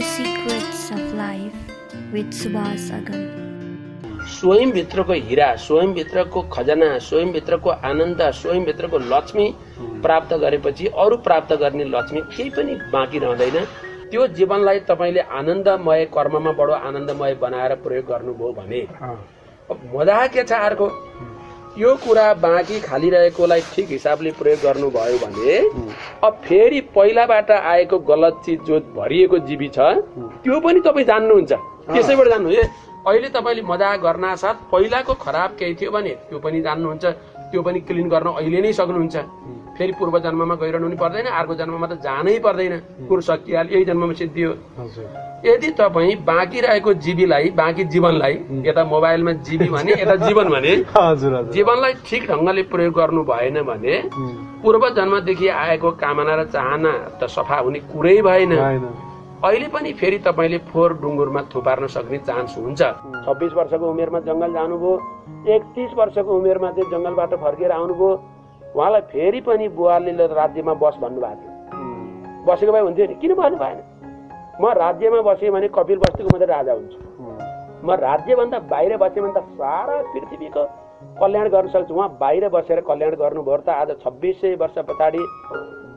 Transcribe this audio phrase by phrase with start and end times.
[0.00, 1.56] The Secrets of Life
[2.10, 3.18] with Subhas Agam.
[4.34, 9.46] स्वयंभित्रको हिरा स्वयंभित्रको खजना स्वयंभित्रको आनन्द स्वयंभित्रको लक्ष्मी
[10.04, 13.64] प्राप्त गरेपछि अरू प्राप्त गर्ने लक्ष्मी केही पनि बाँकी रहँदैन।
[14.10, 18.80] त्यो जीवनलाई तपाईँले आनन्दमय कर्ममा बडो आनन्दमय बनाएर प्रयोग गर्नुभयो भने।
[19.70, 20.88] अब मजा के छ अर्को।
[21.80, 25.58] यो कुरा बाँकी खाली रहेकोलाई ठिक हिसाबले प्रयोग गर्नुभयो भने
[26.24, 29.78] अब फेरि पहिलाबाट आएको गलत चिज जो भरिएको जीवी छ
[30.44, 31.52] त्यो पनि तपाईँ जान्नुहुन्छ।
[31.88, 32.62] त्यसैबाट जान्नु ए
[33.08, 37.04] अहिले तपाईँले मजा गर्न साथ पहिलाको खराब केही थियो भने त्यो पनि जान्नुहुन्छ
[37.48, 39.16] त्यो पनि क्लिन गर्न अहिले नै सक्नुहुन्छ।
[39.80, 42.72] फेरि पूर्व जन्ममा गइरहनु पनि पर्दैन अर्को जन्ममा त जानै पर्दैन।
[43.08, 44.50] कुरो सकिहाल्यो यही जन्ममा सिद्धियो
[45.40, 48.34] यदि तपाईँ बाँकी रहेको जीवीलाई बाँकी जीवनलाई
[48.68, 50.72] यता मोबाइलमा जीवी भने यता जीवन भने
[51.56, 53.94] जीवनलाई ठिक ढङ्गले प्रयोग गर्नु भएन भने
[54.62, 58.52] पूर्व जन्मदेखि आएको कामना र चाहना त सफा हुने कुरै भएन।
[59.48, 62.80] अहिले पनि फेरि तपाईँले फोहोर डुङ्गुरमा थुपार्न सक्ने चान्स हुन्छ।
[63.24, 64.92] छब्बिस वर्षको उमेरमा जङ्गल जानुभयो
[65.56, 68.10] एकतिस वर्षको उमेरमा चाहिँ जङ्गलबाट फर्केर आउनुभयो
[68.76, 73.56] उहाँलाई फेरि पनि बुवाले ल राज्यमा बस भन्नुभएको थियो। बसेको भए हुन्थ्यो नि। किन भन्नु
[73.58, 73.78] भएन?
[74.60, 76.98] म राज्यमा बसेँ भने कपिल बस्तीको मात्रै राजा हुन्छु।
[77.84, 80.62] म राज्यभन्दा बाहिर बसेँ भने त सारा पृथ्वीको
[81.20, 85.18] कल्याण गर्न सक्छु। उहाँ बाहिर बसेर कल्याण गर्नुभयो त आज छब्बिस सय वर्ष पछाडि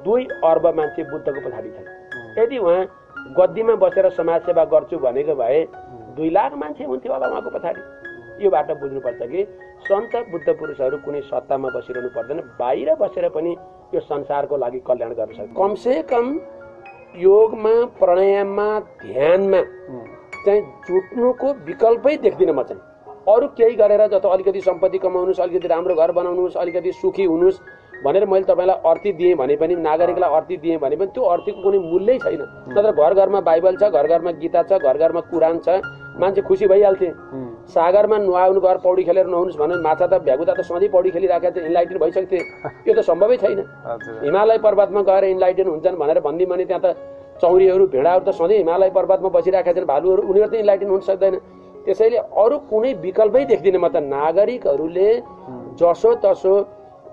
[0.04, 1.88] दुई अर्ब मान्छे बुद्धको पछाडि छन्।
[2.40, 2.82] यदि उहाँ
[3.38, 5.60] गद्दीमा बसेर समाजसेवा गर्छु भनेको भए
[6.16, 7.82] दुई लाख मान्छे हुन्थ्यो होला उहाँको पछाडि।
[8.44, 9.42] यो बाटो बुझ्नुपर्छ कि?
[9.84, 13.52] सन्त बुद्ध पुरुषहरू कुनै सत्तामा बसिरहनु पर्दैन बाहिर बसेर पनि
[13.94, 16.26] यो संसारको लागि कल्याण गर्न सक्छ। कमसे कम
[17.20, 18.68] योगमा प्राणायाममा
[19.02, 19.62] ध्यानमा
[20.46, 22.82] चाहिँ जुट्नुको विकल्पै देख्दिनँ म चाहिँ।
[23.28, 27.60] अरू केही गरेर जस्तो अलिकति सम्पत्ति कमाउनुहोस् अलिकति राम्रो घर बनाउनुहोस् अलिकति सुखी हुनुहोस्
[28.04, 31.80] भनेर मैले तपाईँलाई अर्थी दिएँ भने पनि नागरिकलाई अर्थी दिएँ भने पनि त्यो अर्थीको कुनै
[31.82, 35.80] मूल्यै छैन। नत्र घर घरमा बाइबल छ घर घरमा गीता छ घर घरमा कुरान छ
[36.20, 37.10] मान्छे खुसी भइहाल्थे
[37.70, 41.66] सागरमा नुहाउनु घर पौडी खेलेर नुहाउनुहोस् भने माछा त भ्यागुता त सधैँ पौडी खेलिराखेको थियो
[41.66, 42.40] इन्लाइटेन भइसक्थे
[42.88, 43.60] यो त सम्भवै छैन।
[44.24, 46.96] हिमालय पर्वतमा गएर इन्लाइटेन हुन्छन् भनेर भनिदियो भने त्यहाँ त
[47.42, 51.36] चौरीहरू भेडाहरू त सधैँ हिमालय पर्वतमा बसिरहेका छन् भालुहरू उनीहरू त इन्लाइटेन हुन सक्दैन।
[51.86, 55.10] त्यसैले अरू कुनै विकल्पै देख्दिनँ म त नागरिकहरूले
[55.80, 56.54] जसो तसो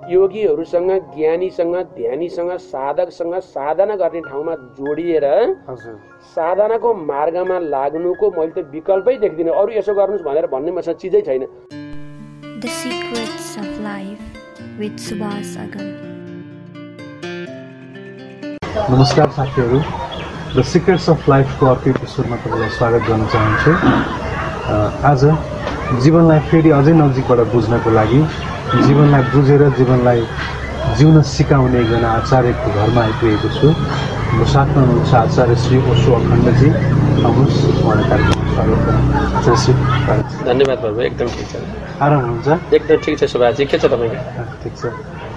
[0.09, 5.25] योगीहरूसँग ज्ञानीसँग ध्यानीसँग साधकसँग साधना गर्ने ठाउँमा जोडिएर
[5.69, 5.95] हजुर।
[6.35, 11.45] साधनाको मार्गमा लाग्नुको मैले त विकल्पै देख्दिनँ। अरू यसो गर्नुहोस् भनेर भन्ने मसँग चिजै छैन।
[12.63, 14.25] The Secrets of Life
[14.81, 15.87] with Subhas Agam.
[18.91, 19.79] नमस्कार साथीहरू।
[20.57, 23.73] द सिक्रेट्स अफ लाइफको अर्को एपिसोडमा तपाईँलाई स्वागत गर्न चाहन्छु।
[25.11, 25.23] आज
[26.03, 28.21] जीवनलाई फेरि अझै नजिकबाट बुझ्नको लागि
[28.71, 30.21] जीवनलाई बुझेर जीवनलाई
[30.99, 33.69] जिउन सिकाउने एकजना आचार्यको घरमा आइपुगेको छु।
[34.39, 36.69] म साथमा हुनुहुन्छ आचार्य श्री ओसो अखण्डजी।
[37.27, 38.81] आउनुहोस् उहाँलाई कार्यक्रममा स्वागत
[39.39, 39.73] आचार्य श्री।
[40.47, 41.55] धन्यवाद बाबु एकदम ठिक छ।
[41.99, 42.49] आराम हुनुहुन्छ?
[42.79, 44.83] एकदम ठिक छ सुभाषजी के छ तपाईँको ठिक छ।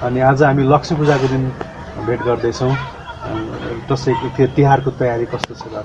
[0.05, 1.43] अनि आज हामी लक्ष्मी पूजाको दिन
[2.05, 2.73] भेट गर्दैछौँ।
[3.89, 5.81] दसैँको त्यो तिहारको तयारी कस्तो छ अ,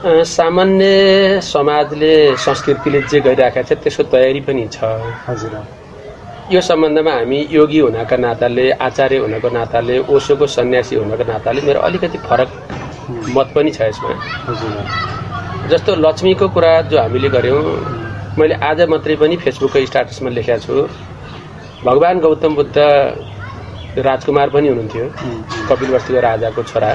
[0.00, 4.80] सामान्य समाजले संस्कृतिले जे गरिरहेको छ त्यसको तयारी पनि छ।
[5.28, 5.54] हजुर।
[6.52, 12.18] यो सम्बन्धमा हामी योगी हुनाका नाताले आचार्य हुनको नाताले ओसोको सन्यासी हुनको नाताले मेरो अलिकति
[12.18, 12.48] फरक
[13.36, 14.10] मत पनि छ यसमा।
[14.48, 17.60] हजुर। जस्तो लक्ष्मीको कुरा जो हामीले गऱ्यौँ
[18.38, 20.88] मैले आज मात्रै पनि फेसबुकको स्टाटसमा लेखेको छु।
[21.84, 22.76] भगवान् गौतम बुद्ध
[24.00, 25.04] राजकुमार पनि हुनुहुन्थ्यो
[25.68, 26.90] कपिल बस्तीको राजाको छोरा।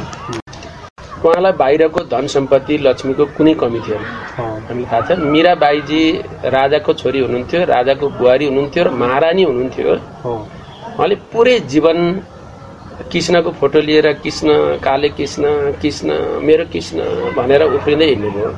[1.26, 4.04] उहाँलाई बाहिरको धन सम्पत्ति लक्ष्मीको कुनै कमी थिएन।
[4.70, 6.04] हामीलाई थाहा छ मीराबाईजी
[6.56, 10.34] राजाको छोरी हुनुहुन्थ्यो राजाको बुहारी हुनुहुन्थ्यो र महारानी हुनुहुन्थ्यो। हो
[10.96, 11.98] उहाँले पुरै जीवन
[13.12, 14.50] कृष्णको फोटो लिएर कृष्ण
[14.80, 15.44] काले कृष्ण
[15.82, 16.10] कृष्ण
[16.48, 16.98] मेरो कृष्ण
[17.38, 18.50] भनेर उफ्रिँदै हिँड्नुभयो।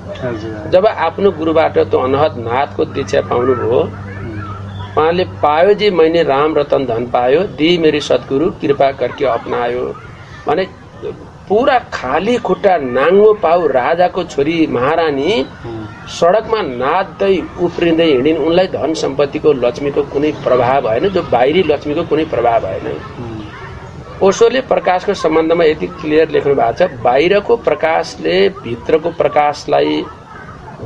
[0.72, 3.80] जब आफ्नो गुरुबाट त्यो अनहद नाथको दीक्षा पाउनुभयो
[4.98, 9.86] उहाँले पायो जे मैंने राम रतन धन पायो दी मेरी सद्गुरु कृपा करके अपनायो
[10.48, 10.64] भने
[11.50, 15.30] पुरा खाली खुट्टा नाङ्गो पाउ राजाको छोरी महारानी
[16.16, 17.36] सडकमा नाच्दै
[17.66, 22.86] उफ्रिँदै हिँडिन्। उनलाई धन सम्पत्तिको लक्ष्मीको कुनै प्रभाव भएन जो बाहिरी लक्ष्मीको कुनै प्रभाव भएन।
[24.28, 30.04] ओसोले प्रकाशको सम्बन्धमा यति क्लियर लेख्नु भएको छ बाहिरको प्रकाशले भित्रको प्रकाशलाई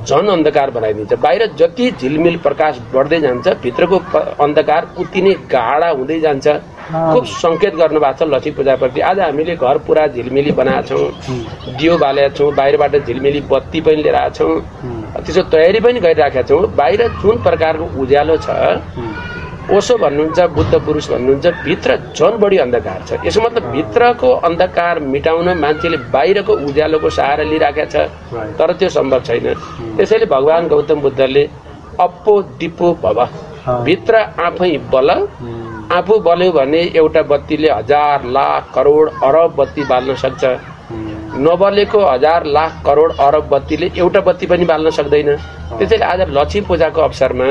[0.05, 3.97] झन अन्धकार बनाइदिन्छ। बाहिर जति झिलमिल प्रकाश बढ्दै जान्छ भित्रको
[4.45, 6.47] अन्धकार उति नै गाढा हुँदै जान्छ।
[6.91, 12.29] खुब सङ्केत गर्नुभएको छ लक्ष्मी पूजाप्रति। आज हामीले घर पुरा झिलमिली बनाएको छौँ दियो बालेका
[12.35, 17.35] छौँ बाहिरबाट झिलमिली बत्ती पनि लिएर आएको छौँ। त्यसको तयारी पनि गरिराखेका छौँ। बाहिर जुन
[17.43, 18.49] प्रकारको उज्यालो छ
[19.71, 25.47] ओसो भन्नुहुन्छ बुद्ध पुरुष भन्नुहुन्छ भित्र झन् बढी अन्धकार छ। यसो मतलब भित्रको अन्धकार मिटाउन
[25.59, 27.95] मान्छेले बाहिरको उज्यालोको सहारा लिइराखेको छ.
[28.59, 29.47] तर त्यो सम्भव छैन।
[29.97, 31.43] त्यसैले भगवान् गौतम बुद्धले
[31.99, 33.19] अप्पो दिपो भव।
[33.85, 35.09] भित्र आफै बल
[35.91, 40.43] आफू बल्यो भने एउटा बत्तीले हजार लाख करोड अरब बत्ती बाल्न सक्छ।
[41.43, 45.29] नबलेको हजार लाख करोड अरब बत्तीले एउटा बत्ती पनि बाल्न सक्दैन।
[45.77, 47.47] त्यसैले आज लक्ष्मी पूजाको अवसरमा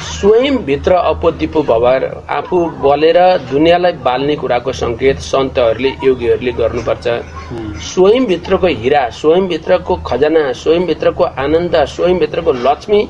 [0.00, 3.18] उम्, स्वयं भित्र अपोदिपो भवर आफू बलेर
[3.50, 7.06] दुनियाँलाई बाल्ने कुराको सङ्केत सन्तहरूले योगीहरूले गर्नुपर्छ।
[7.52, 13.00] उम्, स्वयं भित्रको हिरा स्वयं भित्रको खजना स्वयं भित्रको आनन्द स्वयं भित्रको लक्ष्मी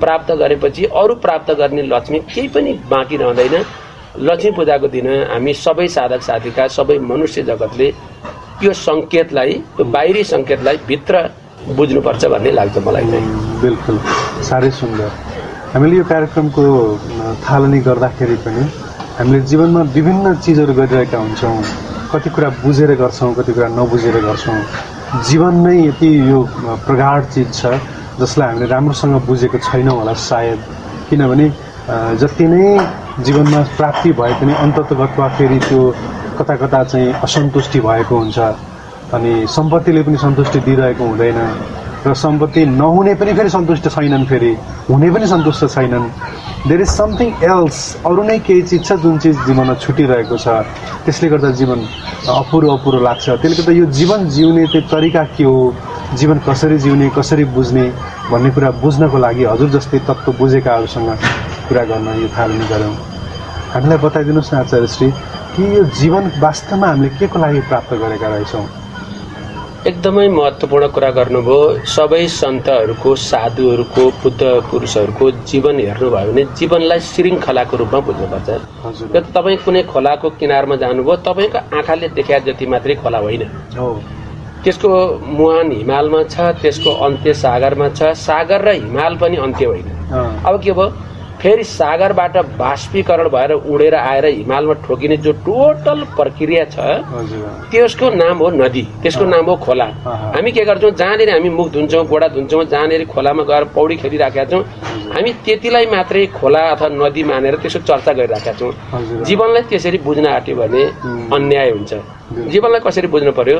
[0.00, 3.64] प्राप्त गरेपछि अरू प्राप्त गर्ने लक्ष्मी केही पनि बाँकी रहँदैन।
[4.20, 7.88] लक्ष्मी पूजाको दिन हामी सबै साधक साथीका सबै मनुष्य जगतले
[8.62, 11.28] यो सङ्केतलाई यो बाहिरी सङ्केतलाई भित्र
[11.76, 13.04] बुझ्नुपर्छ भन्ने लाग्छ मलाई
[13.64, 13.98] बिल्कुल।
[14.44, 15.33] साह्रै सुन्दर।
[15.74, 16.62] हामीले यो कार्यक्रमको
[17.42, 18.62] थालनी गर्दाखेरि पनि
[19.18, 21.58] हामीले जीवनमा विभिन्न चिजहरू गरिरहेका हुन्छौँ।
[22.14, 24.58] कति कुरा बुझेर गर्छौँ कति कुरा नबुझेर गर्छौँ।
[25.26, 26.38] जीवन नै यति यो
[26.86, 27.74] प्रगाढ चिज छ
[28.22, 30.58] जसलाई हामीले राम्रोसँग बुझेको छैनौँ होला सायद।
[31.10, 31.46] किनभने
[32.22, 32.62] जति नै
[33.26, 35.82] जीवनमा प्राप्ति भए पनि अन्ततगतमा फेरि त्यो
[36.38, 38.38] कता कता चाहिँ असन्तुष्टि भएको हुन्छ।
[39.10, 41.38] अनि सम्पत्तिले पनि सन्तुष्टि दिइरहेको हुँदैन।
[42.06, 44.52] र सम्पत्ति नहुने पनि फेरि सन्तुष्ट छैनन् फेरि।
[44.90, 46.08] हुने पनि सन्तुष्ट छैनन्।
[46.68, 50.48] देयर इज समथिङ एल्स अरू नै केही चिज छ जुन चिज जीवनमा छुटिरहेको छ।
[51.04, 51.80] त्यसले गर्दा जीवन
[52.28, 55.74] अपुरो अपुरो लाग्छ। त्यसले गर्दा यो जीवन जिउने त्यो तरिका के हो?
[56.20, 57.84] जीवन कसरी जिउने कसरी बुझ्ने
[58.30, 61.10] भन्ने कुरा बुझ्नको लागि हजुर जस्तै तत्त्व बुझेकाहरूसँग
[61.68, 62.94] कुरा गर्न यो थालनी गऱ्यौँ।
[63.72, 65.10] हामीलाई बताइदिनुहोस् न आचार्यश्री
[65.56, 68.83] कि यो जीवन वास्तवमा हामीले के को लागि प्राप्त गरेका रहेछौँ?
[69.84, 78.00] एकदमै महत्त्वपूर्ण कुरा गर्नुभयो। सबै सन्तहरूको साधुहरूको बुद्ध पुरुषहरूको जीवन हेर्नुभयो भने जीवनलाई श्रृङ्खलाको रूपमा
[78.08, 78.48] बुझ्नुपर्छ।
[79.14, 83.42] यो तपाईँ कुनै खोलाको किनारमा जानुभयो तपाईँको आँखाले देखा जति मात्रै खोला होइन।
[84.64, 84.88] त्यसको
[85.36, 89.88] मुहान हिमालमा छ त्यसको अन्त्य सागरमा छ। सागर र हिमाल पनि अन्त्य होइन।
[90.48, 90.88] अब के भयो?
[91.44, 96.76] फेरि सागरबाट बाष्पीकरण भएर उडेर आएर हिमालमा ठोकिने जो टोटल प्रक्रिया छ
[97.70, 99.84] त्यसको नाम हो नदी त्यसको नाम हो खोला।
[100.34, 104.62] हामी के गर्छौँ जहाँनिर हामी मुख धुन्छौँ गोडा धुन्छौँ जहाँनिर खोलामा गएर पौडी खेलिराखेका छौँ
[105.12, 108.72] हामी त्यतिलाई मात्रै खोला अथवा नदी मानेर त्यसको चर्चा गरिराखेका छौँ।
[109.28, 110.82] जीवनलाई त्यसरी बुझ्न आँट्यो भने।
[111.36, 111.92] अन्याय हुन्छ।
[112.52, 113.58] जीवनलाई कसरी बुझ्नु पर्यो?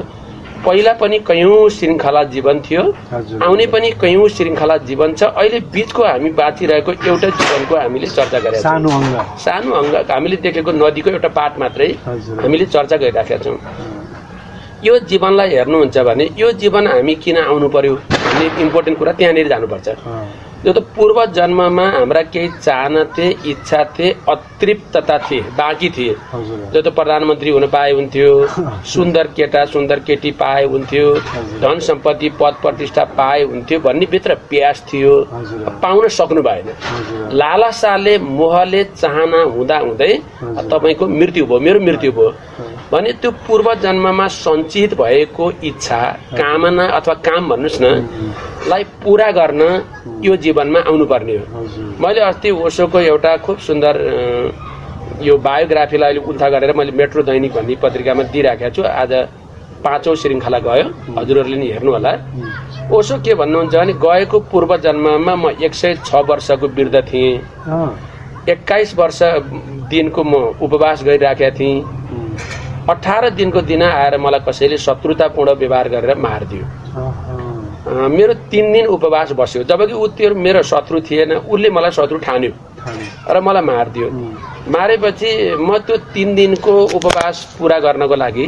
[0.66, 2.82] पहिला पनि कैयौँ श्रृङ्खला जीवन थियो।
[3.44, 8.56] आउने पनि कैयौँ श्रृङ्खला जीवन छ। अहिले बिचको हामी बाँचिरहेको एउटा जीवनको हामीले चर्चा गरेका
[8.56, 9.14] छौँ। सानो अङ्ग।
[9.44, 11.88] सानो अङ्ग। हामीले देखेको नदीको एउटा पाठ मात्रै
[12.42, 13.58] हामीले चर्चा गरिराखेका छौँ।
[14.84, 19.88] यो जीवनलाई हेर्नुहुन्छ भने यो जीवन हामी किन आउनु पर्यो भन्ने इम्पोर्टेन्ट कुरा त्यहाँनिर जानुपर्छ।
[20.66, 26.14] यो त पूर्व जन्ममा हाम्रा केही चाहना थिए इच्छा थिए अतृप्तता थिए बाँकी थिए।
[26.72, 28.30] जो त प्रधानमन्त्री हुन पाए हुन्थ्यो
[28.92, 31.04] सुन्दर केटा सुन्दर केटी पाए हुन्थ्यो
[31.64, 35.14] धन सम्पत्ति पद प्रतिष्ठा पाए हुन्थ्यो भन्ने भित्र प्यास थियो।
[35.84, 36.72] पाउन सक्नु भएन।
[37.36, 40.12] लालसाले मोहले चाहना हुँदा हुँदै।
[40.72, 42.30] तपाईँको मृत्यु भयो मेरो मृत्यु भयो।
[42.94, 46.00] भने त्यो पूर्व जन्ममा सञ्चित भएको इच्छा
[46.32, 47.86] कामना अथवा काम भन्नुहोस् न
[48.70, 49.62] लाई पुरा गर्न
[50.22, 51.44] यो जीवनमा आउनुपर्ने हो।
[51.98, 53.94] मैले अस्ति ओसोको एउटा खुब सुन्दर
[55.22, 59.12] यो बायोग्राफीलाई अहिले उल्था गरेर मैले मेट्रो दैनिक भन्ने पत्रिकामा दिइराखेको छु। आज
[59.84, 60.86] पाँचौँ श्रृङ्खला गयो।
[61.18, 62.12] हजुरहरूले नि हेर्नु होला
[62.94, 67.42] ओसो के भन्नुहुन्छ भने गएको पूर्व जन्ममा म एक सय छ वर्षको वृद्ध थिएँ।
[68.54, 69.18] एक्काइस वर्ष
[69.90, 71.82] दिनको म उपवास गरिराखेका थिएँ।
[72.90, 76.64] अठार दिनको दिन आएर मलाई कसैले शत्रुतापूर्ण व्यवहार गरेर मारिदियो।
[78.08, 82.52] मेरो तिन दिन उपवास बस्यो। जबकि ऊ त्यो मेरो शत्रु थिएन उसले मलाई शत्रु ठान्यो।
[83.28, 84.08] र मलाई मारिदियो।
[84.68, 88.46] मारेपछि म त्यो तिन दिनको उपवास पुरा गर्नको लागि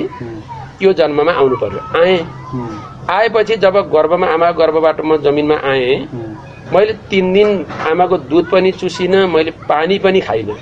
[0.83, 2.19] यो जन्ममा आउनु पर्यो। आएँ।
[3.09, 6.09] आएपछि जब गर्भमा आमाको गर्भबाट म जमिनमा आएँ
[6.73, 7.49] मैले तिन दिन
[7.91, 10.57] आमाको दुध पनि चुसिनँ मैले पानी पनि खाइनँ।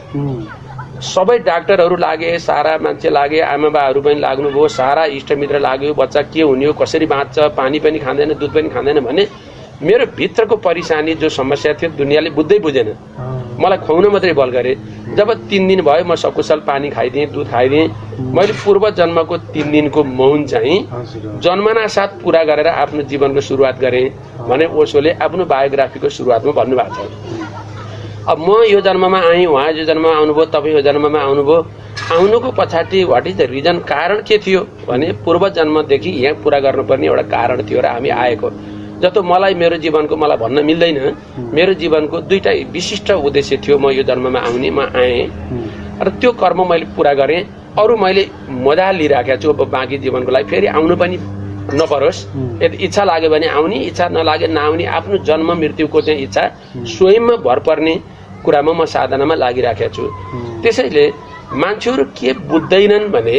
[1.03, 6.43] सबै डाक्टरहरू लागे सारा मान्छे लागे आमा बाहरू पनि लाग्नुभयो सारा इष्टमित्र लाग्यो बच्चा के
[6.43, 9.27] हुने हो कसरी बाँच्छ पानी पनि खाँदैन दुध पनि खाँदैन भने
[9.83, 12.95] मेरो भित्रको परेसानी जो समस्या थियो दुनियाँले बुझ्दै बुझेन।
[13.61, 14.75] मलाई खुवाउन मात्रै बल गरे।
[15.17, 17.89] जब तिन दिन भयो म सकुशल पानी खाइदिएँ दुध खाइदिएँ।
[18.31, 20.79] मैले पूर्व जन्मको तिन दिनको मौन चाहिँ
[21.43, 24.09] जन्मना साथ पुरा गरेर आफ्नो जीवनको सुरुवात गरेँ
[24.49, 27.64] भने ओसोले आफ्नो बायोग्राफीको सुरुवातमा भन्नुभएको छ।
[28.25, 31.57] अब म यो जन्ममा आएँ उहाँ यो जन्ममा आउनुभयो तपाईँ यो जन्ममा आउनुभयो।
[32.13, 37.07] आउनुको पछाडि वाट इज द रिजन कारण के थियो भने पूर्व जन्मदेखि यहाँ पुरा गर्नुपर्ने
[37.07, 38.51] एउटा कारण थियो र हामी आएको।
[39.05, 40.99] जस्तो मलाई मेरो जीवनको मलाई भन्न मिल्दैन।
[41.53, 45.29] मेरो जीवनको दुईटा विशिष्ट उद्देश्य थियो म यो जन्ममा आउने म आएँ।
[46.01, 47.45] र त्यो कर्म मैले पुरा गरेँ।
[47.77, 51.17] अरू मैले मजा लिइराखेको छु अब बाँकी जीवनको लागि फेरि आउनु पनि
[51.77, 52.19] नपरोस्।
[52.63, 56.43] यदि इच्छा लाग्यो भने आउने इच्छा नलागे नआउने आफ्नो जन्म मृत्युको चाहिँ इच्छा
[56.89, 57.95] स्वयंमा भर पर्ने।
[58.45, 60.05] कुरामा म साधनामा लागिराखेको छु।
[60.63, 61.05] त्यसैले
[61.53, 63.39] मान्छेहरू के बुझ्दैनन् भने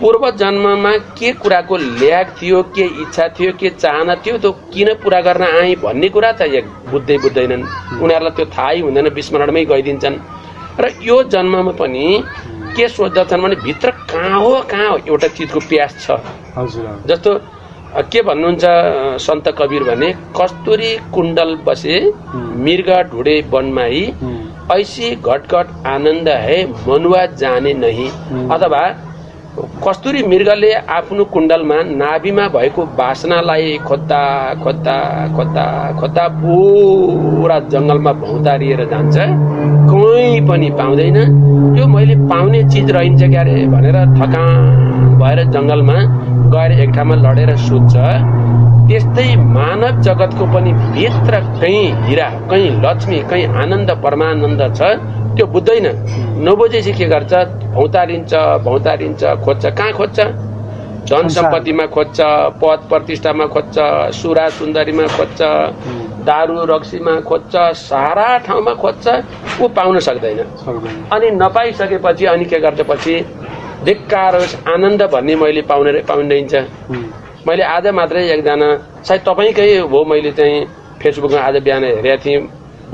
[0.00, 5.20] पूर्व जन्ममा के कुराको ल्याग थियो के इच्छा थियो के चाहना थियो त्यो किन पुरा
[5.26, 7.62] गर्न आएँ भन्ने कुरा चाहिँ एक बुझ्दै बुझ्दैनन्।
[8.04, 10.16] उनीहरूलाई त्यो थाहै हुँदैन विस्मरणमै गइदिन्छन्।
[10.80, 12.04] र यो जन्ममा पनि
[12.76, 16.20] के सोच्दछन् भने भित्र कहाँ हो कहाँ हो एउटा चिजको प्यास छ।
[17.08, 17.30] जस्तो
[17.96, 18.64] के भन्नुहुन्छ
[19.24, 22.00] सन्त कवीर भने कस्तुरी कुण्डल बसे
[22.34, 24.36] मृग ढुडे वनमाई उम्,
[24.72, 28.82] ऐसी घटघट आनन्द है मनुवा जाने नहीं। हुँ। अथवा
[29.86, 34.20] कस्तुरी मृगले आफ्नो कुण्डलमा नाभिमा भएको बासनालाई खोज्दा
[34.64, 34.96] खोज्दा
[35.36, 35.64] खोज्दा
[36.00, 41.16] खोज्दा पुरा जङ्गलमा भौतारिएर जान्छ। कहीँ पनि पाउँदैन।
[41.78, 43.56] यो मैले पाउने चिज रहन्छ क्यारे?
[43.72, 45.96] भनेर थकान भएर जङ्गलमा
[46.54, 47.94] गएर एक ठाउँमा लडेर सुत्छ
[48.88, 54.80] त्यस्तै मानव जगतको पनि भित्र कहीँ हिरा कहीँ लक्ष्मी कहीँ आनन्द परमानन्द छ
[55.36, 55.86] त्यो बुझ्दैन।
[56.46, 57.32] नबुझेपछि के गर्छ?
[57.74, 58.32] भौतारिन्छ
[58.64, 60.18] भौतारिन्छ खोज्छ। कहाँ खोज्छ?
[61.10, 62.18] धन सम्पत्तिमा खोज्छ
[62.62, 63.76] पद प्रतिष्ठामा खोज्छ
[64.16, 65.40] सुरा सुन्दरीमा खोज्छ
[66.26, 69.06] दारू रक्सीमा खोज्छ सारा ठाउँमा खोज्छ
[69.62, 70.38] ऊ पाउन सक्दैन।
[71.14, 73.14] अनि नपाइसकेपछि अनि के गर्छ पछि?
[73.86, 76.38] धिक्कार होस् आनन्द भन्ने मैले पाउने
[76.90, 77.04] उम्,
[77.46, 78.68] मैले आज मात्रै एकजना
[79.06, 80.64] सायद तपाईँकै हो मैले चाहिँ
[81.02, 82.40] फेसबुकमा आज बिहान हेरेको थिएँ।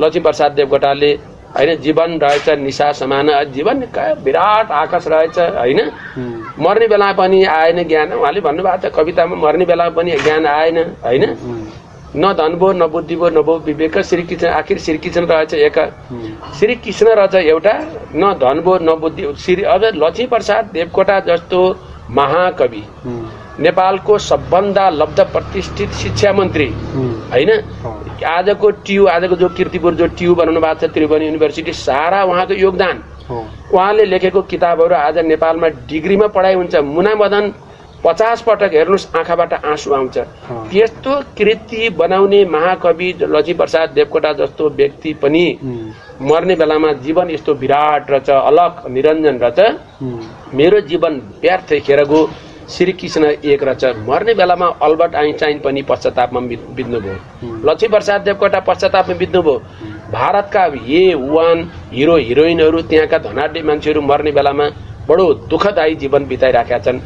[0.00, 1.10] लक्ष्मी प्रसाद देवकोटाले
[1.56, 3.76] होइन जीवन रहेछ निशा समान जीवन
[4.24, 5.80] विराट आकाश रहेछ होइन?
[6.60, 11.24] मर्ने बेला पनि आएन ज्ञान। उहाँले भन्नुभएको छ कवितामा मर्ने बेला पनि ज्ञान आएन होइन?
[12.16, 15.54] न धन भो न बुद्धि भो न भो विवेक श्री कृष्ण आखिर श्री कृष्ण रहेछ
[15.56, 15.78] एक।
[16.58, 17.72] श्री कृष्ण रहेछ एउटा
[18.14, 21.60] न धन भो न बुद्धि। श्री अब लक्ष्मी प्रसाद देवकोटा जस्तो
[22.10, 22.82] महाकवि।
[23.60, 26.68] नेपालको सबभन्दा लब्ध प्रतिष्ठित शिक्षा मन्त्री।
[27.32, 27.50] होइन?
[28.26, 33.02] आजको ट्यु आजको जो किर्तिपुर जो ट्यु बनाउनु भएको छ त्रिभुवन युनिभर्सिटी सारा उहाँको योगदान।
[33.30, 37.52] उहाँले लेखेको किताबहरू आज नेपालमा डिग्रीमा पढाइ हुन्छ। मुना मदन
[38.04, 40.18] पचास पटक हेर्नुहोस् आँखाबाट आँसु आउँछ।
[40.70, 45.58] त्यस्तो कृति बनाउने महाकवि लक्ष्मी प्रसाद देवकोटा जस्तो व्यक्ति पनि
[46.20, 49.76] मर्ने बेलामा जीवन यस्तो विराट रहेछ अलग निरञ्जन रहेछ
[50.54, 52.30] मेरो जीवन व्यर्थ खेर गयो
[52.70, 57.14] श्रीकृष्ण एक रहेछ मर्ने बेलामा अल्बर्ट आइन्स्टाइन पनि पश्चातापमा बित- बित्नुभयो।
[57.70, 59.62] लक्ष्मी प्रसाद देवकोटा पश्चातापमा बित्नुभयो।
[60.10, 64.70] भारतका ए वान हिरो हिरोइनहरू त्यहाँका धनाढ्य मान्छेहरू मर्ने बेलामा
[65.08, 67.00] बडो दुःखदायी जीवन बिताइराखेका छन्।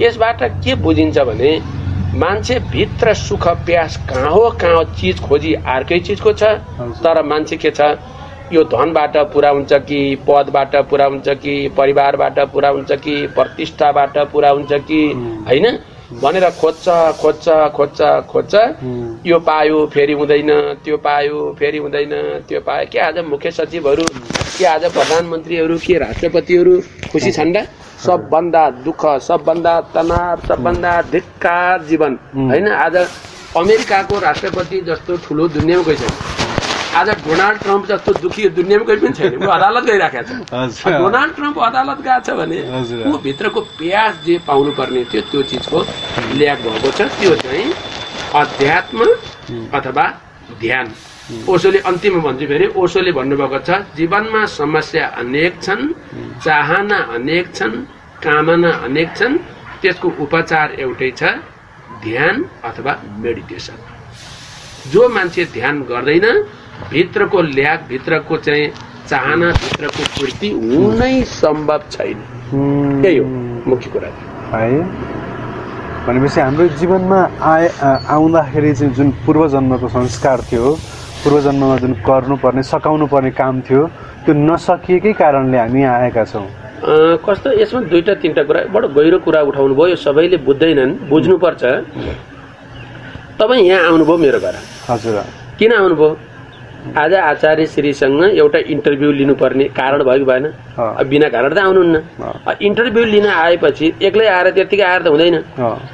[0.00, 1.58] यसबाट के बुझिन्छ भने
[2.16, 6.42] मान्छे भित्र सुख प्यास कहाँ हो कहाँ हो चिज खोजी अर्कै चिजको छ।
[7.02, 7.96] तर मान्छे के छ
[8.52, 9.98] यो धनबाट पुरा हुन्छ कि
[10.28, 15.02] पदबाट पुरा हुन्छ कि परिवारबाट पुरा हुन्छ कि प्रतिष्ठाबाट पुरा हुन्छ कि।
[15.48, 15.66] होइन?
[16.22, 16.88] भनेर खोज्छ
[17.20, 18.00] खोज्छ खोज्छ
[18.30, 18.54] खोज्छ।
[19.26, 20.50] यो पायो फेरि हुँदैन
[20.84, 22.12] त्यो पायो फेरि हुँदैन
[22.48, 24.04] त्यो पायो। के आज मुख्य सचिवहरू
[24.58, 26.80] के आज प्रधानमन्त्रीहरू के राष्ट्रपतिहरू
[27.12, 27.66] खुसी छन् र?
[28.04, 32.68] सबभन्दा दुःख सबभन्दा तनाव सबभन्दा धिक्कार जीवन। होइन?
[32.68, 32.96] आज
[33.56, 36.14] अमेरिकाको राष्ट्रपति जस्तो ठुलो दुनियाँमा गइ छैन।
[36.96, 41.58] आज डोनाल्ड ट्रम्प जस्तो दुखी दुनियाँमा कोही पनि छैन। ऊ अदालत गइराखेको छ। डोनाल्ड ट्रम्प
[41.68, 42.58] अदालत गएको छ भने।
[43.08, 45.78] ऊ भित्रको प्यास जे पाउनु पर्ने थियो त्यो चिजको
[46.36, 47.72] ल्याग भएको छ। त्यो चाहिँ
[48.34, 48.98] अध्यात्म
[49.72, 50.06] अथवा
[50.60, 50.92] ध्यान।
[51.26, 55.84] ओसोले अन्तिममा भन्छु फेरि ओसोले भन्नुभएको छ जीवनमा समस्या अनेक छन्
[56.44, 57.74] चाहना अनेक छन्
[58.22, 59.34] कामना अनेक छन्
[59.82, 61.22] त्यसको उपचार एउटै छ
[62.06, 62.36] ध्यान
[62.68, 62.92] अथवा
[63.24, 63.78] मेडिटेसन।
[64.92, 66.26] जो मान्छे ध्यान गर्दैन
[66.94, 68.70] भित्रको ल्याग भित्रको चाहिँ
[69.10, 72.18] चाहना भित्रको पूर्ति हुनै सम्भव छैन।
[73.02, 73.26] त्यही हो
[73.70, 74.10] मुख्य कुरा।
[74.54, 74.78] है?
[76.06, 77.20] भनेपछि हाम्रो जीवनमा
[77.52, 77.66] आए
[78.14, 80.66] आउँदाखेरि चाहिँ जुन पूर्वजन्मको संस्कार थियो
[81.26, 83.82] पूर्वजन्ममा जुन गर्नुपर्ने सकाउनु पर्ने काम थियो
[84.24, 86.46] त्यो नसकिएकै कारणले हामी यहाँ आएका छौँ।
[87.26, 91.62] कस्तो यसमा दुईटा तिनवटा कुरा बडो गहिरो कुरा उठाउनु भयो यो सबैले बुझ्दैनन् बुझ्नुपर्छ।
[93.42, 94.54] तपाईँ यहाँ आउनुभयो मेरो घर।
[94.86, 95.16] हजुर।
[95.58, 96.10] किन आउनुभयो?
[96.96, 100.44] आज आचार्य श्रीसँग एउटा इन्टरभ्यू लिनुपर्ने कारण भयो कि भएन
[101.10, 101.96] बिना कारण त आउनुहुन्न।
[102.62, 105.36] इन्टरभ्यू लिन आएपछि एक्लै आएर त्यत्तिकै आएर त हुँदैन।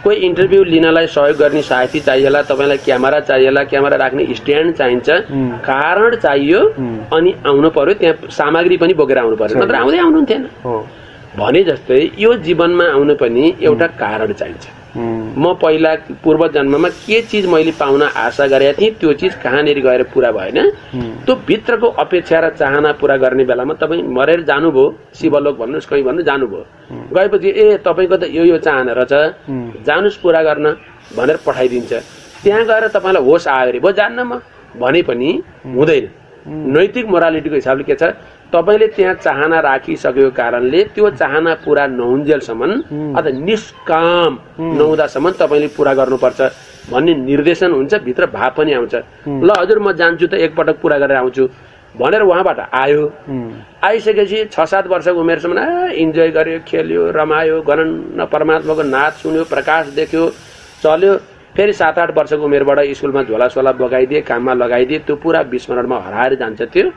[0.04, 5.08] कोही इन्टरभ्यू लिनलाई सहयोग गर्ने साथी चाहिएला तपाईँलाई क्यामेरा चाहिएला क्यामेरा राख्ने स्ट्यान्ड चाहिन्छ.
[5.64, 6.60] कारण चाहियो.
[7.16, 10.42] अनि आउनु पर्यो त्यहाँ सामग्री पनि बोकेर आउनु पर्यो। नत्र आउँदै आउनुहुन्थेन।
[11.38, 14.64] भने जस्तै यो जीवनमा आउनु पनि एउटा कारण चाहिन्छ।
[15.32, 20.02] म पहिला पूर्व जन्ममा के चिज मैले पाउन आशा गरेका थिएँ त्यो चिज कहाँनिर गएर
[20.12, 20.58] पुरा भएन।
[21.24, 24.84] त्यो भित्रको अपेक्षा र चाहना पुरा गर्ने बेलामा तपाईँ मरेर जानुभयो
[25.16, 26.64] शिवलोक भन्नुहोस् कहीँ भन्नु जानुभयो।
[27.16, 29.12] गएपछि ए तपाईँको त यो यो चाहना रहेछ।
[29.86, 30.66] जानुहोस् पुरा गर्न
[31.16, 31.92] भनेर पठाइदिन्छ।
[32.44, 34.40] त्यहाँ गएर तपाईँलाई होस आयो अरे भयो जान्न म
[34.76, 35.30] भने पनि
[35.64, 36.04] हुँदैन।
[36.76, 38.12] नैतिक मोरालिटीको हिसाबले के छ?
[38.52, 42.62] तपाईँले त्यहाँ चाहना राखिसकेको कारणले त्यो चाहना पुरा नहुन्जेलसम्म
[43.16, 46.40] अथवा निष्काम नहुँदासम्म तपाईँले पुरा गर्नुपर्छ
[46.92, 48.94] भन्ने निर्देशन हुन्छ भित्र भाव पनि आउँछ।
[49.24, 51.44] ल हजुर म जान्छु त एकपटक पुरा गरेर आउँछु
[51.94, 53.02] भनेर उहाँबाट आयो।
[53.84, 55.58] आइसकेपछि छ सात वर्षको उमेरसम्म
[56.02, 60.24] इन्जोय गर्यो खेल्यो रमायो गणन परमात्माको नाच सुन्यो प्रकाश देख्यो
[60.82, 61.12] चल्यो।
[61.56, 66.34] फेरि सात आठ वर्षको उमेरबाट स्कुलमा झोला सोला बगाइदिए काममा लगाइदिए त्यो पुरा विस्मरणमा हराएर
[66.40, 66.88] जान्छ त्यो।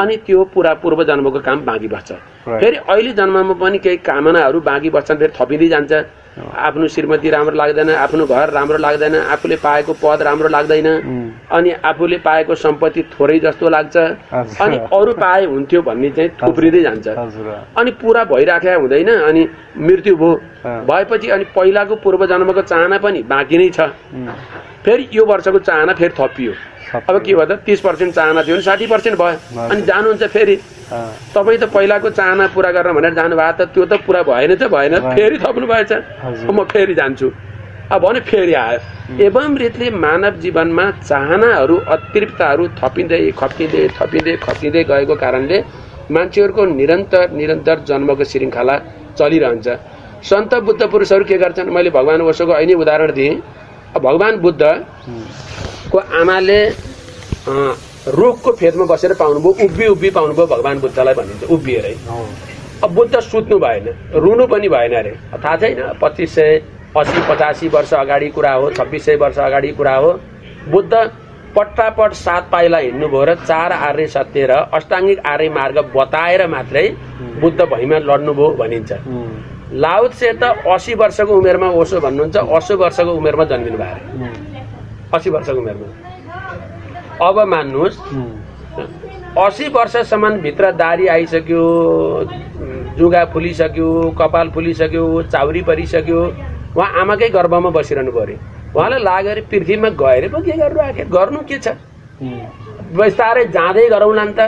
[0.00, 2.12] अनि त्यो पुरा पूर्व जन्मको काम बाँकी बस्छ.
[2.44, 5.92] फेरि अहिले जन्ममा पनि केही कामनाहरू बाँकी बस्छन् फेरि थपिँदै जान्छ
[6.38, 10.86] आफ्नो श्रीमती राम्रो लाग्दैन आफ्नो घर राम्रो लाग्दैन आफूले पाएको पद राम्रो लाग्दैन
[11.50, 13.96] अनि आफूले पाएको सम्पत्ति थोरै जस्तो लाग्छ।
[14.62, 17.06] अनि अरू पाए हुन्थ्यो भन्ने चाहिँ थुप्रिँदै जान्छ
[17.78, 19.42] अनि पुरा भइराखेका हुँदैन अनि
[19.78, 20.32] मृत्यु भयो।
[20.86, 23.90] भएपछि अनि पहिलाको पूर्व जन्मको चाहना पनि बाँकी नै छ।
[24.86, 26.52] फेरि यो वर्षको चाहना फेरि थपियो।
[26.94, 27.52] अब के भयो त?
[27.66, 29.36] तिस पर्सेन्ट चाहना थियो भने साठी पर्सेन्ट भयो।
[29.68, 30.56] अनि जानुहुन्छ फेरि।
[31.34, 34.94] तपाईँ त पहिलाको चाहना पुरा गर्न भनेर जानुभएको त त्यो त पुरा भएन त भएन।
[35.16, 35.92] फेरि थप्नु भएछ
[36.48, 37.28] म फेरि जान्छु।
[37.92, 38.80] अब भने फेरि आयो।
[39.26, 45.58] एवं रीतिले मानव जीवनमा चाहनाहरू अतिरिक्तहरू थपिँदै खपिँदै थपिँदै खपिँदै गएको कारणले
[46.08, 48.76] मान्छेहरूको निरन्तर निरन्तर जन्मको श्रृङ्खला
[49.18, 49.66] चलिरहन्छ।
[50.28, 51.68] सन्त बुद्ध पुरुषहरू के गर्छन्?
[51.68, 53.34] मैले भगवान् ओसोको अहिले उदाहरण दिएँ।
[53.96, 54.36] भगवान्
[55.88, 56.60] बुद्धको आमाले
[58.12, 61.94] रुखको फेदमा बसेर पाउनुभयो उभि उभि पाउनुभयो भगवान् बुद्धलाई भनिन्छ उभिएरै
[62.84, 66.60] अब बुद्ध सुत्नु भएन रुनु पनि भएन अरे। थाहा छैन पच्चिस सय
[66.96, 70.12] असी पचासी वर्ष अगाडि कुरा हो छब्बिस सय वर्ष अगाडि कुरा हो।
[70.68, 70.92] बुद्ध
[71.56, 76.88] पट्टापट सात पाइला हिँड्नुभयो र चार आर्य सत्य र अष्टाङ्गिक आर्य मार्ग बताएर मात्रै
[77.40, 79.32] बुद्ध भैमा लड्नुभयो भनिन्छ। उम्,
[79.74, 84.47] लाउत से त असी वर्षको उमेरमा ओसो भन्नुहुन्छ अस्सी वर्षको उमेरमा जन्मिनु भयो
[85.14, 85.88] असी वर्षको उमेरमा।
[87.26, 87.98] अब मान्नुहोस्
[89.38, 91.62] असी वर्षसम्म भित्र दारी आइसक्यो
[92.98, 96.20] जुगा फुलिसक्यो कपाल फुलिसक्यो चाउरी परिसक्यो
[96.76, 98.36] उहाँ आमाकै गर्भमा बसिरहनु पर्यो
[98.76, 101.68] उहाँलाई लाग्यो अरे पृथ्वीमा गएर पो के गर्नु आखिर गर्नु के छ?
[102.98, 104.40] बिस्तारै जाँदै गरौँला नि त।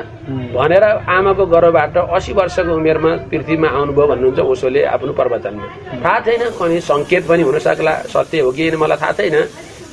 [0.57, 0.85] भनेर
[1.16, 5.66] आमाको गर्भबाट असी वर्षको उमेरमा पृथ्वीमा आउनुभयो भन्नुहुन्छ ओसोले आफ्नो प्रवचनमा।
[6.03, 9.37] थाहा छैन कहीँ सङ्केत पनि हुन सक्ला सत्य हो कि मलाई थाहा छैन।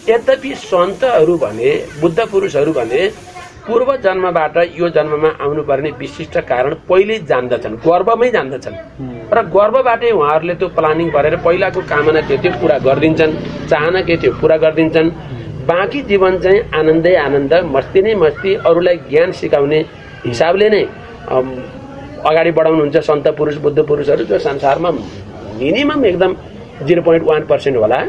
[0.09, 3.01] यद्यपि सन्तहरू भने बुद्ध पुरुषहरू भने
[3.67, 8.75] पूर्व जन्मबाट यो जन्ममा आउनुपर्ने विशिष्ट कारण पहिल्यै जान्दछन् गर्वमै जान्दछन्।
[9.35, 13.33] र गर्वबाटै उहाँहरूले त्यो प्लानिङ गरेर पहिलाको कामना के थियो पुरा गरिदिन्छन्
[13.71, 15.09] चाहना के थियो पुरा गरिदिन्छन्।
[15.67, 19.79] बाँकी जीवन चाहिँ आनन्दै आनन्द मस्ती नै मस्ती अरूलाई ज्ञान सिकाउने
[20.25, 20.83] हिसाबले नै
[22.29, 24.89] अगाडि बढाउनुहुन्छ सन्त पुरुष बुद्ध पुरुषहरू जो संसारमा
[25.59, 26.31] मिनिमम एकदम
[26.87, 27.99] जिरो पोइन्ट वान पर्सेन्ट होला।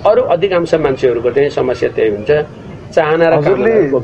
[0.00, 2.30] अरू अधिकांश मान्छेहरूको चाहिँ समस्या त्यही हुन्छ।
[2.92, 3.34] चाहना र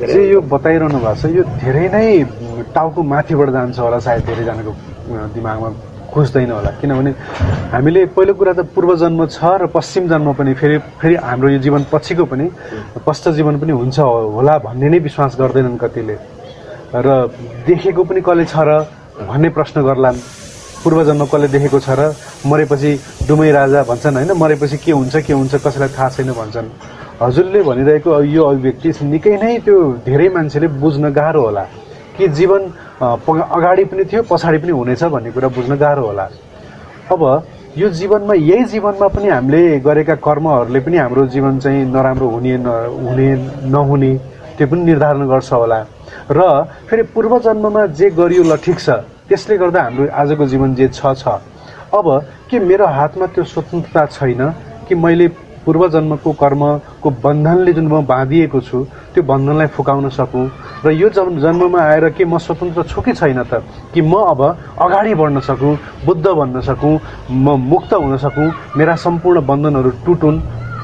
[0.08, 2.08] जे यो बताइरहनु भएको छ यो धेरै नै
[2.72, 4.72] टाउको माथिबाट जान्छ होला सायद धेरैजनाको
[5.36, 5.68] दिमागमा
[6.08, 7.10] खुज्दैन होला। किनभने
[7.72, 11.58] हामीले पहिलो कुरा त पूर्व जन्म छ र पश्चिम जन्म पनि फेरि फेरि हाम्रो यो
[11.68, 12.46] जीवन पछिको पनि
[13.04, 16.16] पश्चात जीवन पनि हुन्छ होला भन्ने नै विश्वास गर्दैनन् कतिले।
[16.96, 17.28] र
[17.68, 18.70] देखेको पनि कसले छ र
[19.28, 20.16] भन्ने प्रश्न गर्लान्।
[20.88, 22.16] पूर्व जन्म कसले देखेको छ र
[22.48, 22.90] मरेपछि
[23.28, 24.32] डुमै राजा भन्छन् होइन?
[24.32, 26.68] मरेपछि के हुन्छ के हुन्छ कसैलाई थाहा छैन भन्छन्।
[27.20, 29.76] हजुरले भनिरहेको यो अभिव्यक्ति निकै नै त्यो
[30.08, 31.64] धेरै मान्छेले बुझ्न गाह्रो होला।
[32.16, 32.62] कि जीवन
[33.04, 36.24] अगाडि पनि थियो पछाडि पनि हुनेछ भन्ने कुरा बुझ्न गाह्रो होला।
[37.12, 37.22] अब
[37.76, 42.68] यो जीवनमा यही जीवनमा पनि हामीले गरेका कर्महरूले पनि हाम्रो जीवन चाहिँ नराम्रो हुने न
[43.04, 43.28] हुने
[43.68, 44.12] नहुने
[44.56, 45.78] त्यो पनि निर्धारण गर्छ होला।
[46.32, 46.40] र
[46.88, 51.12] फेरि पूर्व जन्ममा जे गरियो ल ठिक छ। त्यसले गर्दा हाम्रो आजको जीवन जे छ
[51.14, 51.28] छ।
[51.94, 52.06] अब
[52.50, 54.40] के मेरो हातमा त्यो स्वतन्त्रता छैन?
[54.88, 55.28] कि मैले
[55.64, 58.78] पूर्व जन्मको कर्मको बन्धनले जुन म बाँधिएको छु
[59.14, 60.48] त्यो बन्धनलाई फुकाउन सकुँ?
[60.84, 63.60] र यो जन्म जन्ममा आएर के म स्वतन्त्र छु कि छैन त?
[63.92, 64.40] कि म अब
[64.80, 66.94] अगाडि बढ्न सकुँ बुद्ध बन्न सकुँ
[67.30, 70.40] म मुक्त हुन सकुँ मेरा सम्पूर्ण बन्धनहरू टुटुन्?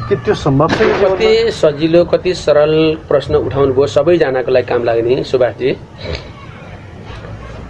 [0.09, 1.33] के त्यो सम्भव छ कति?
[1.49, 2.75] सजिलो कति सरल
[3.09, 5.71] प्रश्न उठाउनु भयो सबैजनाको लागि काम लाग्ने। सुभाषजी।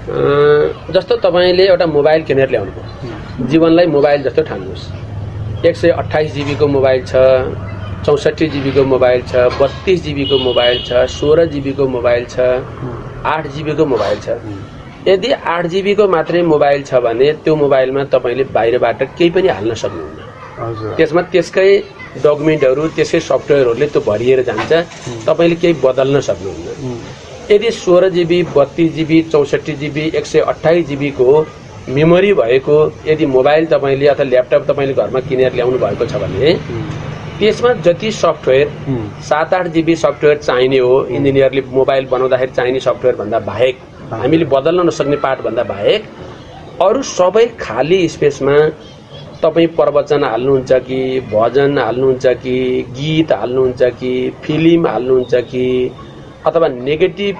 [0.05, 4.85] जस्तो तपाईँले एउटा मोबाइल किनेर ल्याउनु भयो जीवनलाई मोबाइल जस्तो ठान्नुहोस्।
[5.67, 7.17] एक सय अठाइस जिबीको मोबाइल छ
[8.05, 12.37] चौसठी जिबीको मोबाइल छ बत्तिस जिबीको मोबाइल छ सोह्र जिबीको मोबाइल छ
[13.25, 14.29] आठ जिबीको मोबाइल छ।
[15.09, 20.97] यदि आठ जिबीको मात्रै मोबाइल छ भने त्यो मोबाइलमा तपाईँले बाहिरबाट केही पनि हाल्न सक्नुहुन्न।
[20.97, 21.69] त्यसमा त्यसकै
[22.25, 24.73] डकुमेन्टहरू त्यसकै सफ्टवेयरहरूले त्यो भरिएर जान्छ।
[25.27, 26.69] तपाईँले केही बदल्न सक्नुहुन्न।
[27.51, 31.47] यदि सोह्र जिबी बत्तिस जिबी चौसठी जिबी एक सय अठाइस जिबीको
[31.89, 32.77] मेमोरी भएको
[33.07, 36.53] यदि मोबाइल तपाईँले अथवा ल्यापटप तपाईँले घरमा किनेर ल्याउनु भएको छ भने
[37.39, 38.69] त्यसमा जति सफ्टवेयर
[39.29, 43.79] सात आठ जिबी सफ्टवेयर चाहिने हो इन्जिनियरले मोबाइल बनाउँदाखेरि चाहिने सफ्टवेयर भन्दा बाहेक।
[44.13, 46.05] हामीले बदल्न नसक्ने पार्ट भन्दा बाहेक
[46.83, 48.57] अरू सबै खाली स्पेसमा
[49.43, 52.57] तपाईँ प्रवचन हाल्नुहुन्छ कि भजन हाल्नुहुन्छ कि
[52.97, 54.13] गीत हाल्नुहुन्छ कि
[54.45, 55.67] फिल्म हाल्नुहुन्छ कि
[56.47, 57.37] अथवा नेगेटिभ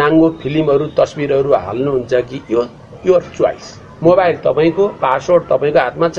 [0.00, 2.62] नाङ्गो फिल्महरू तस्विरहरू हाल्नुहुन्छ कि यो
[3.06, 6.18] योर चोइस मोबाइल तपाईँको पासवर्ड तपाईँको हातमा छ।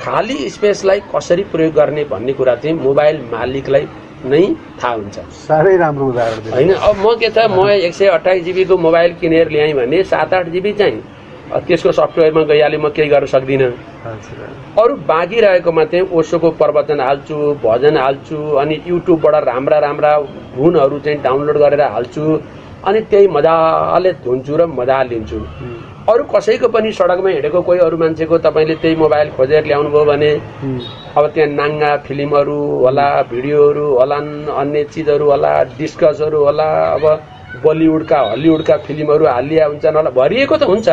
[0.00, 3.84] खाली स्पेसलाई कसरी प्रयोग गर्ने भन्ने कुरा चाहिँ मोबाइल मालिकलाई
[4.24, 4.42] नै
[4.82, 8.76] थाहा हुन्छ। साह्रै राम्रो उदाहरण। होइन अब म के छ म एक सय अठाइस जिबीको
[8.78, 11.02] मोबाइल किनेर ल्याएँ भने सात आठ जिबी चाहिँ
[11.50, 13.70] त्यसको सफ्टवेयरमा गइहाले म केही गर्न सक्दिनँ।
[14.78, 20.12] अरू बाँकी रहेकोमा चाहिँ ओसोको प्रवचन हाल्छु भजन हाल्छु अनि युट्युबबाट राम्रा राम्रा
[20.56, 22.22] धुनहरू चाहिँ डाउनलोड गरेर हाल्छु
[22.86, 25.38] अनि त्यही मजाले धुन्छु र मजा लिन्छु।
[26.10, 30.30] अरू कसैको पनि सडकमा हिँडेको कोही अरू मान्छेको तपाईँले त्यही मोबाइल खोजेर ल्याउनु भयो भने
[31.18, 37.04] अब त्यहाँ नाङ्गा फिल्महरू होला भिडियोहरू होलान् अन्य चिजहरू होला डिस्कसहरू होला अब
[37.64, 40.88] बलिउडका हलिउडका फिल्महरू हालिया हुन्छन् होला। भरिएको त हुन्छ।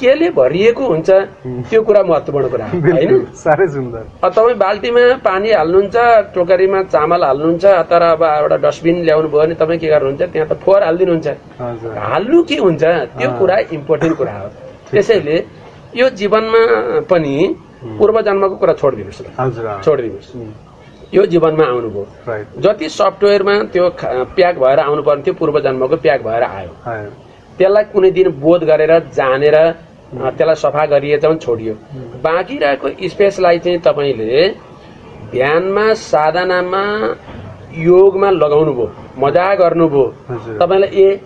[0.00, 1.10] केले भरिएको हुन्छ
[1.70, 3.12] त्यो कुरा महत्त्वपूर्ण कुरा हो, होइन?
[4.24, 5.96] तपाईँ बाल्टीमा पानी हाल्नुहुन्छ
[6.34, 10.22] टोकरीमा चामल हाल्नुहुन्छ तर अब एउटा डस्टबिन ल्याउनु भयो भने तपाईँ के गर्नुहुन्छ?
[10.32, 11.28] त्यहाँ त फोहोर हालिदिनुहुन्छ।
[12.10, 12.82] हाल्नु के हुन्छ?
[13.18, 14.48] त्यो। कुरा इम्पोर्टेन्ट कुरा हो।
[14.94, 15.36] त्यसैले
[16.00, 16.62] यो जीवनमा
[17.10, 17.34] पनि
[17.98, 19.20] पूर्व जन्मको कुरा छोडिदिनुहोस्।
[19.84, 20.28] छोडिदिनुहोस्।
[21.14, 22.04] यो जीवनमा आउनुभयो।
[22.62, 23.88] जति सफ्टवेयरमा त्यो
[24.36, 26.72] प्याक भएर आउनु पर्ने थियो पूर्व जन्मको प्याक भएर आयो।
[27.58, 31.74] त्यसलाई कुनै दिन बोध गरेर जानेर अ, त्यसलाई सफा गरिएछ भने छोडियो।
[32.24, 34.48] बाँकी रहेको स्पेसलाई चाहिँ तपाईँले
[35.32, 36.82] ध्यानमा साधनामा
[37.78, 40.04] योगमा लगाउनु भयो मजा गर्नुभयो।
[40.60, 41.20] तपाईँलाई ए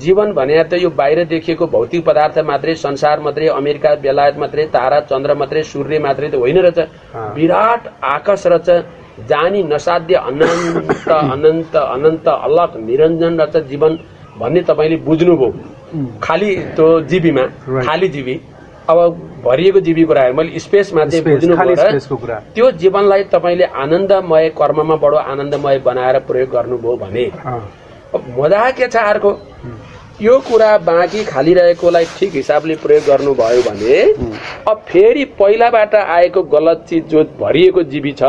[0.00, 5.00] जीवन भने त यो बाहिर देखिएको भौतिक पदार्थ मात्रै संसार मात्रै अमेरिका बेलायत मात्रै तारा
[5.10, 6.78] चन्द्र मात्रै सूर्य मात्रै त होइन रहेछ।
[7.36, 13.98] विराट आकाश रहेछ। जानी नसाध्य अनन्त अनन्त अनन्त अलग निरञ्जन रहेछ जीवन
[14.38, 15.48] भन्ने तपाईँले बुझ्नुभयो।
[15.94, 16.86] उम्, खाली त्यो
[17.68, 17.86] Right.
[17.86, 18.40] खाली जिबी
[18.90, 18.98] अब
[19.44, 25.78] भरिएको जिबी कुरा मैले स्पेसमा चाहिँ बुझ्नु र त्यो जीवनलाई तपाईँले आनन्दमय कर्ममा बडो आनन्दमय
[25.86, 27.24] बनाएर प्रयोग गर्नुभयो भने।
[28.14, 29.30] अब मजा के छ अर्को।
[30.22, 33.94] यो कुरा बाँकी खाली रहेकोलाई ठिक हिसाबले प्रयोग गर्नुभयो भने
[34.70, 38.22] अब फेरि पहिलाबाट आएको गलत चिज जो भरिएको जीवी छ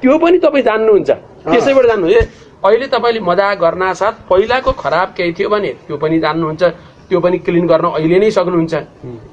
[0.00, 2.20] त्यो पनि तपाईँ जान्नुहुन्छ। त्यसैबाट जान्नु ए
[2.64, 6.62] अहिले तपाईँले मजा गर्न साथ पहिलाको खराब केही थियो भने त्यो पनि जान्नुहुन्छ
[7.08, 8.74] त्यो पनि क्लिन गर्न अहिले नै सक्नुहुन्छ।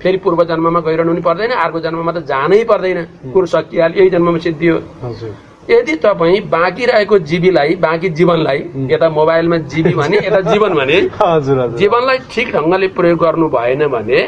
[0.04, 3.00] फेरि पूर्व जन्ममा गइरहनु पनि पर्दैन अर्को जन्ममा त जानै पर्दैन।
[3.34, 5.32] कुरो सकिहाल्यो यही जन्ममा सिद्धियो। हजुर।
[5.70, 8.60] यदि तपाईँ बाँकी रहेको जीवीलाई बाँकी जीवनलाई
[8.92, 11.00] यता मोबाइलमा जीवी भने यता जीवन भने
[11.80, 14.20] जीवनलाई ठिक ढङ्गले प्रयोग गर्नु भएन भने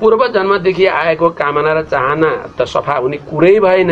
[0.00, 3.90] पूर्व जन्मदेखि आएको कामना र चाहना त सफा हुने कुरै भएन।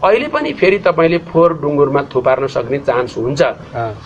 [0.00, 3.40] अहिले पनि फेरि तपाईँले फोहोर डुङ्गुरमा थुपार्न सक्ने चान्स हुन्छ।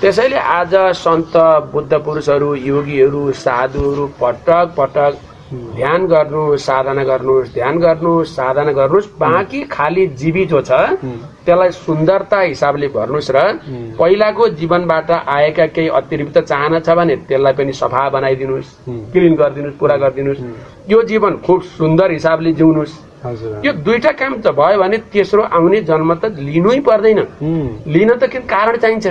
[0.03, 1.37] त्यसैले आज सन्त
[1.73, 5.13] बुद्ध पुरुषहरू योगीहरू साधुहरू पटक पटक
[5.53, 10.73] ध्यान गर्नु साधना गर्नुहोस् ध्यान गर्नुहोस् साधना गर्नुहोस्। बाँकी खाली जीवी जो छ।
[11.45, 13.39] त्यसलाई सुन्दरता हिसाबले भर्नुहोस् र
[13.99, 18.71] पहिलाको जीवनबाट आएका केही अतिरिक्त चाहना छ भने त्यसलाई पनि सफा बनाइदिनुहोस्
[19.13, 20.41] क्लिन गरिदिनुहोस् पुरा गरिदिनुहोस्।
[20.89, 22.93] यो जीवन खुब सुन्दर हिसाबले जिउनुहोस्।
[23.65, 27.21] यो दुईटा काम त भयो भने तेस्रो आउने जन्म त लिनै पर्दैन।
[27.89, 29.07] लिन त के कारण चाहिन्छ.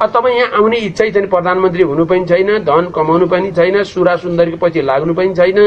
[0.00, 4.16] अब तपाईँ यहाँ आउने इच्छै छैन प्रधानमन्त्री हुनु पनि छैन धन कमाउनु पनि छैन सुरा
[4.24, 5.60] सुन्दरीको पछि लाग्नु पनि छैन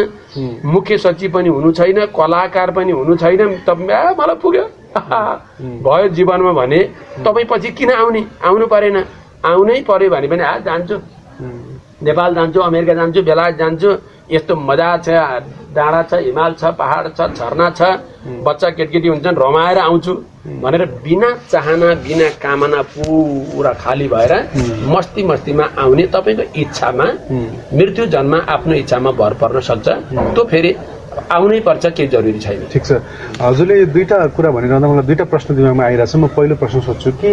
[0.65, 4.65] मुख्य सचिव पनि हुनु छैन कलाकार पनि हुनु छैन तपाईँ मलाई पुग्यो।
[5.85, 6.79] भयो जीवनमा भने
[7.21, 8.21] तपाईँ पछि किन आउने?
[8.41, 8.97] आउनु परेन।
[9.45, 10.97] आउनै पर्यो भने पनि आ जान्छु।
[12.01, 13.89] नेपाल जान्छु अमेरिका जान्छु बेलायत जान्छु।
[14.31, 15.07] यस्तो मजा छ
[15.75, 17.81] डाँडा छ हिमाल छ पहाड छ झरना छ
[18.45, 20.13] बच्चा केटकेटी हुन्छन् रमाएर आउँछु।
[20.63, 24.33] भनेर बिना चाहना बिना कामना पुरा खाली भएर
[24.87, 27.07] मस्ती मस्तीमा आउने तपाईँको इच्छामा
[27.73, 29.87] मृत्यु जन्म आफ्नो इच्छामा भर पर्न सक्छ।
[30.35, 30.75] त्यो फेरि
[31.31, 32.91] आउनै पर्छ केही जरुरी छैन। ठिक छ।
[33.41, 37.31] हजुरले यो दुईटा कुरा भनिरहँदा मलाई दुईटा प्रश्न दिमागमा आइरहेछ म पहिलो प्रश्न सोध्छु कि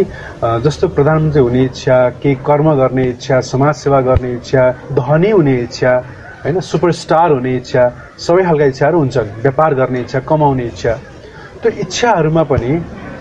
[0.65, 4.63] जस्तो प्रधानमन्त्री हुने इच्छा केही कर्म गर्ने इच्छा समाज सेवा गर्ने इच्छा
[4.99, 5.93] धनी हुने इच्छा
[6.45, 7.83] होइन सुपरस्टार हुने इच्छा
[8.19, 10.93] सबै खालका इच्छाहरू हुन्छन् व्यापार गर्ने इच्छा कमाउने इच्छा।
[11.63, 12.71] त्यो इच्छाहरूमा पनि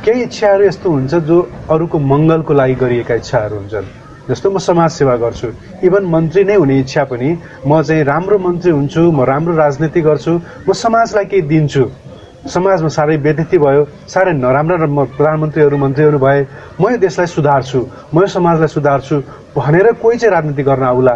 [0.05, 1.37] केही इच्छाहरू यस्तो हुन्छ जो
[1.69, 3.85] अरूको मङ्गलको लागि गरिएका इच्छाहरू हुन्छन्।
[4.29, 5.47] जस्तो म समाज सेवा गर्छु।
[5.85, 7.29] इभन मन्त्री नै हुने इच्छा पनि
[7.69, 10.33] म चाहिँ राम्रो मन्त्री हुन्छु म राम्रो राजनीति गर्छु
[10.65, 11.85] म समाजलाई केही दिन्छु।
[12.41, 14.77] समाजमा साह्रै व्यतीति भयो साह्रै नराम्रा
[15.13, 16.39] प्रधानमन्त्रीहरू मन्त्रीहरू भए
[16.81, 17.79] म यो देशलाई सुधार्छु
[18.13, 19.15] म यो समाजलाई सुधार्छु
[19.53, 21.15] भनेर कोही चाहिँ राजनीति गर्न आउला।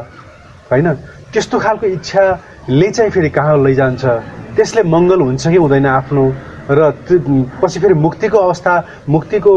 [0.69, 0.87] होइन?
[1.33, 4.03] त्यस्तो खालको इच्छाले चाहिँ फेरि कहाँ लैजान्छ?
[4.55, 6.23] त्यसले मङ्गल हुन्छ कि हुँदैन आफ्नो?
[6.69, 6.91] र
[7.61, 8.73] पछि फेरि मुक्तिको अवस्था
[9.09, 9.53] मुक्तिको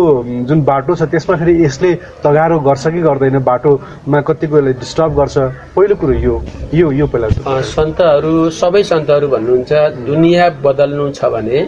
[0.49, 1.95] जुन बाटो छ त्यसमा फेरि यसले
[2.25, 5.37] तगारो गर्छ कि गर्दैन बाटोमा कतिको यसले डिस्टर्ब गर्छ?
[5.77, 6.35] पहिलो कुरो यो
[6.75, 9.73] यो यो पहिला सन्तहरू सबै सन्तहरू भन्नुहुन्छ
[10.07, 11.59] दुनियाँ बदल्नु छ भने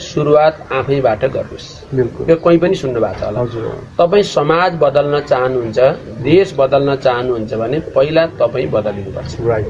[0.00, 3.64] सुरुवात आफैबाट गर्नुहोस्। बिल्कुल। यो कोही पनि सुन्नु भएको छ होला। हजुर।
[3.98, 5.78] तपाईँ समाज बदल्न चाहनुहुन्छ
[6.24, 9.66] देश बदल्न चाहनुहुन्छ भने पहिला तपाईँ बदलिनुपर्छ। राइट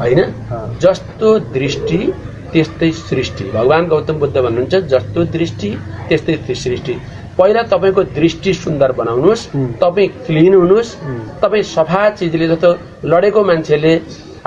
[0.00, 0.20] होइन?
[0.82, 2.00] जस्तो दृष्टि
[2.52, 5.70] त्यस्तै सृष्टि। भगवान् गौतम बुद्ध भन्नुहुन्छ जस्तो दृष्टि
[6.08, 6.94] त्यस्तै सृष्टि।
[7.38, 9.46] पहिला तपाईँको दृष्टि सुन्दर बनाउनुहोस्
[9.80, 10.94] तपाईँ क्लिन हुनुहोस्
[11.42, 12.70] तपाईँ सफा चिजले जस्तो
[13.04, 13.92] लडेको मान्छेले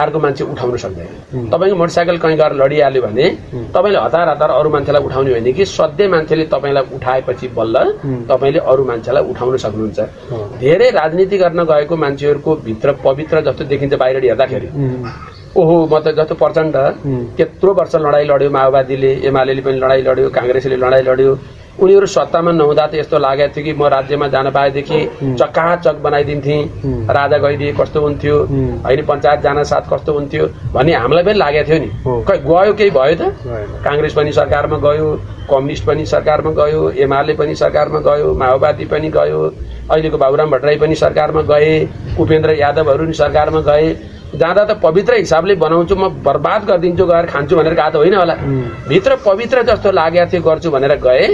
[0.02, 3.26] अर्को मान्छे उठाउन सक्दैन। तपाईँको मोटरसाइकल कहीँ गएर लडिहाल्यो भने
[3.76, 7.76] तपाईँले हतार हतार अरू मान्छेलाई उठाउने होइन कि सधैँ मान्छेले तपाईँलाई उठाएपछि बल्ल
[8.32, 10.00] तपाईँले अरू मान्छेलाई उठाउन सक्नुहुन्छ।
[10.60, 14.68] धेरै राजनीति गर्न गएको मान्छेहरूको भित्र पवित्र जस्तो देखिन्छ बाहिर हेर्दाखेरि।
[15.52, 16.76] ओहो म त जस्तो प्रचण्ड।
[17.38, 21.32] त्यत्रो वर्ष लडाइँ लड्यो माओवादीले एमाले पनि लडाइँ लड्यो काङ्ग्रेसले लडाइँ लड्यो।
[21.82, 25.00] उनीहरू सत्तामा नहुँदा त यस्तो लागेको थियो कि म राज्यमा जान पाएदेखि
[25.40, 26.58] चक्काचक बनाइदिन्थे।
[27.12, 28.36] राजा गइदिए कस्तो हुन्थ्यो?
[28.86, 30.46] होइन पञ्चायत जान साथ कस्तो हुन्थ्यो?
[30.72, 31.90] भन्ने हामीलाई पनि लागेको थियो नि।
[32.28, 33.24] खै गयो केही भयो त?
[33.84, 35.08] काङ्ग्रेस पनि सरकारमा गयो
[35.52, 39.42] कम्युनिस्ट पनि सरकारमा गयो एमाले पनि सरकारमा गयो माओवादी पनि गयो
[39.92, 41.72] अहिलेको बाबुराम भट्टराई पनि सरकारमा गए
[42.20, 43.88] उपेन्द्र यादवहरू पनि सरकारमा गए।
[44.32, 48.36] जाँदा त पवित्र हिसाबले बनाउँछु म बर्बाद गरिदिन्छु गएर खान्छु भनेर गएको त होइन होला।
[48.88, 51.28] भित्र पवित्र जस्तो लागेको थियो गर्छु भनेर गए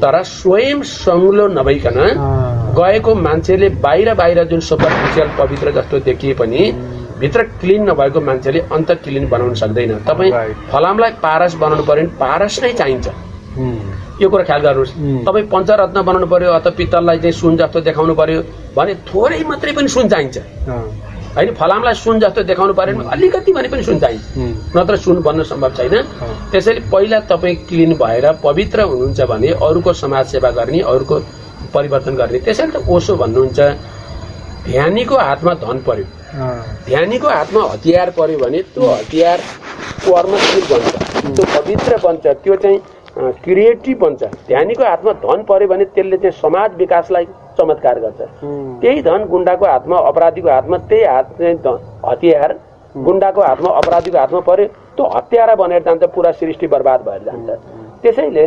[0.00, 1.98] तर स्वयं सङ्लो नभइकन
[2.78, 6.62] गएको मान्छेले बाहिर बाहिर जुन सुपरफिसियल पवित्र जस्तो देखिए पनि
[7.20, 10.32] भित्र क्लिन नभएको मान्छेले अन्त क्लिन बनाउन सक्दैन। तपाईँ
[10.72, 13.06] फलामलाई पारस बनाउनु पर्यो भने पारस नै चाहिन्छ।
[14.22, 14.92] यो कुरा ख्याल गर्नुहोस्।
[15.26, 18.40] तपाईँ पञ्चरत्न बनाउनु पर्यो अथवा पित्तललाई चाहिँ सुन जस्तो देखाउनु पर्यो
[18.76, 20.38] भने थोरै मात्रै पनि सुन चाहिन्छ।
[21.36, 25.42] होइन फलामलाई सुन जस्तो देखाउनु पऱ्यो भने अलिकति भने पनि सुन चाहिन्छ। नत्र सुन बन्न
[25.44, 25.94] सम्भव छैन।
[26.50, 31.16] त्यसैले पहिला तपाईँ क्लिन भएर पवित्र हुनुहुन्छ भने अरूको समाज सेवा गर्ने अरूको
[31.74, 33.60] परिवर्तन गर्ने त्यसैले त ओसो भन्नुहुन्छ।
[34.68, 36.06] ध्यानीको हातमा धन पर्यो।
[36.86, 39.38] ध्यानीको हातमा हतियार पर्यो भने त्यो हतियार
[40.04, 40.94] कर्मशील बन्छ।
[41.36, 42.78] त्यो पवित्र बन्छ। त्यो चाहिँ
[43.18, 47.24] क्रिएटिभ बन्छ ध्यानीको हातमा धन पर्यो भने त्यसले चाहिँ समाज विकासलाई
[47.58, 48.20] चमत्कार गर्छ।
[48.82, 52.52] त्यही धन गुन्डाको हातमा अपराधीको हातमा त्यही हात चाहिँ हतियार
[52.94, 57.48] गुन्डाको हातमा अपराधीको हातमा पर्यो त्यो हत्यारा बनेर जान्छ पुरा सृष्टि बर्बाद भएर जान्छ।
[58.02, 58.46] त्यसैले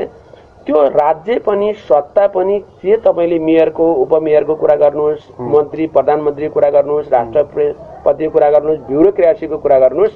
[0.68, 7.12] त्यो राज्य पनि सत्ता पनि जे तपाईँले मेयरको उपमेयरको कुरा गर्नुहोस् मन्त्री प्रधानमन्त्रीको कुरा गर्नुहोस्
[7.12, 10.16] राष्ट्रपतिको कुरा गर्नुहोस् ब्युरोक्रेसीको कुरा गर्नुहोस्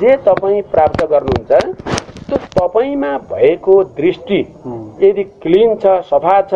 [0.00, 1.52] जे तपाईँ प्राप्त गर्नुहुन्छ
[2.34, 4.38] त्यो तपाईँमा भएको दृष्टि
[5.00, 6.54] यदि क्लिन छ सफा छ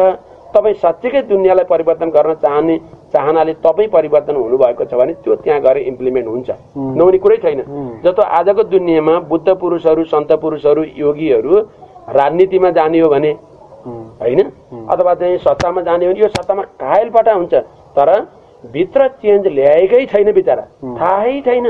[0.54, 2.76] तपाईँ साँच्चीकै दुनियाँलाई परिवर्तन गर्न चाहने
[3.14, 7.60] चाहनाले तपाईँ परिवर्तन हुनुभएको छ भने त्यो त्यहाँ गएर इम्प्लिमेन्ट हुन्छ। नहुने कुरै छैन।
[8.04, 11.52] जस्तो आजको दुनियाँमा बुद्ध पुरुषहरू सन्त पुरुषहरू योगीहरू
[12.10, 13.32] राजनीतिमा जाने हो भने
[14.20, 14.40] होइन?
[14.90, 17.54] अथवा चाहिँ सत्तामा जाने हो भने यो सत्तामा घायलपटा हुन्छ।
[17.94, 18.08] तर
[18.64, 20.62] भित्र चेन्ज ल्याएकै छैन बिचरा।
[20.98, 21.66] थाहै छैन।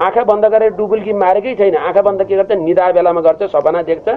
[0.00, 2.52] आँखा बन्द गरेर डुबुल्की मारेकै छैन। आँखा बन्द के गर्छ?
[2.58, 4.08] निदा बेलामा गर्छ सपना देख्छ।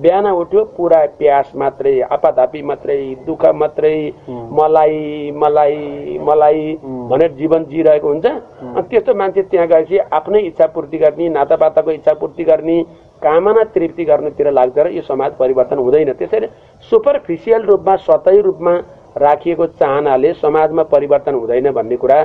[0.00, 3.96] बिहान उठ्यो पुरा प्यास मात्रै आपाधापी मात्रै दुःख मात्रै
[4.28, 6.62] मलाई मलाई मलाई
[7.10, 12.12] भनेर जीवन जिरहेको हुन्छ। अनि त्यस्तो मान्छे त्यहाँ गएपछि आफ्नै इच्छा पूर्ति गर्ने नातापाताको इच्छा
[12.20, 12.82] पूर्ति गर्ने
[13.22, 16.48] कामना तृप्ति गर्नेतिर लाग्छ र यो समाज परिवर्तन हुँदैन। त्यसैले
[16.90, 18.72] सुपरफिसियल रूपमा सतै रूपमा
[19.16, 22.22] राखिएको चाहनाले समाजमा परिवर्तन हुँदैन भन्ने कुरा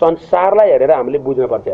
[0.00, 1.68] संसारलाई हेरेर हामीले बुझ्नुपर्छ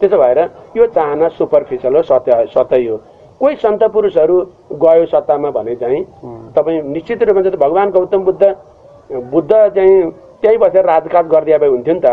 [0.00, 0.38] त्यसो भएर
[0.76, 2.96] यो चाहना सुपरफिसियल हो सत्य सतै हो।
[3.40, 4.36] कोही सन्त पुरुषहरू
[4.82, 6.02] गयो सत्तामा भने चाहिँ
[6.56, 8.42] तपाईँ निश्चित रूपमा चाहिँ भगवान् गौतम बुद्ध
[9.32, 10.10] बुद्ध चाहिँ
[10.42, 12.08] त्यही बसेर राजकाज गरिदिए भए हुन्थ्यो नि त।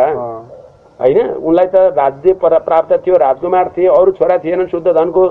[1.00, 1.20] होइन?
[1.40, 5.24] उनलाई त राज्य प्राप्त थियो राजकुमार थिए अरू छोरा थिएनन् शुद्ध धनको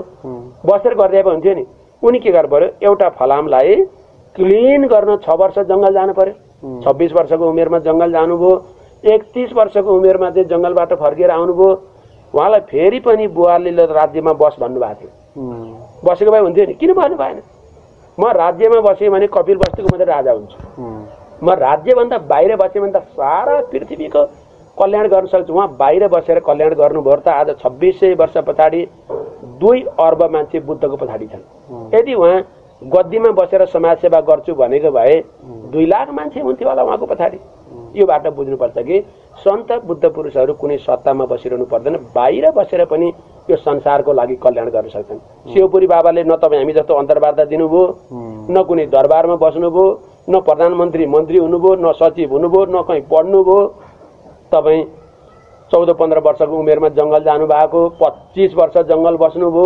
[0.65, 1.65] बसेर गरिदिए भए हुन्थ्यो नि।
[2.03, 2.69] उनी के गर्नु पर्यो?
[2.81, 3.75] एउटा फलामलाई
[4.35, 8.51] क्लिन गर्न छ वर्ष जङ्गल जानु पर्यो। छब्बिस वर्षको उमेरमा जङ्गल जानुभयो
[9.03, 11.71] एकतिस वर्षको उमेरमा चाहिँ जङ्गलबाट फर्किएर आउनुभयो।
[12.33, 15.11] उहाँलाई फेरि पनि बुवाले राज्यमा बस भन्नुभएको थियो।
[16.05, 17.41] बसेको भए हुन्थ्यो नि। किन भन्नु भएन?
[18.17, 20.57] म राज्यमा बसेँ भने कपिल वस्तुको मात्रै राजा हुन्छु।
[21.43, 24.23] म राज्यभन्दा बाहिर बसेँ भने त सारा पृथ्वीको
[24.77, 28.81] कल्याण गर्न सक्छु। उहाँ बाहिर बसेर कल्याण गर्नुभयो त आज छब्बिस सय वर्ष पछाडि
[29.61, 31.43] दुई अर्ब मान्छे बुद्धको पछाडि छन्।
[31.95, 32.41] यदि उहाँ
[32.83, 35.15] गद्दीमा बसेर समाजसेवा गर्छु भनेको भए
[35.71, 37.39] दुई लाख मान्छे हुन्थ्यो होला उहाँको पछाडि।
[37.95, 38.99] यो बाटो बुझ्नुपर्छ कि
[39.37, 43.07] सन्त बुद्ध पुरुषहरू कुनै सत्तामा बसिरहनु पर्दैन बाहिर बसेर पनि
[43.49, 45.19] यो संसारको लागि कल्याण गर्न सक्छन्।
[45.53, 47.83] शिवपुरी बाबाले न तपाईँ हामी जस्तो अन्तर्वार्ता दिनुभयो
[48.49, 49.85] न कुनै दरबारमा बस्नुभयो
[50.29, 53.59] न प्रधानमन्त्री मन्त्री हुनुभयो न सचिव हुनुभयो न कहीँ पढ्नुभयो।
[54.51, 54.83] तपाईँ
[55.71, 59.65] चौध पन्ध्र वर्षको उमेरमा जङ्गल जानुभएको पच्चिस वर्ष जङ्गल बस्नुभयो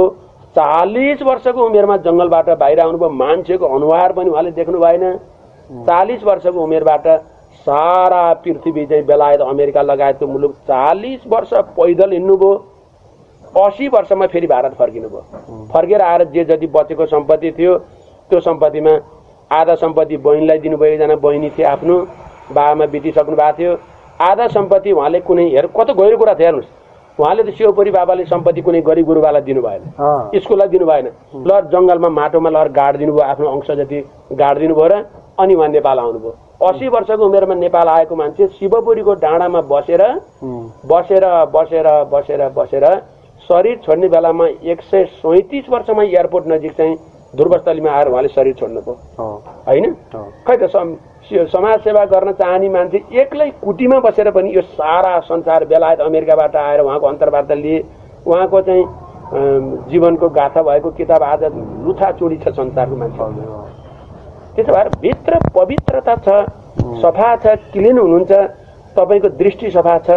[0.58, 5.04] चालिस वर्षको उमेरमा जङ्गलबाट बाहिर आउनुभयो। मान्छेको अनुहार पनि उहाँले देख्नु भएन।
[5.86, 7.08] चालिस वर्षको उमेरबाट
[7.67, 12.54] सारा पृथ्वी चाहिँ बेलायत अमेरिका लगायतको मुलुक चालिस वर्ष पैदल हिँड्नुभयो।
[13.58, 15.22] असी वर्षमा फेरि भारत फर्किनुभयो।
[15.74, 17.78] फर्केर आएर जे जति बचेको सम्पत्ति थियो
[18.30, 18.93] त्यो सम्पत्तिमा
[19.52, 22.00] आधा सम्पत्ति बहिनीलाई दिनुभयो। एकजना बहिनी थियो आफ्नो।
[22.50, 23.78] बाबामा बितिसक्नु भएको थियो।
[24.22, 26.70] आधा सम्पत्ति उहाँले कुनै हेर कस्तो गहिरो कुरा थियो हेर्नुहोस्।
[27.19, 29.82] उहाँले त शिवपुरी बाबाले सम्पत्ति कुनै गरिब गुरुबालाई दिनु भएन
[30.38, 31.08] स्कुललाई दिनु भएन
[31.47, 34.03] लहर जङ्गलमा माटोमा लहर गाड दिनुभयो आफ्नो अंश जति
[34.34, 35.03] गाड दिनुभयो र
[35.39, 36.32] अनि उहाँ नेपाल आउनुभयो।
[36.67, 40.01] असी वर्षको उमेरमा नेपाल आएको मान्छे शिवपुरीको डाँडामा बसेर
[40.91, 42.86] बसेर बसेर बसेर बसेर
[43.49, 46.95] शरीर छोड्ने बेलामा एक सय सैँतिस वर्षमा एयरपोर्ट नजिक चाहिँ
[47.36, 48.94] ध्रुवस्थलीमा आएर उहाँले शरीर छोड्नुभयो
[49.68, 49.94] होइन?
[50.48, 50.96] खै त सम
[51.28, 56.80] समाज सेवा गर्न चाहने मान्छे एक्लै कुटीमा बसेर पनि यो सारा संसार बेलायत अमेरिकाबाट आएर
[56.82, 57.84] उहाँको अन्तर्वार्ता लिए।
[58.26, 58.86] उहाँको चाहिँ
[59.92, 61.44] जीवनको गाथा भएको किताब आज
[61.86, 63.26] लुथाचुडी छ संसारको मान्छे।
[64.56, 66.28] त्यसो भएर भित्र पवित्रता छ
[67.04, 68.32] सफा छ क्लिन हुनुहुन्छ।
[68.98, 70.10] तपाईँको दृष्टि सफा छ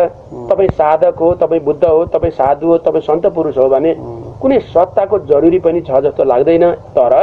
[0.50, 3.94] तपाईँ साधक हो तपाईँ बुद्ध हो तपाईँ साधु हो तपाईँ सन्त पुरुष हो भने
[4.40, 6.64] कुनै सत्ताको जरुरी पनि छ जस्तो लाग्दैन।
[6.96, 7.14] तर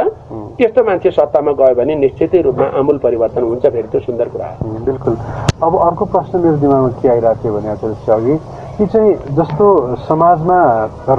[0.58, 4.68] त्यस्तो मान्छे सत्तामा गयो भने निश्चितै रूपमा आमूल परिवर्तन हुन्छ फेरि त्यो सुन्दर कुरा हो।
[4.86, 5.16] बिल्कुल।
[5.62, 7.68] अब अर्को प्रश्न मेरो दिमागमा के आइरहेको थियो भने
[8.14, 8.36] अघि
[8.78, 9.66] कि चाहिँ जस्तो
[10.08, 10.58] समाजमा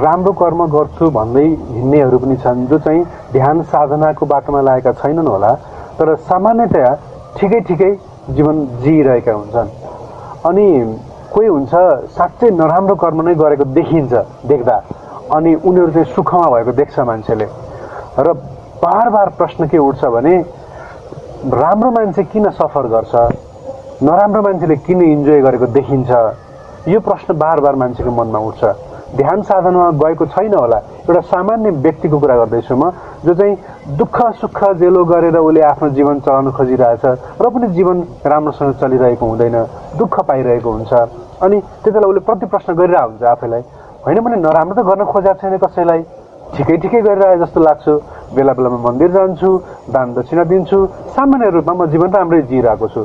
[0.04, 5.52] राम्रो कर्म गर्छु भन्दै हिँड्नेहरू पनि छन् जो चाहिँ ध्यान साधनाको बाटोमा लागेका छैनन् होला
[6.00, 6.94] तर सामान्यतया
[7.36, 7.92] ठिकै ठिकै
[8.36, 9.68] जीवन जिइरहेका हुन्छन्।
[10.46, 10.66] अनि
[11.34, 11.72] कोही हुन्छ
[12.16, 14.12] साँच्चै नराम्रो कर्म नै गरेको देखिन्छ
[14.48, 14.76] देख्दा।
[15.36, 17.46] अनि उनीहरू चाहिँ सुखमा भएको देख्छ मान्छेले।
[18.18, 18.32] र
[18.82, 20.34] बार बार प्रश्न के उठ्छ भने
[21.44, 23.14] राम्रो मान्छे किन सफर गर्छ?
[24.02, 26.10] नराम्रो मान्छेले किन इन्जोय गरेको देखिन्छ?
[26.88, 28.64] यो प्रश्न बार बार मान्छेको मनमा उठ्छ।
[29.16, 32.90] ध्यान साधनामा गएको छैन होला। एउटा सामान्य व्यक्तिको कुरा गर्दैछु म
[33.24, 33.56] जो चाहिँ
[33.98, 37.04] दुःख सुख जेलो गरेर उसले आफ्नो जीवन चलाउन खोजिरहेछ
[37.42, 37.96] र पनि जीवन
[38.26, 39.56] राम्रोसँग चलिरहेको हुँदैन
[39.98, 40.92] दुःख पाइरहेको हुन्छ
[41.42, 43.62] अनि त्यति बेला उसले प्रति प्रश्न गरिरहेको हुन्छ आफैलाई
[44.06, 46.02] होइन भने नराम्रो त गर्न खोजेको छैन कसैलाई।
[46.50, 47.92] ठिकै ठिकै गरिरहे जस्तो लाग्छु।
[48.34, 49.50] बेला बेलामा मन्दिर जान्छु
[49.94, 50.78] दान दक्षिणा दिन्छु।
[51.14, 53.00] सामान्य रूपमा म जीवन राम्रै जिइरहेको छु।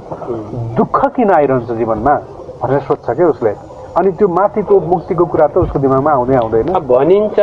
[0.77, 2.15] दुःख किन आइरहन्छ जीवनमा?
[2.61, 3.53] भनेर सोध्छ क्या उसले।
[3.97, 7.37] अनि त्यो माथिको मुक्तिको कुरा त उसको दिमागमा आउँदै आउँदैन। भनिन्छ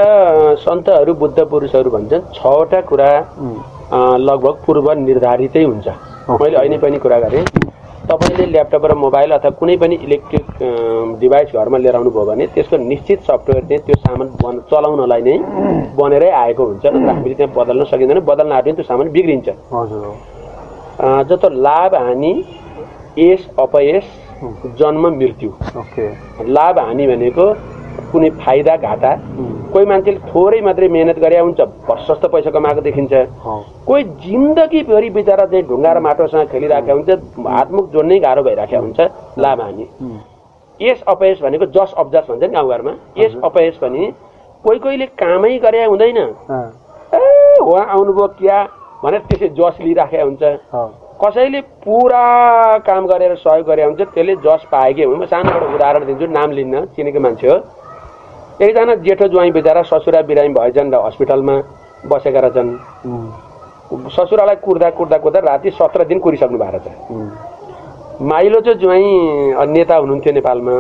[0.60, 3.10] सन्तहरू बुद्ध पुरुषहरू भन्छन् छवटा कुरा
[4.20, 5.86] लगभग पूर्व निर्धारितै हुन्छ
[6.28, 7.44] मैले अहिले पनि कुरा गरेँ।
[8.04, 10.46] तपाईँले ल्यापटप र मोबाइल अथवा कुनै पनि इलेक्ट्रिक
[11.20, 15.36] डिभाइस घरमा लिएर आउनुभयो भने त्यसको निश्चित सफ्टवेयर चाहिँ त्यो सामान बन चलाउनलाई नै
[15.96, 20.04] बनेरै आएको हुन्छ हामीले त्यहाँ बदल्न सकिँदैन। बदल्न भने त्यो सामान बिग्रिन्छ। हजुर।
[21.30, 22.32] जस्तो लाभ हानि
[23.18, 24.04] यस अपयस
[24.78, 25.50] जन्म मृत्यु।
[26.48, 27.46] लाभ हानि भनेको
[28.12, 29.10] कुनै फाइदा घाटा।
[29.72, 33.12] कोही मान्छेले थोरै मात्रै मेहनत गरे हुन्छ प्रशस्त पैसा कमाएको देखिन्छ।
[33.86, 37.10] कोही जिन्दगीभरि बिचरा चाहिँ ढुङ्गा र माटोसँग खेलिरहेको हुन्छ
[37.48, 39.00] हातमुख जोड्नै गाह्रो भइरहेको हुन्छ
[39.38, 39.86] लाभ हानि।
[40.80, 44.12] यस अपयस भनेको जस अब्जस भन्छ नि गाउँघरमा। यस अपयस पनि
[44.64, 48.58] कोही कोहीले कामै गरे हुँदैन। ए उहाँ आउनुभयो क्या
[49.04, 50.42] भनेर त्यसै जस लिइराखेको हुन्छ।
[51.24, 52.26] कसैले पुरा
[52.86, 56.84] काम गरेर सहयोग गरे हुन्छ त्यसले जस पाएकै हुँ म सानोबाट उदाहरण दिन्छु नाम लिन्न
[56.96, 57.56] चिनेको मान्छे हो।
[58.58, 61.54] एकजना जेठो ज्वाइँ बिचरा ससुरा बिरामी भएछन् र हस्पिटलमा
[62.10, 62.70] बसेका रहेछन्।
[64.10, 69.06] ससुरालाई कुर्दा कुर्दा कुर्दा राति सत्र दिन कुरिसक्नु भएको रहेछ। माइलो चाहिँ ज्वाइँ
[69.70, 70.74] नेता हुनुहुन्थ्यो नेपालमा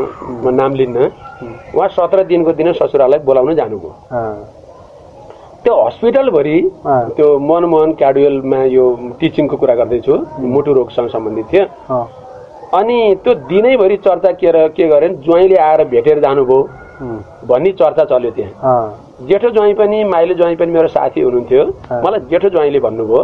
[0.50, 0.98] नाम लिन्न।
[1.74, 3.90] उहाँ सत्र दिनको दिन ससुरालाई बोलाउन जानुभयो।
[5.64, 6.58] त्यो हस्पिटलभरि
[7.16, 8.84] त्यो मनमोहन क्याडुएलमा यो
[9.20, 10.14] टिचिङको कुरा गर्दैछु
[10.54, 11.64] मुटु रोगसँग सम्बन्धित थियो।
[12.78, 16.58] अनि त्यो दिनैभरि चर्चा के र के गरे ज्वाइँले आएर भेटेर जानुभयो
[17.48, 21.64] भन्ने चर्चा चल्यो त्यहाँ। जेठो ज्वाइँ पनि माइलो ज्वाइँ पनि मेरो साथी हुनुहुन्थ्यो।
[22.04, 23.20] मलाई जेठो ज्वाइँले भन्नुभयो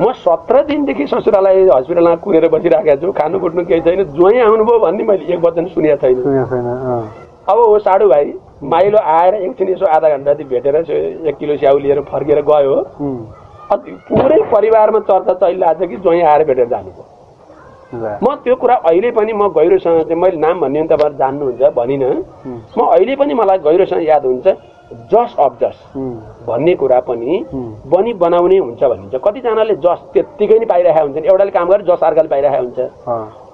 [0.00, 5.04] म सत्र दिनदेखि ससुरालाई हस्पिटलमा कुरेर बसिरहेको छु खानु कुट्नु केही छैन ज्वाइँ आउनुभयो भन्ने
[5.08, 8.32] मैले एक वचन सुनेको छैन। अब हो साडु भाइ
[8.64, 12.74] माइलो आएर एकछिन यसो आधा घन्टा जति भेटेर एक किलो स्याउ लिएर फर्केर गयो।
[14.08, 17.04] पुरै परिवारमा चर्चा चलिरहेको छ कि ज्वाइँ आएर भेटेर जानुभयो
[18.22, 22.12] म त्यो कुरा अहिले पनि म गहिरोसँग चाहिँ मैले नाम भन्ने भने तपाईँहरू जान्नुहुन्छ भनिनँ।
[22.76, 24.46] म अहिले पनि मलाई गहिरोसँग याद हुन्छ।
[25.12, 25.78] जस अफ जस
[26.46, 27.44] भन्ने कुरा पनि
[27.92, 32.28] बनी बनाउने हुन्छ भनिन्छ। कतिजनाले जस त्यत्तिकै नै पाइरहेका हुन्छन्। एउटाले काम गरेर जस अर्काले
[32.28, 32.78] पाइरहेको हुन्छ।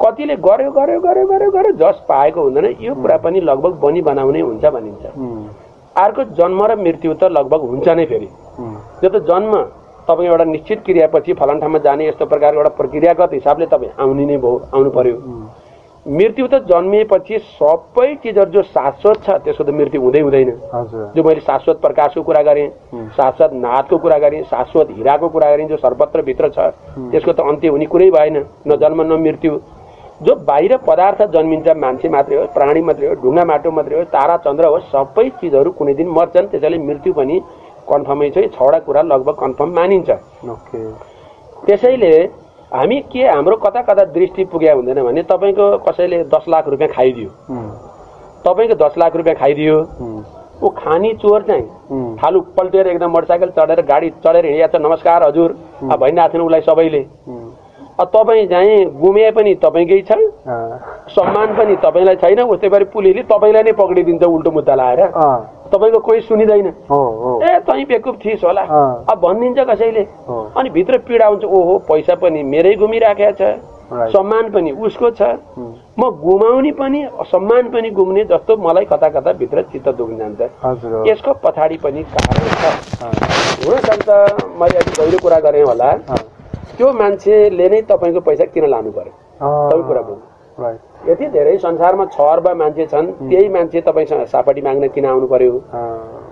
[0.03, 4.41] कतिले गर्यो गर्यो गर्यो गर्यो गर्यो जस पाएको हुँदैन। यो कुरा पनि लगभग बनी बनाउने
[4.41, 5.05] हुन्छ भनिन्छ।
[5.97, 8.29] अर्को जन्म र मृत्यु त लगभग हुन्छ नै फेरि।
[8.59, 9.53] उम्, यो त जन्म
[10.07, 14.37] तपाईँ एउटा निश्चित क्रियापछि फलान ठाउँमा जाने यस्तो प्रकारको एउटा प्रक्रियागत हिसाबले तपाईँ आउने नै
[14.37, 15.17] भयो आउनु पर्यो।
[16.07, 20.51] मृत्यु त जन्मिएपछि सबै चिजहरू जो शाश्वत छ त्यसको त मृत्यु हुँदै हुँदैन।
[21.17, 22.69] जो मैले शाश्वत प्रकाशको कुरा गरेँ।
[23.17, 26.59] शाश्वत नादको कुरा गरेँ शाश्वत हिराको कुरा गरेँ जो सर्वत्र भित्र छ
[27.11, 28.37] त्यसको त अन्त्य हुने कुरै भएन
[28.69, 29.59] न जन्म न मृत्यु।
[30.23, 34.37] जो बाहिर पदार्थ जन्मिन्छ मान्छे मात्रै हो प्राणी मात्रै हो ढुङ्गा माटो मात्रै हो तारा
[34.45, 37.41] चन्द्र हो सबै चिजहरू कुनै दिन मर्छन् त्यसैले मृत्यु पनि
[37.89, 40.11] कन्फर्मै छ छवटा कुरा लगभग कन्फर्म मानिन्छ।
[41.67, 42.13] त्यसैले
[42.75, 47.29] हामी के हाम्रो कता कता दृष्टि पुग्या हुँदैन भने तपाईँको कसैले दस लाख रुपियाँ खाइदियो।
[48.47, 49.77] तपाईँको दस लाख रुपियाँ खाइदियो।
[50.63, 55.51] ऊ खाने चोर चाहिँ। थालु पल्टेर एकदम मोटरसाइकल चढेर गाडी चढेर हिँडिया छ नमस्कार हजुर।
[55.83, 57.03] अब भनिरहेको थिएन उसलाई सबैले।
[57.95, 60.19] तपाईँ चाहिँ गुमे पनि तपाईँकै छ।
[61.15, 65.01] सम्मान पनि तपाईँलाई छैन। उस्तै गरी पुलिसले तपाईँलाई नै पक्रिदिन्छ उल्टो मुद्दा लाएर।
[65.75, 66.67] तपाईँको कोही सुनिँदैन।
[67.43, 68.63] ए तै बेकुप थिइस् होला।
[69.11, 70.03] अब भनिदिन्छ कसैले।
[70.57, 73.43] अनि भित्र पीडा हुन्छ ओहो पैसा पनि मेरै घुमिराखेको छ।
[74.13, 75.23] सम्मान पनि उसको छ।
[75.99, 77.01] म गुमाउने पनि
[77.31, 80.41] सम्मान पनि गुम्ने जस्तो मलाई कता कता भित्र चित्त दुख्न जान्छ
[81.09, 82.65] यसको पछाडि पनि कारण छ।
[83.67, 84.09] हुनसक्छ
[84.61, 85.91] मैले अलिक गहिरो कुरा गरेँ होला।
[86.77, 91.57] त्यो मान्छेले नै तपाईँको पैसा किन लानु पर्यो अँ, सबै कुरा बुझ्नु राइट यति धेरै
[91.59, 95.53] संसारमा छ अर्ब मान्छे छन् त्यही मान्छे तपाईँसँग सापटी माग्न किन आउनु पर्यो?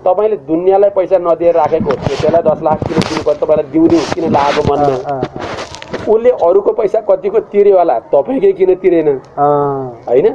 [0.05, 4.25] तपाईँले दुनियाँलाई पैसा नदिएर राखेको हो त्यसलाई दस लाख किन दिनु पर्यो तपाईँलाई दिउँदिउँ किन
[4.33, 4.97] लागेको मनमा?
[6.09, 9.09] उसले अरूको पैसा कतिको तिर्यो होला तपाईँकै किन तिरेन?
[10.09, 10.27] होइन।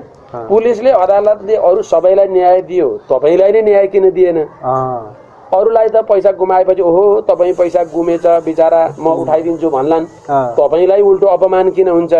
[0.49, 4.39] पुलिसले अदालतले अरू सबैलाई न्याय दियो तपाईँलाई नै न्याय किन दिएन?
[5.49, 10.05] अरूलाई त पैसा गुमाएपछि ओहो तपाईँ पैसा गुमेछ बिचरा म उठाइदिन्छु भन्लान्।
[10.59, 12.12] तपाईँलाई उल्टो अपमान किन हुन्छ।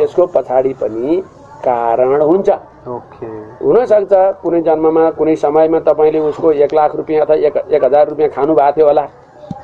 [0.00, 1.22] यसको पछाडि पनि
[1.68, 2.48] कारण हुन्छ।
[2.88, 3.26] ओके
[3.62, 4.12] हुनसक्छ
[4.42, 8.54] कुनै जन्ममा कुनै समयमा तपाईँले उसको एक लाख रुपियाँ अथवा एक एक हजार रुपियाँ खानु
[8.54, 9.06] भएको थियो होला।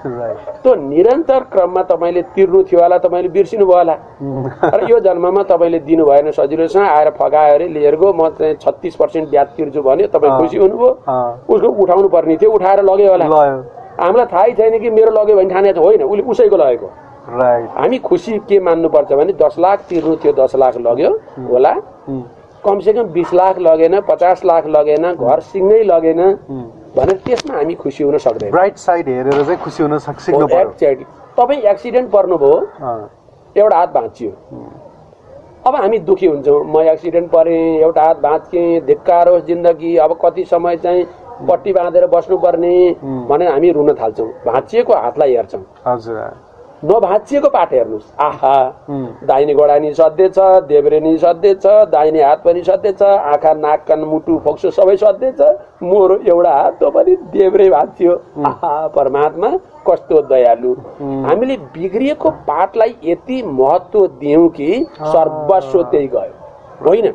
[0.05, 3.97] त्यो निरन्तर क्रममा तपाईँले तिर्नु थियो होला तपाईँले बिर्सिनु भयो होला।
[4.77, 8.97] र यो जन्ममा तपाईँले दिनु भएन सजिलोसँग आएर फगायो अरे लिएर गयो म चाहिँ छत्तिस
[9.01, 10.91] पर्सेन्ट ब्याज तिर्छु भन्यो तपाईँ। खुसी हुनुभयो।
[11.49, 13.27] उसको उठाउनु पर्ने थियो उठाएर लग्यो होला।
[14.05, 16.89] हामीलाई थाहै छैन कि मेरो लग्यो भने ठाने होइन उसले उसैको लगेको।
[17.25, 21.11] हामी खुसी के मान्नुपर्छ भने दस लाख तिर्नु थियो दस लाख लग्यो
[21.51, 21.72] होला।
[22.64, 26.20] कमसेकम बिस लाख लगेन पचास लाख लगेन घर सिङ्गै लगेन
[26.97, 30.68] भनेर त्यसमा हामी खुसी हुन सक्दैन। ब्राइट साइड हेरेर चाहिँ खुसी हुन सक् सिक्नु पर्यो।
[30.70, 31.05] एकचोटि
[31.39, 32.57] तपाईँ एक्सिडेन्ट पर्नुभयो
[33.57, 34.31] एउटा हात भाँचियो।
[35.66, 40.45] अब हामी दुखी हुन्छौँ। म एक्सिडेन्ट परेँ एउटा हात भाँचिएँ धिक्कार होस् जिन्दगी अब कति
[40.45, 41.05] समय चाहिँ
[41.49, 42.75] पट्टी बाँधेर बस्नुपर्ने।
[43.29, 46.44] भनेर हामी रुन थाल्छौँ। भाँचिएको हातलाई हेर्छौँ। हजुर।
[46.85, 48.57] नभाँचिएको पाठ हेर्नुहोस्। आहा
[49.24, 53.53] दाहिने गोडा नि सधैँ छ देब्रे नि सधैँ छ दाहिने हात पनि सधैँ छ आँखा
[53.57, 55.49] नाक कान मुटु फोक्सो सबै सधैँ छ
[55.82, 58.12] मोरो एउटा हात त्यो पनि देब्रे भाँच्यो।
[58.47, 59.51] आहा परमात्मा
[59.89, 60.74] कस्तो दयालु।
[61.24, 66.32] हामीले बिग्रिएको पाठलाई यति महत्व दियौँ कि सर्वस्व त्यही गयो।
[66.85, 67.07] होइन?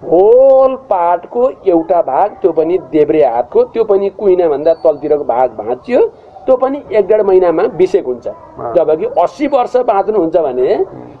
[0.00, 6.00] होल पाठको एउटा भाग त्यो पनि देब्रे हातको त्यो पनि कुइना भन्दा तलतिरको भाग भाँच्यो।
[6.48, 8.26] त्यो पनि एक डेढ महिनामा बिसेक हुन्छ।
[8.76, 10.64] जबकि अस्सी वर्ष बाँच्नुहुन्छ भने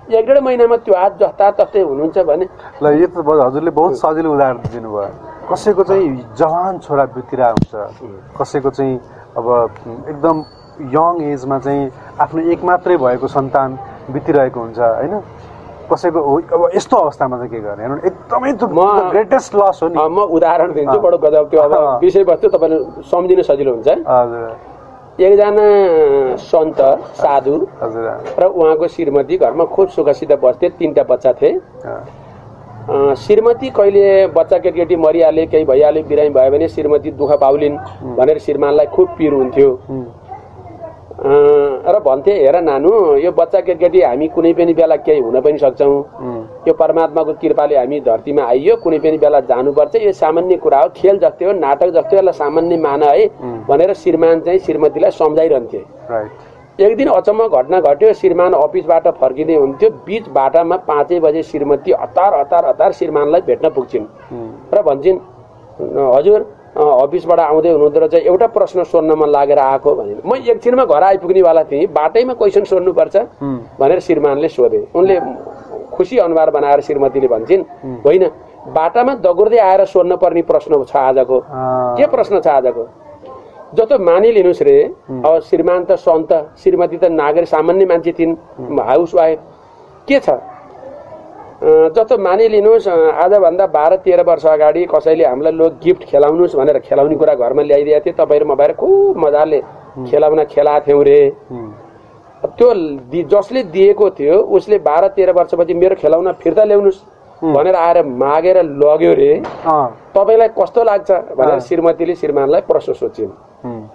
[0.08, 2.44] एक डेढ महिनामा त्यो हात जस्ता तस्तै हुनुहुन्छ भने
[2.80, 5.12] ल यो त हजुरले बहुत सजिलो उदाहरण दिनुभयो।
[5.52, 8.94] कसैको चाहिँ जवान छोरा बितिरहेको हुन्छ। कसैको चाहिँ
[9.36, 9.46] अब
[10.08, 10.36] एकदम
[10.96, 11.84] यङ एजमा चाहिँ
[12.24, 13.68] आफ्नो एक मात्रै भएको सन्तान
[14.08, 15.14] बितिरहेको हुन्छ होइन?
[15.92, 16.20] कसैको
[16.56, 17.82] अब यस्तो अवस्थामा चाहिँ के गर्ने?
[17.84, 18.52] हेर्नु एकदमै
[19.12, 23.72] ग्रेटेस्ट लस हो नि। म उदाहरण दिन्छु बडो गजब त्यो अब। विषयवस्तु तपाईँले सम्झिन सजिलो
[23.72, 24.77] हुन्छ। हजुर।
[25.18, 25.66] एकजना
[26.38, 26.80] सन्त
[27.18, 27.54] साधु
[28.38, 31.52] र उहाँको श्रीमती घरमा खुब सुखसित बस्थे तिनवटा बच्चा थिए।
[33.18, 37.76] श्रीमती कहिले बच्चा केटीकेटी मरिहाले केही भइहाल्यो बिरामी भयो भने श्रीमती दुःख पाउलिन्
[38.16, 39.70] भनेर श्रीमानलाई खुब पिर हुन्थ्यो।
[41.84, 45.96] र भन्थे हेर नानु यो बच्चा केटीकेटी हामी कुनै पनि बेला केही हुन पनि सक्छौँ।
[46.68, 51.18] यो परमात्माको कृपाले हामी धरतीमा आइयो कुनै पनि बेला जानुपर्छ। यो सामान्य कुरा हो खेल
[51.18, 53.26] जस्तै हो नाटक जस्तै यसलाई सामान्य मान है
[53.68, 55.80] भनेर श्रीमान चाहिँ श्रीमतीलाई सम्झाइरहन्थे।
[56.78, 62.34] एक दिन अचम्म घटना घट्यो श्रीमान अफिसबाट फर्किँदै हुन्थ्यो। बिच बाटामा पाँचै बजे श्रीमती हतार
[62.34, 64.06] हतार हतार श्रीमानलाई भेट्न पुग्छिन्।
[64.74, 65.18] र भन्छन्
[66.14, 66.40] हजुर
[66.78, 71.62] अफिसबाट आउँदै हुनुहुँदो रहेछ एउटा प्रश्न सोध्न मन लागेर आएको भने म एकछिनमा घर आइपुग्नेवाला
[71.64, 73.16] थिएँ बाटैमा क्वेसन सोध्नुपर्छ
[73.80, 75.18] भनेर श्रीमानले सोधे। उनले
[75.92, 77.62] खुसी अनुहार बनाएर श्रीमतीले भन्छन्।
[78.04, 78.24] होइन?
[78.68, 81.38] बाटामा दगुर्दै आएर सोध्न पर्ने प्रश्न छ आजको।
[81.96, 82.84] के प्रश्न छ आजको?
[83.74, 84.76] जस्तो मानिलिनुहोस् रे।
[85.24, 88.36] अब श्रीमान त सन्त श्रीमती त नागरिक सामान्य मान्छे थिइन्
[88.80, 89.38] हाउस वाइफ
[90.08, 90.28] के छ?
[91.90, 97.34] जस्तो मानिलिनुहोस् आजभन्दा बाह्र तेह्र वर्ष अगाडि कसैले हामीलाई लो गिफ्ट खेलाउनुहोस् भनेर खेलाउने कुरा
[97.34, 99.60] घरमा ल्याइदिएको थियो। तपाईँ र म भएर खुब मजाले
[100.06, 101.20] खेलाउन खेलाएको थियौँ रे।
[102.44, 102.72] त्यो
[103.30, 107.00] जसले दिएको थियो उसले बाह्र तेह्र वर्षपछि मेरो खेलाउन फिर्ता ल्याउनुहोस्
[107.42, 109.32] भनेर आएर मागेर लग्यो रे।
[110.14, 112.92] तपाईँलाई कस्तो लाग्छ भनेर। श्रीमतीले श्रीमानलाई प्रश्न
[113.64, 113.86] उम्,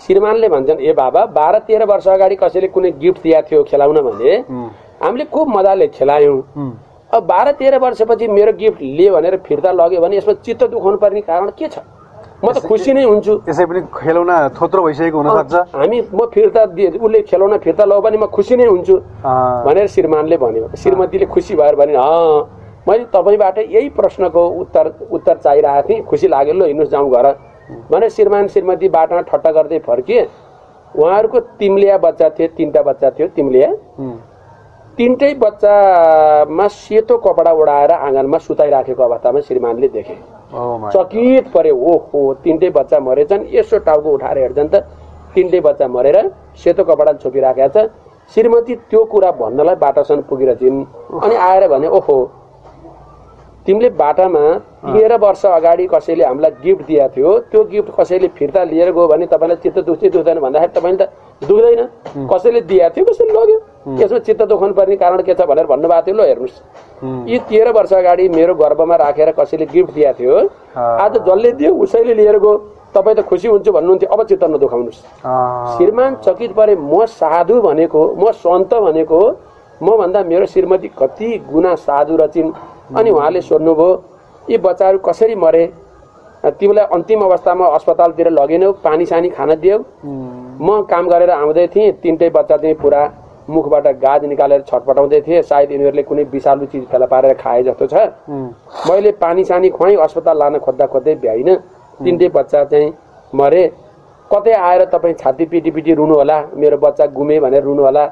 [0.00, 4.32] श्रीमानले भन्छन् ए बाबा बाह्र तेह्र वर्ष अगाडि कसैले कुनै गिफ्ट दिएको थियो खेलाउन भने
[5.02, 6.40] हामीले खुब मजाले खेलायौँ।
[7.12, 11.20] अब बाह्र तेह्र वर्षपछि मेरो गिफ्ट लिए भनेर फिर्ता लग्यो भने यसमा चित्त दुखाउनु पर्ने
[11.22, 11.78] कारण के छ?
[12.36, 16.88] म त खुसी नै हुन्छु। यसै पनि खेलौना थोत्रो भइसकेको हुनसक्छ हामी म फिर्ता दिए
[17.00, 18.96] उसले खेलाउन फिर्ता लग्यो भने म खुसी नै हुन्छु।
[19.66, 21.96] भनेर श्रीमानले भन्यो। श्रीमतीले खुसी भएर भने
[22.88, 27.26] मैले तपाईँबाट यही प्रश्नको उत्तर उत्तर चाहिरहेको थिएँ। खुसी लाग्यो ल हिँड्नुहोस् जाउँ घर।
[27.90, 30.22] भनेर श्रीमान श्रीमती बाटोमा ठट्टा गर्दै फर्किए।
[30.92, 33.70] उहाँहरूको तिम्लिया बच्चा थियो तिनवटा बच्चा थियो तिम्लिया।
[34.98, 42.98] तिनटै बच्चामा सेतो कपडा ओढाएर आँगनमा सुताइराखेको अवस्थामा श्रीमानले देखे। चकित परे ओहो तिनटै बच्चा
[43.00, 44.74] मरेछन्। यसो टाउको उठाएर हेर्छन् त
[45.34, 46.16] तिनटै बच्चा मरेर
[46.56, 47.88] सेतो कपडा छोपिराखेका छ।
[48.34, 50.84] श्रीमती त्यो कुरा भन्नलाई बाटासम्म पुगेर थिइन्
[51.22, 52.16] अनि आएर भने ओहो
[53.66, 54.42] तिमीले बाटामा
[54.86, 59.26] तेह्र वर्ष अगाडि कसैले हामीलाई गिफ्ट दिएको थियो त्यो गिफ्ट कसैले फिर्ता लिएर गयो भने
[59.26, 61.10] तपाईँलाई चित्त दुख्छ दुख्दैन भन्दाखेरि तपाईँले त
[61.42, 61.82] दुख्दैन।
[62.30, 66.14] कसैले दिएको थियो कसैले लग्यो। यसमा चित्त दुखाउनु पर्ने कारण के छ भनेर भन्नुभएको थियो।
[66.16, 70.34] ल हेर्नुहोस्। यी तेह्र वर्ष अगाडि मेरो गर्भमा राखेर कसैले गिफ्ट दिएको थियो।
[70.74, 72.52] आज जसले दियो उसैले लिएर गयो।
[72.94, 75.00] तपाईँ त खुसी हुन्छ भन्नुहुन्थ्यो। अब चित्त नदुखाउनुहोस्।
[75.76, 79.20] श्रीमान चकित परे म साधु भनेको म सन्त भनेको
[79.80, 82.50] म भन्दा मेरो श्रीमती कति गुना साधु रचिन्
[82.96, 84.02] अनि उहाँले सोध्नुभयो
[84.48, 85.64] यी बच्चाहरू कसरी मरे?
[86.48, 89.78] तिमीलाई अन्तिम अवस्थामा अस्पतालतिर लगेनौ पानी सानी खान दियौ।
[90.58, 93.02] म काम गरेर आउँदै थिएँ तिनटै बच्चा चाहिँ पुरा
[93.48, 97.94] मुखबाट गाज निकालेर छटपटाउँदै थिए। सायद यिनीहरूले कुनै विषालु चिज फेला पारेर खाए जस्तो छ।
[98.88, 101.56] मैले पानी सानी खुवाएँ अस्पताल लान खोज्दा खोज्दै भ्याइनँ।
[102.00, 102.92] तिनटै बच्चा चाहिँ
[103.32, 103.62] मरे।
[104.30, 108.04] कतै आएर तपाईँ छाती पिटी पिटी रुनु होला मेरो बच्चा गुमे भनेर रुनु होला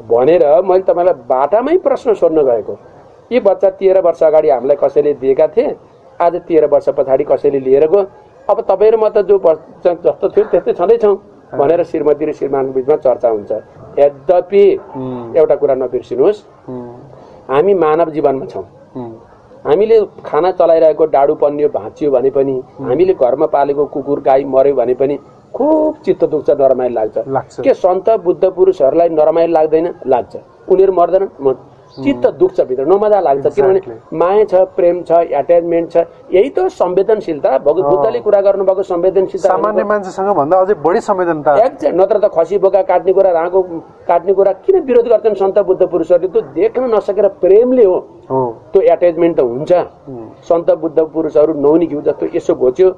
[0.00, 2.78] भनेर मैले तपाईँलाई बाटामै प्रश्न सोध्न गएको।
[3.32, 5.74] यी बच्चा तेह्र वर्ष अगाडि हामीलाई कसैले दिएका थिए?
[6.20, 8.06] आज तेह्र वर्ष पछाडि कसैले लिएर गयो?
[8.48, 11.16] अब तपाईँ र म त जो बच्चा जस्तो थियो त्यस्तै छँदैछौँ।
[11.58, 13.52] भनेर श्रीमती र श्रीमानको बिचमा चर्चा हुन्छ।
[13.98, 14.62] यद्यपि
[15.36, 16.38] एउटा कुरा नबिर्सिनुहोस्।
[17.50, 18.64] हामी मानव जीवनमा छौँ।
[19.66, 24.94] हामीले खाना चलाइरहेको डाडु पन्यो भाँचियो भने पनि हामीले घरमा पालेको कुकुर गाई मर्यो भने
[24.94, 25.16] पनि
[25.54, 29.86] खुब चित्त दुख्छ नरमाइलो लाग्छ। के सन्त बुद्ध पुरुषहरूलाई नरमाइलो लाग्दैन?
[30.06, 30.36] लाग्छ।
[30.70, 31.54] उनीहरू मर्दैनन् म
[31.96, 33.80] चित्त दुख्छ भित्र नमजा लाग्छ। किनभने.
[34.12, 35.96] माया छ प्रेम छ एट्याचमेन्ट छ
[36.32, 41.50] यही त संवेदनशीलता। भगवत बुद्धले कुरा गर्नुभएको संवेदनशीलता सामान्य मान्छेसँग भन्दा अझै बढी संवेदनता।
[41.96, 43.62] नत्र त खसी बोका काट्ने कुरा राँगो
[44.08, 46.28] काट्ने कुरा किन विरोध गर्छन् सन्त बुद्ध पुरुषहरूले?
[46.28, 47.98] त्यो देख्न नसकेर प्रेमले हो।
[48.72, 49.72] त्यो एट्याचमेन्ट त हुन्छ।
[50.44, 52.90] सन्त बुद्ध पुरुषहरू नौनी घिउ जस्तो यसो घोच्यो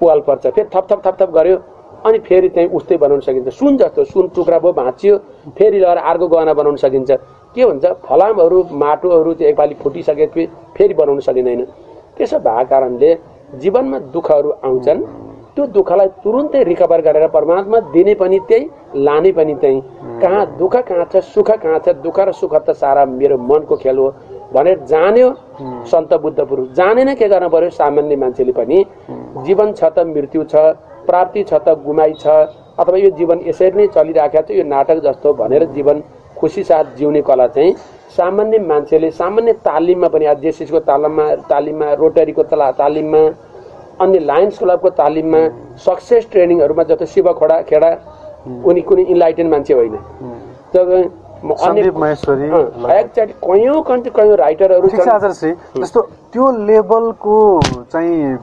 [0.00, 1.56] पुवाल पर्छ। फेरि थप थप थप थप गर्यो।
[2.02, 5.16] अनि फेरि चाहिँ उस्तै बनाउन सकिन्छ। सुन जस्तो सुन टुक्रा भयो भाँचियो।
[5.54, 7.10] फेरि लगेर अर्को गहना बनाउन सकिन्छ।
[7.54, 10.46] के हुन्छ फलामहरू माटोहरू चाहिँ एकपालि फुटिसकेपछि
[10.76, 11.60] फेरि बनाउन सकिँदैन।
[12.16, 13.10] त्यसो भएको कारणले
[13.62, 15.00] जीवनमा दुःखहरू आउँछन्।
[15.54, 19.80] त्यो दुःखलाई तुरुन्तै रिकभर गरेर परमात्मा दिने पनि त्यही लाने पनि त्यही।
[20.22, 23.98] कहाँ दुःख कहाँ छ सुख कहाँ छ दुःख र सुख त सारा मेरो मनको खेल
[23.98, 24.08] हो
[24.52, 25.28] भनेर जान्यो
[25.90, 27.70] सन्त बुद्ध पुरुष। जानेन के गर्न पर्यो?
[27.70, 28.84] सामान्य मान्छेले पनि
[29.44, 30.56] जीवन छ त मृत्यु छ
[31.04, 32.26] प्राप्ति छ त गुमाई छ
[32.80, 36.02] अथवा यो जीवन यसरी नै चलिराखेको छ यो नाटक जस्तो भनेर जीवन
[36.42, 37.72] खुसी साथ जिउने कला चाहिँ
[38.16, 43.22] सामान्य मान्छेले सामान्य तालिममा पनि आज जेसिसको तालिममा तालिममा रोटरीको तला तालिममा
[44.02, 45.40] अन्य लायन्स क्लबको तालिममा
[45.86, 47.90] सक्सेस ट्रेनिङहरूमा जस्तो शिव खोडा खेडा
[48.66, 49.94] उनी कुनै इन्लाइटेन मान्छे होइन।
[50.74, 50.88] जब
[53.44, 54.88] कयौँ कन्ट्री कयौँ राइटरहरू
[55.78, 56.00] जस्तो
[56.32, 57.38] त्यो लेभलको
[57.92, 58.36] चाहिँ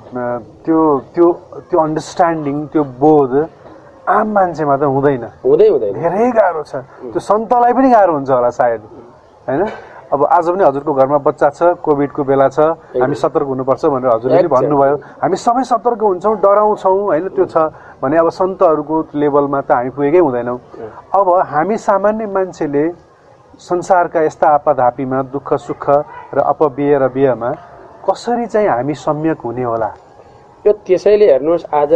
[0.65, 0.79] त्यो
[1.15, 1.27] त्यो
[1.69, 3.31] त्यो अन्डरस्ट्यान्डिङ त्यो बोध
[4.09, 6.73] आम मान्छेमा त हुँदैन। हुँदै हुँदैन। धेरै गाह्रो छ।
[7.13, 8.81] त्यो सन्तलाई पनि गाह्रो हुन्छ होला सायद।
[9.47, 9.61] होइन?
[10.09, 12.59] अब आज पनि हजुरको घरमा बच्चा छ कोभिडको बेला छ।
[12.97, 14.49] हामी सतर्क हुनुपर्छ भनेर हजुरले पनि.
[14.49, 17.25] भन्नुभयो। हामी सबै सतर्क हुन्छौँ डराउँछौँ होइन?
[17.37, 17.55] त्यो छ।
[18.01, 20.57] भने अब सन्तहरूको लेभलमा त हामी पुगेकै हुँदैनौँ।
[21.13, 22.85] अब हामी सामान्य मान्छेले
[23.59, 25.85] संसारका यस्ता आपधापीमा दुःख सुख
[26.33, 27.49] र अपव्यय र व्ययमा
[28.01, 29.89] कसरी चाहिँ हामी सम्यक हुने होला?
[30.65, 31.93] यो त्यसैले हेर्नुहोस् आज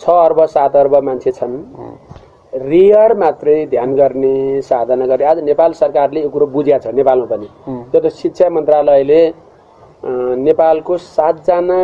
[0.00, 1.56] छ अर्ब सात अर्ब मान्छे छन्।
[2.52, 7.48] रियर मात्रै ध्यान गर्ने साधना गर्ने। आज नेपाल सरकारले यो कुरो बुझ्या छ नेपालमा पनि।
[7.92, 9.20] जस्तो शिक्षा मन्त्रालयले
[10.38, 11.78] नेपालको सातजना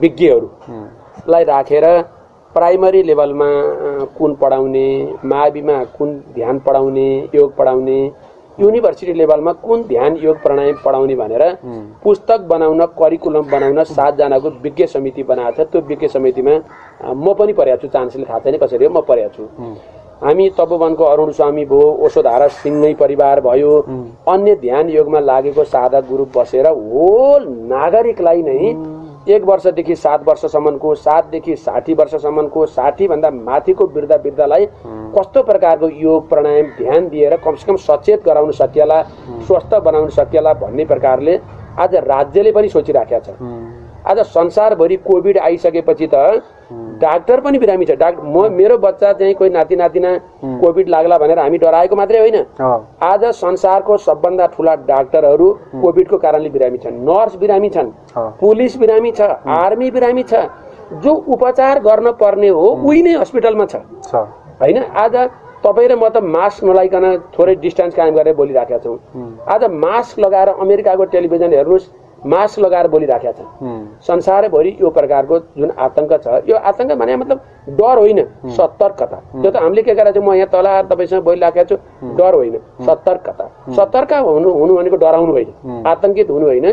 [0.00, 1.86] विज्ञहरूलाई राखेर
[2.54, 3.50] प्राइमरी लेभलमा
[4.18, 4.88] कुन पढाउने
[5.24, 8.00] माविमा कुन ध्यान पढाउने योग पढाउने
[8.58, 11.42] युनिभर्सिटी लेभलमा कुन ध्यान योग प्राणायाम पढाउने भनेर
[12.02, 16.54] पुस्तक बनाउन करिकुलम बनाउन सातजनाको विज्ञ समिति बनाएको छ। त्यो विज्ञ समितिमा
[17.14, 19.42] म पनि परेको छु। चान्सले थाहा छैन कसरी हो म परेको छु।
[20.20, 23.72] हामी तपोवनको अरुण स्वामी भयो ओषोधारा सिंहै परिवार भयो।
[24.28, 28.74] अन्य ध्यान योगमा लागेको साधक गुरु बसेर होल नागरिकलाई नै
[29.30, 34.66] एक वर्षदेखि सात वर्षसम्मको सातदेखि साठी वर्षसम्मको साठीभन्दा माथिको वृद्ध वृद्धलाई
[35.16, 39.02] कस्तो प्रकारको योग प्राणायाम ध्यान दिएर कमसेकम सचेत गराउन सकिएला
[39.46, 41.38] स्वस्थ बनाउन सकिएला भन्ने प्रकारले
[41.78, 46.42] आज राज्यले पनि सोचिराखेका छ आज संसारभरि कोभिड आइसकेपछि त
[47.00, 50.10] डाक्टर पनि बिरामी छ। डाक्टर म मेरो बच्चा चाहिँ कोही नाति नातिना
[50.60, 52.36] कोभिड लाग्ला भनेर हामी डराएको मात्रै होइन।
[53.02, 55.48] आज संसारको सबभन्दा ठुला डाक्टरहरू
[55.82, 60.34] कोभिडको कारणले बिरामी छन्। नर्स बिरामी छन्। पुलिस बिरामी छ। आर्मी बिरामी छ।
[60.94, 64.14] जो उपचार गर्न पर्ने हो उही नै हस्पिटलमा छ। छ।
[64.60, 64.78] होइन?
[64.96, 65.14] आज
[65.64, 67.04] तपाईँ र म त मास्क नलाइकन
[67.36, 68.96] थोरै डिस्टेन्स कायम गरेर बोलिराखेका छौँ।
[69.46, 71.84] आज मास्क लगाएर अमेरिकाको टेलिभिजन हेर्नुहोस्।
[72.22, 77.38] मास्क लगाएर बोलिराखेका छन्। संसारभरि यो प्रकारको जुन आतंक छ यो आतंक भने मतलब
[77.70, 81.64] डर होइन सतर्कता। त्यो त हामीले के गरेका छौँ म यहाँ तल आएर तपाईँसँग बोलिराखेको
[81.66, 81.76] छु
[82.16, 86.66] डर होइन सतर्कता। सतर्क हुनु हुनु भनेको डराउनु होइन आतंकित हुनु होइन।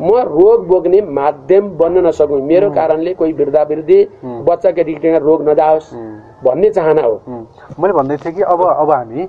[0.00, 5.92] म रोग बोक्ने माध्यम बन्न नसकौँ। मेरो कारणले कोही वृद्धा वृद्धि बच्चा केटीकेटीमा रोग नजाओस्।
[6.44, 7.14] भन्ने चाहना हो।
[7.80, 9.28] मैले भन्दै थिएँ कि अब अब हामी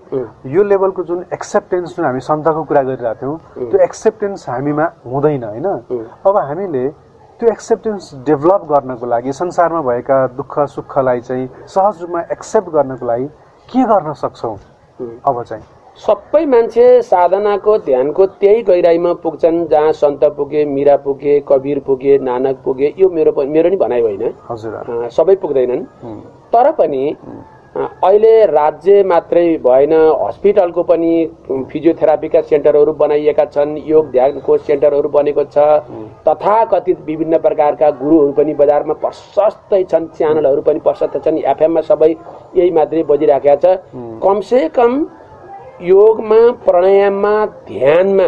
[0.54, 5.68] यो लेभलको जुन एक्सेप्टेन्स जुन हामी सन्तको कुरा गरिरहेको थियौँ त्यो एक्सेप्टेन्स हामीमा हुँदैन होइन?
[6.26, 6.88] अब हामीले
[7.40, 13.28] त्यो एक्सेप्टेन्स डेभलप गर्नको लागि संसारमा भएका दुःख सुखलाई चाहिँ सहज रूपमा एक्सेप्ट गर्नको लागि
[13.70, 14.56] के गर्न सक्छौँ?
[15.26, 15.64] अब चाहिँ।
[16.00, 22.62] सबै मान्छे साधनाको ध्यानको त्यही गहिराइमा पुग्छन् जहाँ सन्त पुगे मिरा पुगे कबीर पुगे नानक
[22.66, 25.84] पुगे यो मेरो मेरो नि भनाइ होइन। हजुर। सबै पुग्दैनन्।
[26.54, 27.06] तर पनि
[28.04, 31.12] अहिले राज्य मात्रै भएन हस्पिटलको पनि
[31.50, 35.58] फिजियोथेरापीका सेन्टरहरू बनाइएका छन् योग ध्यानको सेन्टरहरू बनेको छ
[36.28, 42.10] तथाकथित विभिन्न प्रकारका गुरुहरू पनि बजारमा प्रशस्तै छन् च्यानलहरू पनि प्रशस्त छन् एफएममा सबै
[42.56, 43.66] यही मात्रै बजिराखेका छ।
[44.24, 44.92] कमसे कम
[45.84, 47.34] योगमा प्राणायाममा
[47.70, 48.28] ध्यानमा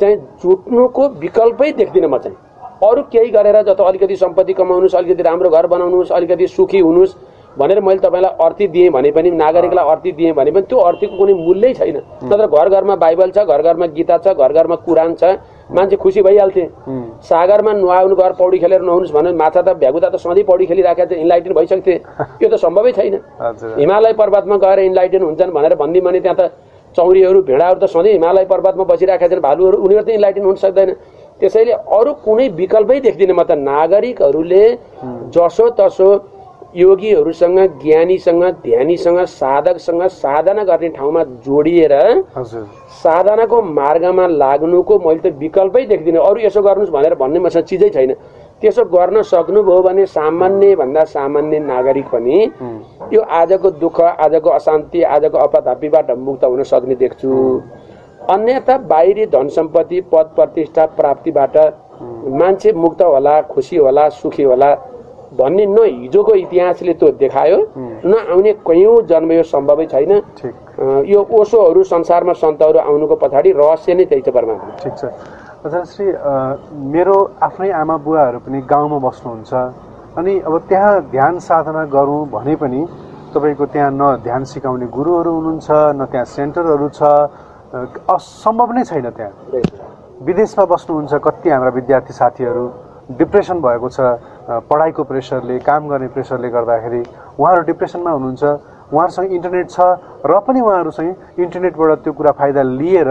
[0.00, 2.36] चाहिँ जुट्नुको विकल्पै देख्दिनँ म चाहिँ।
[2.82, 7.16] अरू केही गरेर जस्तो अलिकति सम्पत्ति कमाउनुहोस् अलिकति राम्रो घर बनाउनुहोस् अलिकति सुखी हुनुहोस्
[7.58, 11.34] भनेर मैले तपाईँलाई अर्थी दिएँ भने पनि नागरिकलाई अर्थी दिएँ भने पनि त्यो अर्थीको कुनै
[11.34, 15.24] मूल्यै छैन। नत्र घर घरमा बाइबल छ घर घरमा गीता छ घर घरमा कुरान छ
[15.74, 16.64] मान्छे खुसी भइहाल्थे।
[17.26, 21.20] सागरमा नुहाउनु घर पौडी खेलेर नुहाउनुहोस् भने माछा त भ्यागुता त सधैँ पौडी खेलिराखेको थियो
[21.20, 21.94] इन्लाइटेन भइसक्थे।
[22.42, 23.14] यो त सम्भवै छैन।
[23.74, 26.42] हिमालय पर्वतमा गएर इन्लाइटेन हुन्छन् भनेर भनिदियो भने त्यहाँ त
[26.94, 30.90] चौरीहरू भेडाहरू त सधैँ हिमालय पर्वतमा बसिरहेका छन् भालुहरू उनीहरू त इन्लाइटेन हुन सक्दैन।
[31.40, 34.64] त्यसैले अरू कुनै विकल्पै देख्दिनँ। म त नागरिकहरूले
[35.34, 36.08] जसो तसो
[36.76, 41.94] योगीहरूसँग ज्ञानीसँग ध्यानीसँग साधकसँग साधना गर्ने ठाउँमा जोडिएर
[43.02, 48.12] साधनाको मार्गमा लाग्नुको मैले त विकल्पै देख्दिनँ। अरू यसो गर्नुहोस् भनेर भन्ने मसँग चिजै छैन।
[48.60, 52.38] त्यसो गर्न सक्नुभयो भने सामान्य भन्दा सामान्य नागरिक पनि
[53.14, 57.30] यो आजको दुःख आजको अशान्ति आजको अपधापीबाट मुक्त हुन सक्ने देख्छु।
[58.30, 61.56] अन्यथा बाहिरी धन सम्पत्ति पद प्रतिष्ठा प्राप्तिबाट
[62.40, 64.74] मान्छे मुक्त होला खुसी होला सुखी होला
[65.38, 67.58] भन्ने न हिजोको इतिहासले त्यो देखायो
[68.04, 70.12] न आउने कैयौँ जन्म यो सम्भवै छैन।
[71.08, 75.02] यो ओसोहरू संसारमा सन्तहरू आउनुको पछाडि रहस्य नै त्यही छ परमात्मा। ठिक छ।
[75.92, 76.06] श्री
[76.94, 79.52] मेरो आफ्नै आमा बुवाहरू पनि गाउँमा बस्नुहुन्छ।
[80.18, 82.80] अनि अब त्यहाँ ध्यान साधना गरौँ भने पनि
[83.34, 85.68] तपाईँको त्यहाँ न ध्यान सिकाउने गुरुहरू हुनुहुन्छ
[85.98, 87.00] न त्यहाँ सेन्टरहरू छ
[87.74, 89.32] असम्भव नै छैन त्यहाँ।
[90.26, 92.64] विदेशमा बस्नुहुन्छ कति हाम्रा विद्यार्थी साथीहरू
[93.18, 94.00] डिप्रेसन भएको छ
[94.68, 97.02] पढाइको प्रेसरले काम गर्ने प्रेसरले गर्दाखेरि
[97.38, 98.44] उहाँहरू डिप्रेसनमा हुनुहुन्छ
[98.88, 99.80] उहाँहरूसँग इन्टरनेट छ
[100.24, 101.14] र पनि उहाँहरू चाहिँ
[101.44, 103.10] इन्टरनेटबाट त्यो कुरा फाइदा लिएर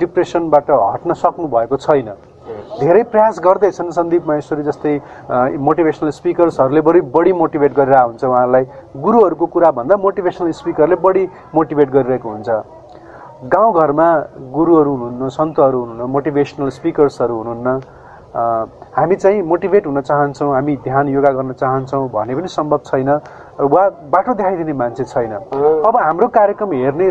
[0.00, 2.12] डिप्रेसनबाट हट्न सक्नु भएको छैन।
[2.80, 4.94] धेरै प्रयास गर्दैछन् सन्दीप महेश्वरी जस्तै
[5.58, 8.64] मोटिभेसनल स्पिकर्सहरूले बढी बढी मोटिभेट गरेर हुन्छ उहाँहरूलाई।
[9.00, 12.50] गुरुहरूको कुरा भन्दा मोटिभेसनल स्पिकरले बढी मोटिभेट गरिरहेको हुन्छ।
[13.52, 14.08] गाउँघरमा
[14.52, 17.80] गुरुहरू हुनुहुन्न सन्तहरू हुनुहुन्न मोटिभेसनल स्पिकर्सहरू हुनुहुन्न
[18.96, 23.10] हामी चाहिँ मोटिभेट हुन चाहन्छौँ हामी ध्यान योगा गर्न चाहन्छौँ भने पनि सम्भव छैन
[23.70, 25.32] वा बाटो देखाइदिने मान्छे छैन।
[25.86, 27.10] अब हाम्रो कार्यक्रम हेर्ने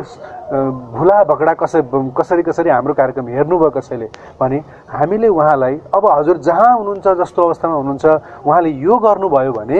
[0.97, 1.81] भुला भकडा कसरी
[2.17, 4.07] कसरी कसरी हाम्रो कार्यक्रम हेर्नुभयो कसैले
[4.41, 4.57] भने
[4.91, 8.05] हामीले उहाँलाई अब हजुर जहाँ हुनुहुन्छ जस्तो अवस्थामा हुनुहुन्छ
[8.43, 9.79] उहाँले यो गर्नुभयो भने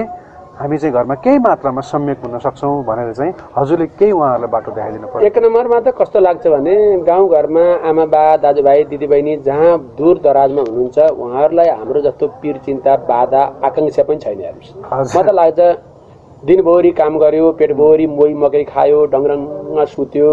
[0.63, 5.07] हामी चाहिँ घरमा केही मात्रामा सम्यक हुन सक्छौँ भनेर चाहिँ हजुरले केही उहाँहरूलाई बाटो देखाइदिनु
[5.11, 10.61] पर्यो। एक नम्बरमा त कस्तो लाग्छ भने गाउँघरमा आमा बा दाजुभाइ दिदीबहिनी जहाँ दूर दराजमा
[10.63, 15.59] हुनुहुन्छ उहाँहरूलाई हाम्रो जस्तो पिर चिन्ता बाधा आकाङ्क्षा पनि छैन हेर्नुहोस्। म त लाग्छ
[16.47, 20.29] दिनभरि काम गर्यो पेटभरि मोही मकै खायो डङरङ्ग सुत्यो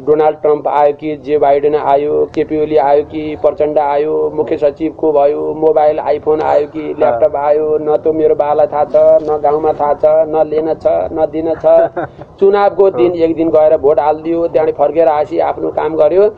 [0.00, 4.92] डोनाल्ड ट्रम्प आयो कि जे बाइडेन आयो केपी ओली आयो कि प्रचण्ड आयो मुख्य सचिव
[5.00, 9.36] को भयो मोबाइल आइफोन आयो कि ल्यापटप आयो न त मेरो बाला थाहा छ न
[9.42, 11.76] गाउँमा थाहा छ न लिन छ न दिन छ।
[12.40, 16.28] चुनावको दिन एक दिन गएर भोट हालिदियो त्यहाँदेखि फर्केर आएपछि आफ्नो काम गर्यो।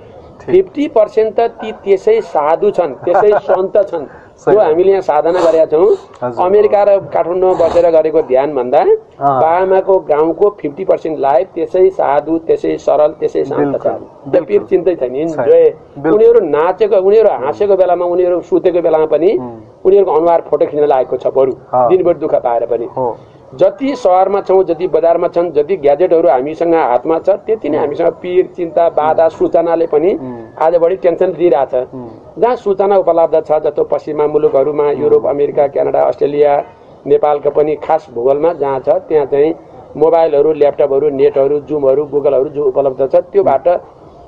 [0.41, 4.07] फिफ्टी पर्सेन्ट त ती त्यसै साधु छन् त्यसै सन्त छन्।
[4.41, 8.82] जो हामीले यहाँ साधना गरेका छौँ। अमेरिका र काठमाडौँमा बसेर गरेको ध्यान भन्दा
[9.20, 13.87] बाआमाको गाउँको फिफ्टी पर्सेन्ट लाइफ त्यसै साधु त्यसै सरल त्यसै शान्त छ।
[14.32, 15.64] त्यो पिर चिन्तै छैन। इन्जोय।
[16.05, 19.30] उनीहरू नाचेको उनीहरू हाँसेको बेलामा उनीहरू सुतेको बेलामा पनि
[19.85, 21.53] उनीहरूको अनुहार फोटो खिच्न लागेको छ बरु।
[21.91, 22.87] दिनभरि दुःख पाएर पनि।
[23.55, 28.47] जति सहरमा छौँ जति बजारमा छन् जति ग्याजेटहरू हामीसँग हातमा छ त्यति नै हामीसँग पिर
[28.57, 30.13] चिन्ता बाधा सूचनाले पनि
[30.59, 31.75] आज बढी टेन्सन दिइरहेछ
[32.39, 36.57] जहाँ सूचना उपलब्ध छ जस्तो पश्चिमा मुलुकहरूमा युरोप अमेरिका क्यानाडा अस्ट्रेलिया
[37.07, 39.55] नेपालको पनि खास भूगोलमा जहाँ छ त्यहाँ चाहिँ
[39.97, 43.69] मोबाइलहरू ल्यापटपहरू नेटहरू जुमहरू गुगलहरू जो उपलब्ध छ त्योबाट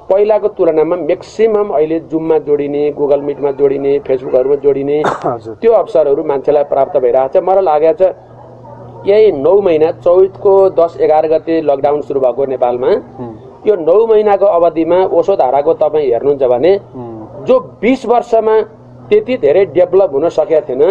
[0.08, 5.02] पहिलाको तुलनामा म्याक्सिमम् अहिले जुममा जोडिने गुगल मिटमा जोडिने फेसबुकहरूमा जोडिने
[5.60, 8.35] त्यो अवसरहरू मान्छेलाई प्राप्त भइरहेको छ मलाई लागेको छ
[9.06, 12.90] यही नौ महिना चौधको दस एघार गते लकडाउन सुरु भएको नेपालमा।
[13.66, 16.72] यो नौ महिनाको अवधिमा ओसो धाराको तपाईँ हेर्नुहुन्छ भने
[17.46, 18.60] जो बिस वर्षमा
[19.08, 20.82] त्यति धेरै डेभलप हुन सकेको थिएन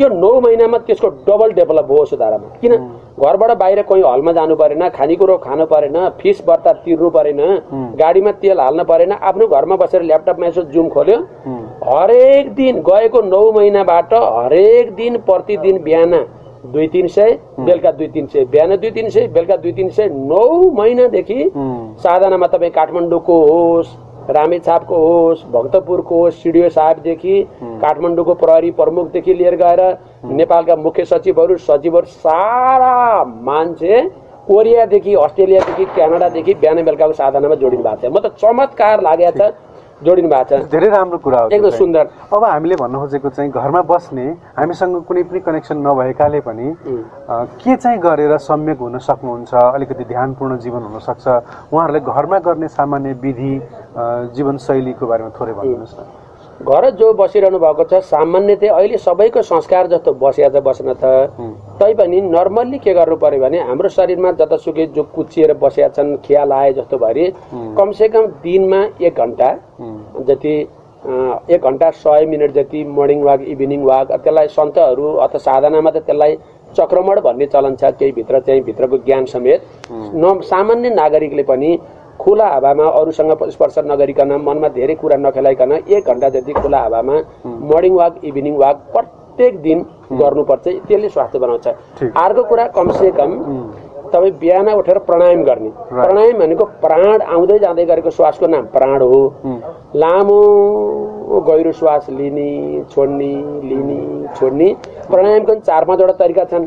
[0.00, 2.72] यो नौ महिनामा त्यसको डबल डेभलप भयो ओसो धारामा किन
[3.20, 7.40] घरबाट बाहिर कोही हलमा जानु परेन खानेकुरो खानु परेन फिस बर्ता तिर्नु परेन
[8.00, 11.18] गाडीमा तेल हाल्नु परेन आफ्नो घरमा बसेर ल्यापटपमा यसो जुम खोल्यो।
[11.84, 16.14] हरेक दिन गएको नौ महिनाबाट हरेक दिन प्रतिदिन बिहान
[16.64, 20.08] दुई तिन सय बेलुका दुई तिन सय बिहान दुई तिन सय बेलुका दुई तिन सय
[20.08, 21.50] नौ महिनादेखि
[21.98, 23.96] साधनामा तपाईँ काठमाडौँको होस्
[24.30, 29.82] रामेछापको होस् भक्तपुरको होस् सिडिओ साहेबदेखि काठमाडौँको प्रहरी प्रमुखदेखि लिएर गएर
[30.32, 34.02] नेपालका मुख्य सचिवहरू सचिवहरू सारा मान्छे
[34.46, 39.69] कोरियादेखि अस्ट्रेलियादेखि क्यानाडादेखि बिहान बेलुकाको साधनामा जोडिनु भएको छ म त चमत्कार लागेको छ
[40.04, 43.80] जोडिनु भएको छ। धेरै राम्रो कुरा हो एकदम। सुन्दर। अब हामीले भन्नु खोजेको चाहिँ घरमा
[43.84, 44.26] बस्ने
[44.58, 46.66] हामीसँग कुनै पनि कनेक्सन नभएकाले पनि
[47.60, 51.26] के चाहिँ गरेर सम्यक हुन सक्नुहुन्छ अलिकति ध्यानपूर्ण जीवन हुनसक्छ
[51.72, 53.54] उहाँहरूले घरमा गर्ने सामान्य विधि
[54.36, 56.19] जीवनशैलीको बारेमा थोरै भनिदिनुहोस् न।
[56.60, 61.32] घर जो बसिरहनु भएको छ सामान्य चाहिँ अहिले सबैको संस्कार जस्तो बसिया छ बस्न त।
[61.80, 66.72] तैपनि नर्मल्ली के गर्नु पर्यो भने हाम्रो शरीरमा जतासुकै जो कुचिएर बसिया छन् खियाल आए
[66.74, 67.24] जस्तो भरि
[67.78, 69.48] कमसेकम दिनमा एक घन्टा
[70.28, 70.54] जति
[71.48, 76.36] एक घन्टा सय मिनट जति मर्निङ वाक इभिनिङ वाक त्यसलाई सन्तहरू अथवा साधनामा त त्यसलाई
[76.76, 81.70] चक्रमण भन्ने चलन छ केही भित्र चाहिँ भित्रको ज्ञान समेत। न सामान्य नागरिकले पनि
[82.20, 87.94] खुला हावामा अरूसँग स्पर्श नगरिकन मनमा धेरै कुरा नखेलाइकन एक घन्टा जति खुला हावामा मर्निङ
[87.94, 89.78] वाक इभिनिङ वाक प्रत्येक दिन
[90.12, 91.66] गर्नुपर्छ। त्यसले स्वास्थ्य बनाउँछ।
[92.16, 93.30] अर्को कुरा कमसे कम
[94.12, 99.20] तपाईँ बिहान उठेर प्राणायाम गर्ने। प्राणायाम भनेको प्राण आउँदै जाँदै गरेको श्वासको नाम प्राण हो।
[99.94, 100.40] लामो
[101.48, 102.50] गहिरो श्वास लिने
[102.90, 103.32] छोड्ने
[103.68, 103.98] लिने
[104.36, 104.68] छोड्ने।
[105.10, 106.66] प्राणायामको पनि चार पाँचवटा तरिका छन्।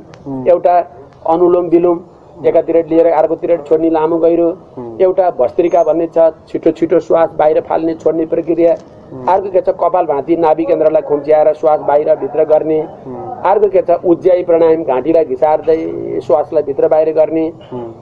[0.49, 0.75] एउटा
[1.29, 1.99] अनुलोम विलोम
[2.45, 4.47] एकातिर लिएर अर्कोतिर छोड्ने लामो गहिरो
[5.01, 8.73] एउटा भस्त्रिका भन्ने छ छिटो छिटो श्वास बाहिर फाल्ने छोड्ने प्रक्रिया।
[9.29, 12.79] अर्को के छ कपाल भाँती नाभि केन्द्रलाई खुम्च्याएर श्वास बाहिर भित्र गर्ने।
[13.49, 15.77] अर्को के छ उज्याई प्राणायाम घाँटीलाई घिसार्दै
[16.25, 17.45] श्वासलाई भित्र बाहिर गर्ने।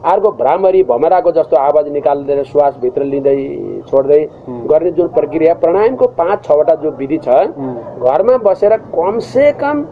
[0.04, 3.36] अर्को भ्रामरी भमराको जस्तो आवाज निकाल्दै श्वास भित्र लिँदै
[3.90, 4.20] छोड्दै
[4.70, 7.30] गर्ने जुन प्रक्रिया प्राणायामको पाँच छवटा जो विधि छ
[8.02, 9.84] घरमा बसेर कमसे कम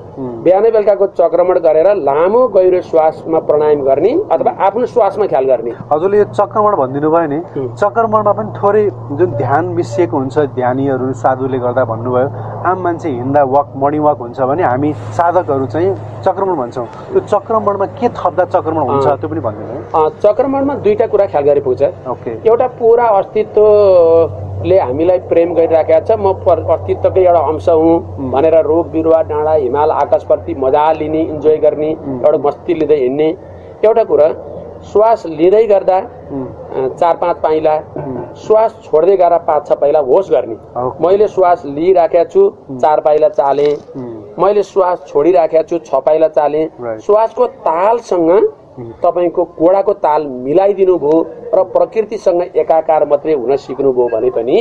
[0.45, 6.17] बिहानै बेलुकाको चक्रमण गरेर लामो गहिरो श्वासमा प्राणायाम गर्ने अथवा आफ्नो श्वासमा ख्याल गर्ने। हजुरले
[6.17, 7.39] यो चक्रमण भनिदिनु भयो नि।
[7.81, 8.83] चक्रमणमा पनि थोरै
[9.19, 12.27] जुन ध्यान मिसिएको हुन्छ ध्यानीहरू साधुले गर्दा भन्नुभयो
[12.59, 15.93] आम मान्छे हिँड्दा वक मर्निङ वक हुन्छ भने हामी साधकहरू चाहिँ
[16.25, 21.43] चक्रमण भन्छौँ। त्यो चक्रमणमा के थप्दा चक्रमण हुन्छ। त्यो पनि भनिदिनु चक्रमणमा दुईटा कुरा ख्याल
[21.43, 26.33] गरे पुग्छ ओके। एउटा पुरा अस्तित्वले हामीलाई प्रेम गरिराखेको छ म
[26.75, 32.37] अस्तित्वकै एउटा अंश हुँ भनेर रुख बिरुवा डाँडा हिमाल आकाशप्रति मजा लिने इन्जोय गर्ने एउटा
[32.47, 33.27] मस्ती लिँदै हिँड्ने।
[33.85, 34.27] एउटा कुरा
[34.81, 35.99] श्वास लिँदै गर्दा
[36.99, 37.75] चार पाँच पाइला
[38.39, 40.55] श्वास छोड्दै गएर पाँच छ पाइला होस गर्ने।
[41.03, 43.75] मैले श्वास लिइराखेको छु चार पाइला चालेँ।
[44.39, 46.67] मैले श्वास छोडिराखेको छु छ पाइला चालेँ.
[47.05, 48.31] श्वासको तालसँग
[49.03, 51.17] तपाईँको कोडाको ताल मिलाइदिनु भयो
[51.55, 54.57] र प्रकृतिसँग एकाकार मात्रै हुन सिक्नुभयो भने पनि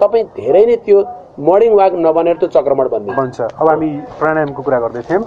[0.00, 0.98] तपाईँ धेरै नै त्यो
[1.38, 5.22] मर्निङ वाक नबनेर त्यो चक्रमण भन्छ अब हामी प्राणायामको कुरा गर्दै थियौँ।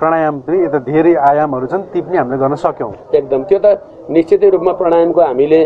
[0.00, 3.66] प्राणायाम पनि यता धेरै आयामहरू छन् ती पनि हामीले गर्न सक्यौँ। एकदम। त्यो त
[4.10, 5.60] निश्चितै रूपमा प्राणायामको हामीले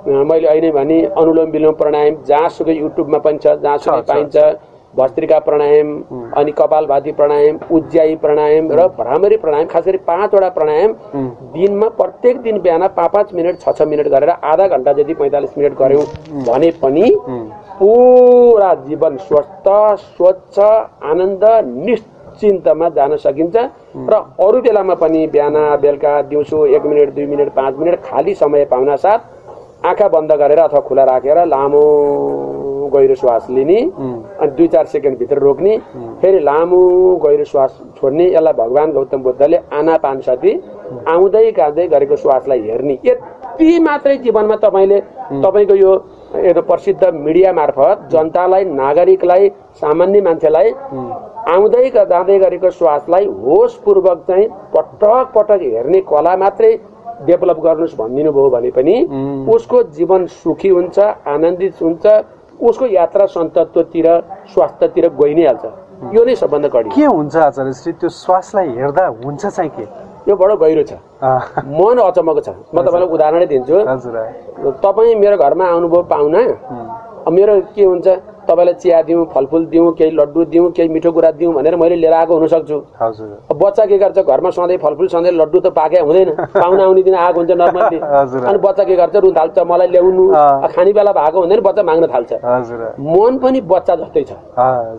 [0.00, 4.36] मैले अहिले भने अनुलोम विलोम प्राणायाम जहाँसुकै युट्युबमा पनि छ जहाँसुकै पाइन्छ।
[4.94, 5.88] भस्त्रिका प्राणायाम
[6.34, 10.92] अनि कपाल भाती प्राणायाम उज्यायी प्राणायाम र भ्रामरी प्राणायाम खास गरी पाँचवटा प्राणायाम
[11.54, 15.52] दिनमा प्रत्येक दिन बिहान पाँच पाँच मिनट छ छ मिनट गरेर आधा घन्टा जति पैँतालिस
[15.58, 16.04] मिनट गऱ्यौँ
[16.48, 17.06] भने पनि
[17.78, 19.68] पुरा जीवन स्वस्थ
[20.10, 20.58] स्वच्छ
[21.12, 21.44] आनन्द
[22.42, 23.56] निश्चिन्तमा जान सकिन्छ।
[24.08, 28.64] र अरू बेलामा पनि बिहान बेलुका दिउँसो एक मिनट दुई मिनट पाँच मिनट खाली समय
[28.64, 29.18] पाउन साथ
[29.84, 31.84] आँखा बन्द गरेर अथवा खुला राखेर लामो
[32.94, 35.76] गहिरो श्वास लिने अनि दुई चार सेकेन्डभित्र रोक्ने।
[36.20, 36.80] फेरि लामो
[37.24, 40.52] गहिरो श्वास छोड्ने। यसलाई भगवान् गौतम बुद्धले आनापान सती
[41.08, 45.00] आउँदै गाँदै गरेको श्वासलाई हेर्ने। यति मात्रै जीवनमा तपाईँले
[45.44, 45.92] तपाईँको यो
[46.62, 49.48] प्रसिद्ध मिडिया मार्फत जनतालाई नागरिकलाई
[49.80, 50.70] सामान्य मान्छेलाई
[51.54, 56.72] आउँदै जाँदै गरेको श्वासलाई होसपूर्वक चाहिँ पटक पटक हेर्ने कला मात्रै
[57.28, 58.94] डेभलप गर्नुहोस् भनिदिनु भयो भने पनि
[59.54, 60.98] उसको जीवन सुखी हुन्छ
[61.34, 62.04] आनन्दित हुन्छ
[62.68, 64.06] उसको यात्रा सन्तत्वतिर
[64.52, 65.64] स्वास्थ्यतिर गइ नै हाल्छ
[66.16, 69.84] यो नै सबभन्दा कडी के हुन्छ आचार्य श्री त्यो श्वासलाई हेर्दा हुन्छ चाहिँ के?
[70.28, 70.92] यो बडो गहिरो छ।
[71.80, 73.76] मन अचम्मको छ। म तपाईँलाई उदाहरणै दिन्छु।
[74.84, 76.40] तपाईँ मेरो घरमा आउनुभयो पाहुना।
[77.36, 78.06] मेरो के हुन्छ?
[78.50, 82.12] तपाईँलाई चिया दिउँ फलफुल दिउँ केही लड्डु दिउँ केही मिठो कुरा दिउँ भनेर मैले लिएर
[82.12, 82.78] आएको हुनसक्छु।
[83.54, 87.38] बच्चा के गर्छ घरमा सधैँ फलफुल सधैँ लड्डु त पाके हुँदैन। पाहुना आउने दिन आएको
[87.38, 87.98] हुन्छ नर्मल्ली।
[88.42, 90.24] अनि बच्चा के गर्छ रुन थाल्छ मलाई ल्याउनु
[90.74, 92.32] खाने बेला भएको हुँदैन बच्चा माग्न थाल्छ।
[92.98, 94.32] मन पनि बच्चा जस्तै छ।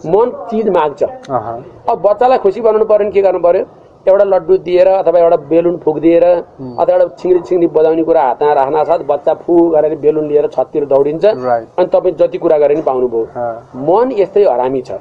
[0.08, 3.66] मन चिज माग्छ। अब बच्चालाई खुसी बनाउनु पर्यो भने के गर्नु पर्यो?
[4.08, 8.84] एउटा लड्डु दिएर अथवा एउटा बेलुन फुकिदिएर अथवा एउटा छिङ्री छिङ्री बजाउने कुरा हातमा राख्न
[8.84, 11.26] साथ बच्चा फु गरेर बेलुन लिएर छततिर दौडिन्छ.
[11.26, 13.24] अनि तपाईँ जति कुरा गरे पनि पाउनुभयो।
[13.88, 14.92] मन यस्तै हरामी छ।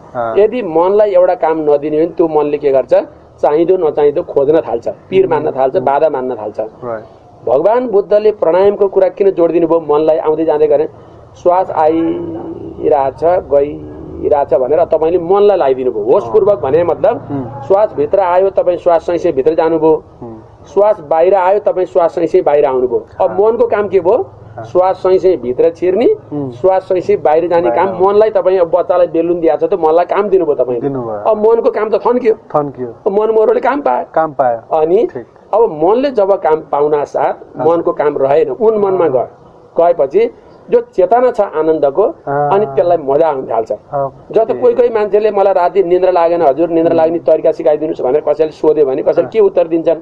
[0.41, 2.95] यदि मनलाई एउटा काम नदिने हो भने त्यो मनले के गर्छ?
[3.43, 6.59] चाहिँदो नचाहिँदो खोज्न थाल्छ। पिर मान्न थाल्छ बाधा मान्न थाल्छ.
[7.49, 10.87] भगवान् बुद्धले प्राणायामको कुरा किन जोडिदिनु भयो मनलाई आउँदै जाँदै गरे।
[11.41, 13.23] श्वास आइरहेछ
[14.21, 17.15] गइरहेछ भनेर तपाईँले मनलाई लगाइदिनु भयो होसपूर्वक भने मतलब
[17.67, 19.95] श्वास भित्र आयो तपाईँ श्वास सैसे भित्र जानुभयो
[20.69, 24.31] श्वास बाहिर आयो तपाईँ श्वास सैसे बाहिर आउनुभयो। अब मनको काम के भयो?
[24.71, 26.07] श्वास सैसे भित्र छिर्ने
[26.61, 30.29] श्वास सैसे बाहिर जाने काम मनलाई तपाईँ अब बच्चालाई बेलुन दिएको छ त मनलाई काम
[30.29, 35.09] दिनुभयो दिनुभयो। अब मनको काम त थन्क्यो। थन्क्यू। मन मोरोले काम पायो। काम पायो। अनि।
[35.55, 37.35] अब मनले जब काम पाउन साथ
[37.67, 39.27] मनको काम रहेन। उन मनमा गयो।
[39.81, 40.31] गएपछि
[40.71, 43.71] जो चेतना छ आनन्दको। अनि त्यसलाई मजा आउन थाल्छ।
[44.33, 48.53] जस्तो कोही कोही मान्छेले मलाई राति निन्द्रा लागेन हजुर निन्द्रा लाग्ने तरिका सिकाइदिनुहोस् भनेर कसैले
[48.53, 50.01] सोध्यो भने कसैले के उत्तर दिन्छन्?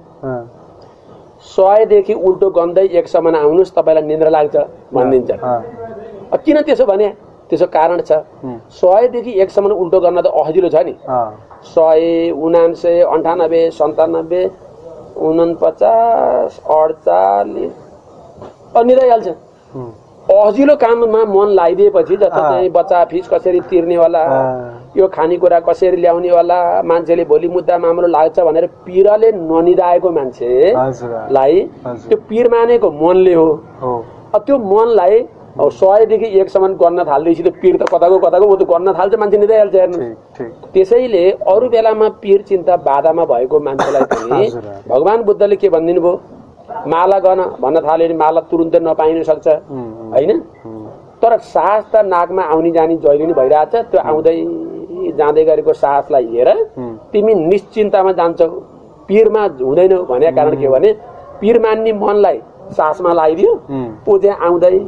[1.39, 4.57] सयदेखि उल्टो गन्दै एक समान आउनुहोस् तपाईँलाई निन्द्रा लाग्छ
[4.93, 5.41] भनिदिन्छन्।
[6.33, 7.09] अब किन त्यसो भने?
[7.49, 8.13] त्यसो कारण छ।
[8.77, 10.95] सयदेखि एक समान उल्टो गर्न त अहजिलो छ नि।
[11.65, 14.43] सय उनान्सय अन्ठानब्बे सन्तानब्बे
[15.19, 17.73] उनपचास अडचालिस
[18.77, 19.29] अनि निदाइहाल्छ।
[20.29, 26.59] अजिलो काममा मन लगाइदिएपछि जस्तो। चाहिँ बच्चा फिस कसरी तिर्नेवाला अँ। यो खानेकुरा कसरी ल्याउनेवाला
[26.85, 31.61] मान्छेले भोलि मुद्दा माम्रो लाग्छ भनेर पिरले ननिदाएको मान्छेलाई।
[32.09, 33.49] त्यो पिर मानेको मनले हो
[34.37, 35.19] त्यो मनलाई
[35.59, 39.39] अब सयदेखि एकसम्म गर्न थाल्दैछ त्यो पिर त कताको कताको ऊ त गर्न थाल्छ मान्छे
[39.39, 39.99] निदाइहाल्छ हेर्नु
[40.75, 44.45] त्यसैले अरू बेलामा पिर चिन्ता बाधामा भएको मान्छेलाई पनि।
[44.89, 46.21] भगवान् बुद्धले के भनिदिनु भयो
[46.87, 49.47] माला गर्न भन्न थाल्यो भने माला तुरुन्तै नपाइन सक्छ।
[50.15, 50.31] होइन?
[51.23, 54.37] तर सास त नाकमा आउने जाने जहिले नै भइरहेछ त्यो आउँदै
[55.19, 56.49] जाँदै गरेको सासलाई हेर
[57.13, 58.47] तिमी निश्चिन्तामा जान्छौ।
[59.09, 60.91] पिरमा हुँदैनौ भनेको कारण के हो भने
[61.41, 62.39] पिर मान्ने मनलाई
[62.77, 63.53] सासमा लगाइदियो
[64.07, 64.79] ऊ चाहिँ आउँदै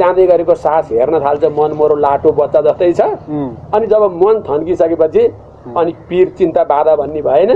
[0.00, 3.00] जाँदै गरेको सास हेर्न थाल्छ मन मरो लाटो बच्चा जस्तै छ।
[3.74, 5.22] अनि जब मन थन्किसकेपछि
[5.76, 7.50] अनि पिर चिन्ता बाधा भन्ने भएन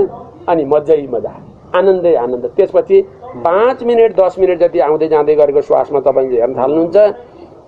[0.49, 1.35] अनि मजै मजा
[1.79, 2.97] आनन्दै आनन्द। त्यसपछि
[3.29, 6.97] पाँच मिनट दस मिनट जति आउँदै जाँदै गरेको श्वासमा तपाईँले हेर्न थाल्नुहुन्छ।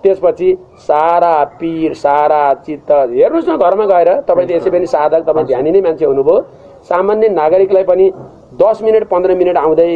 [0.01, 0.49] त्यसपछि
[0.81, 5.71] सारा पिर सारा चित्त हेर्नुहोस् न घरमा गएर तपाईँ त यसै पनि साधक तपाईँ ध्यानी
[5.71, 6.37] नै मान्छे हुनुभयो।
[6.89, 8.05] सामान्य नागरिकलाई पनि
[8.57, 9.89] दस मिनट पन्ध्र मिनट आउँदै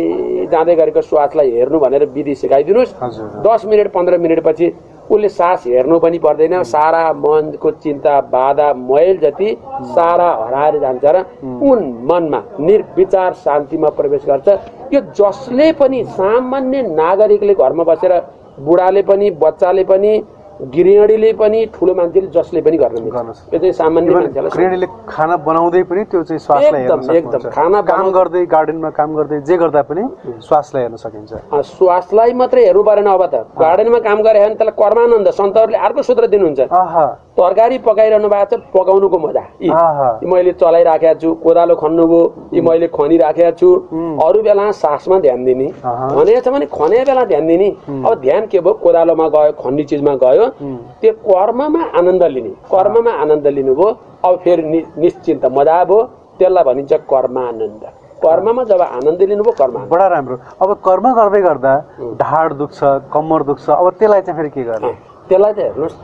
[0.54, 2.94] जाँदै गरेको श्वासलाई हेर्नु भनेर विधि सिकाइदिनुहोस्।
[3.42, 4.68] दस मिनट पन्ध्र मिनटपछि
[5.06, 9.50] उसले सास हेर्नु पनि पर्दैन। सारा मनको चिन्ता बाधा मैल जति
[9.88, 11.26] सारा हराएर जान्छ र
[11.64, 14.48] उन मनमा निर्विचार शान्तिमा प्रवेश गर्छ।
[14.94, 18.14] यो जसले पनि सामान्य नागरिकले घरमा बसेर
[18.60, 20.12] बुढाले पनि बच्चाले पनि
[20.56, 25.84] गृहिणीले पनि ठुलो मान्छेले जसले पनि गर्न मिल्छ। यो चाहिँ सामान्य मान्छेलाई गृहिणीले खाना बनाउँदै
[25.84, 30.04] पनि त्यो चाहिँ हेर्न एकदम, एकदम। खाना काम गर्दै गार्डनमा काम गर्दै जे गर्दा पनि
[30.48, 31.32] श्वासलाई हेर्न सकिन्छ।
[31.76, 36.28] श्वासलाई मात्रै हेर्नु परेन अब त। गार्डनमा काम गरे भने त्यसलाई कर्मानन्द सन्तहरूले अर्को सूत्र
[36.32, 36.60] दिनुहुन्छ।
[37.36, 39.70] तरकारी पकाइरहनु भएको छ पकाउनुको मजा। यी।
[40.24, 42.22] मैले चलाइराखेको छु कोदालो खन्नुभयो
[42.56, 43.70] यी मैले खनिराखेको छु।
[44.24, 47.70] अरू बेला सासमा ध्यान दिने। भनेको छ भने खने बेला ध्यान दिने।
[48.08, 48.74] अब ध्यान के भयो?
[48.80, 50.45] कोदालोमा गयो खन्ने चिजमा गयो
[51.02, 53.88] त्यो कर्ममा आनन्द लिने कर्ममा आनन्द लिनुभयो
[54.26, 56.02] अब फेरि नि- निश्चिन्त मजा भयो
[56.40, 57.84] त्यसलाई भनिन्छ कर्मानन्द।
[58.24, 61.74] कर्ममा जब आनन्द लिनुभयो कर्म। बडा राम्रो। अब कर्म गर्दै गर्दा
[62.22, 62.80] ढाड दुख्छ
[63.14, 64.92] कम्मर दुख्छ अब त्यसलाई चाहिँ फेरि के गर्ने?
[65.30, 65.96] त्यसलाई त हेर्नुहोस्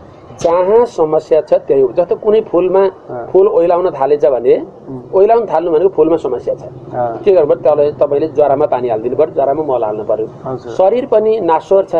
[0.42, 2.84] जहाँ समस्या छ त्यही हो। जस्तो कुनै फुलमा
[3.32, 4.54] फुल ओइलाउन थालेछ भने
[5.14, 6.64] ओइलाउन थाल्नु भनेको फुलमा समस्या छ।
[7.24, 7.62] के गर्नु पर्यो?
[7.62, 10.28] त्यसलाई तपाईँले जरामा पानी हालिदिनु पर्यो जरामा मल हाल्नु पर्यो।
[10.78, 11.96] शरीर पनि नासोर छ।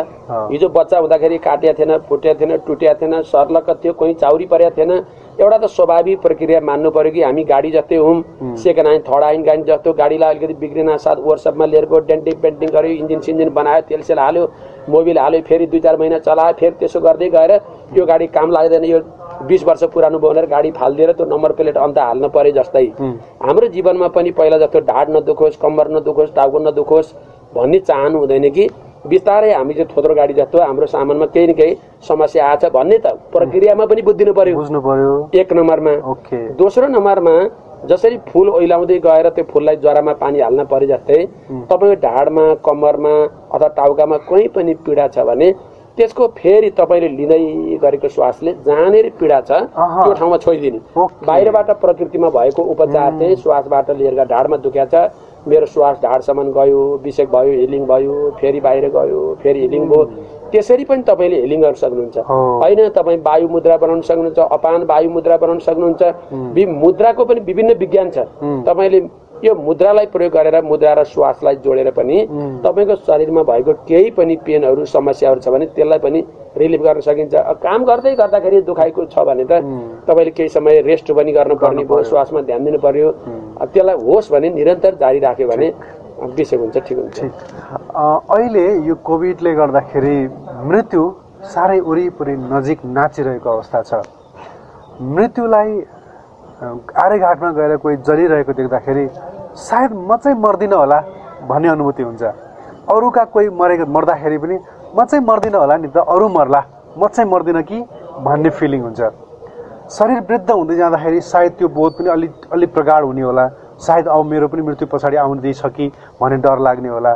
[0.52, 4.92] हिजो बच्चा हुँदाखेरि काटिया थिएन फुटिया थिएन टुटिया थिएन सर्लक्क थियो कोही चाउरी परेको थिएन
[5.40, 9.46] एउटा त स्वाभाविक प्रक्रिया मान्नु पर्यो कि हामी गाडी जस्तै हौँ। सेकेन्ड ह्यान्ड थर्ड ह्यान्ड
[9.46, 13.80] गाडी जस्तो गाडीलाई अलिकति बिग्रिन साथ वर्कसपमा लिएर गयो डेन्टिङ पेन्टिङ गर्यो इन्जिन सिन्जिन बनायो
[13.88, 14.44] तेल सेल हाल्यो
[14.90, 17.52] मोबिल हाल्यो फेरि दुई चार महिना चलायो फेरि त्यसो गर्दै गएर
[17.96, 19.00] यो गाडी काम लाग्दैन यो
[19.48, 22.86] बिस वर्ष पुरानो भयो भनेर गाडी फालिदिएर त्यो नम्बर प्लेट अन्त हाल्न परे जस्तै।
[23.42, 27.14] हाम्रो जीवनमा पनि पहिला जस्तो ढाड नदुखोस् कम्मर नदुखोस् टाउको नदुखोस्
[27.56, 28.68] भन्ने चाहनु हुँदैन कि।
[29.04, 31.74] बिस्तारै हामी चाहिँ थोत्रो गाडी जस्तो हाम्रो सामानमा केही न केही
[32.08, 37.34] समस्या आएछ भन्ने त प्रक्रियामा पनि बुझिदिनु पर्यो। बुझ्नु पर्यो। एक नम्बरमा। ओके। दोस्रो नम्बरमा
[37.90, 41.18] जसरी फुल ओइलाउँदै गएर त्यो फुललाई जरामा पानी हाल्न परे जस्तै
[41.70, 43.14] तपाईँको ढाडमा कम्मरमा
[43.50, 45.48] अथवा टाउकामा कहीँ पनि पीडा छ भने
[45.96, 50.78] त्यसको फेरि तपाईँले लिँदै गरेको श्वासले जहाँनिर पीडा छ। त्यो ठाउँमा छोइदिने।
[51.26, 54.94] बाहिरबाट प्रकृतिमा भएको उपचार चाहिँ श्वासबाट लिएर ढाडमा दुख्या छ।
[55.42, 60.04] मेरो श्वास ढाडसम्म गयो विषेक भयो हिलिङ भयो फेरि बाहिर गयो फेरि हिलिङ भयो।
[60.52, 65.36] त्यसरी पनि तपाईँले हिलिङ गर्न सक्नुहुन्छ। होइन तपाईँ वायु मुद्रा बनाउन सक्नुहुन्छ अपान वायु मुद्रा
[65.36, 66.02] बनाउन सक्नुहुन्छ।
[66.82, 68.18] मुद्राको पनि विभिन्न विज्ञान छ।
[68.68, 69.00] तपाईँले
[69.44, 72.16] यो मुद्रालाई प्रयोग गरेर मुद्रा र श्वासलाई जोडेर पनि
[72.64, 76.20] तपाईँको शरीरमा भएको केही पनि पेनहरू समस्याहरू छ भने त्यसलाई पनि
[76.56, 77.34] रिलिफ गर्न सकिन्छ।
[77.64, 79.52] काम गर्दै गर्दाखेरि दुखाइको छ भने त
[80.06, 83.08] तपाईँले केही समय रेस्ट पनि गर्नुपर्ने भयो श्वासमा ध्यान दिनु पर्यो।
[83.72, 85.66] त्यसलाई होस् भने निरन्तर जारी राख्यो भने
[86.38, 87.18] विषय हुन्छ ठिक हुन्छ।
[88.30, 90.16] अहिले यो कोभिडले गर्दाखेरि
[90.70, 91.02] मृत्यु
[91.52, 93.92] साह्रै वरिपरि नजिक नाचिरहेको अवस्था छ।
[95.02, 95.70] मृत्युलाई
[96.64, 99.04] आर्यघाटमा गएर कोही जलिरहेको देख्दाखेरि
[99.58, 100.98] सायद म चाहिँ मर्दिनँ होला
[101.48, 102.22] भन्ने अनुभूति हुन्छ।
[102.90, 104.56] अरूका कोही मरेको मर्दाखेरि पनि
[104.94, 106.60] म चाहिँ मर्दिनँ होला नि त अरू मर्ला
[106.98, 107.78] म चाहिँ मर्दिनँ कि
[108.22, 109.00] भन्ने फिलिङ हुन्छ।
[109.90, 113.44] शरीर वृद्ध हुँदै जाँदाखेरि सायद त्यो बोध पनि अलि अलि प्रगाढ हुने होला।
[113.82, 115.90] सायद अब मेरो पनि मृत्यु पछाडि आउँदैछ कि
[116.20, 117.12] भन्ने डर लाग्ने होला।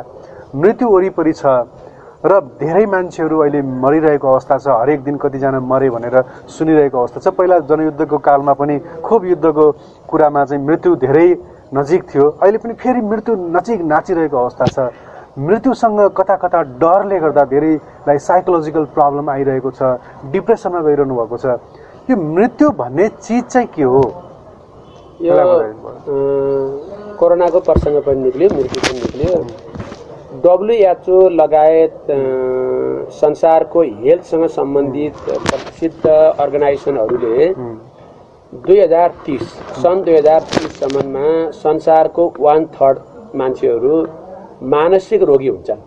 [0.54, 1.46] मृत्यु वरिपरि छ।
[2.26, 6.16] र धेरै मान्छेहरू अहिले मरिरहेको अवस्था छ हरेक दिन कतिजना मरे भनेर
[6.50, 9.64] सुनिरहेको अवस्था छ। पहिला जनयुद्धको कालमा पनि खुब युद्धको
[10.10, 11.28] कुरामा चाहिँ मृत्यु धेरै
[11.74, 14.78] नजिक थियो। अहिले पनि फेरि मृत्यु नजिक नाचिरहेको अवस्था छ।
[15.38, 20.00] मृत्युसँग कता कता डरले गर्दा धेरैलाई साइकोलोजिकल प्रब्लम आइरहेको छ
[20.32, 21.46] डिप्रेसनमा गइरहनु भएको छ।
[22.08, 24.02] यो मृत्यु भन्ने चिज चाहिँ के हो?
[25.20, 25.34] यो
[27.20, 29.34] कोरोनाको प्रसङ्ग पनि निक्ल्यो मृत्यु पनि निक्ल्यो।
[30.44, 32.06] डब्लुएचओ लगायत
[33.14, 35.14] संसारको हेल्थसँग सम्बन्धित
[35.46, 37.48] प्रसिद्ध अर्गनाइजेसनहरूले
[38.66, 39.42] दुई हजार तिस
[39.82, 42.98] सन् दुई हजार तिससम्ममा संसारको वान थर्ड
[43.36, 43.96] मान्छेहरू
[44.64, 45.80] मानसिक रोगी हुन्छन्।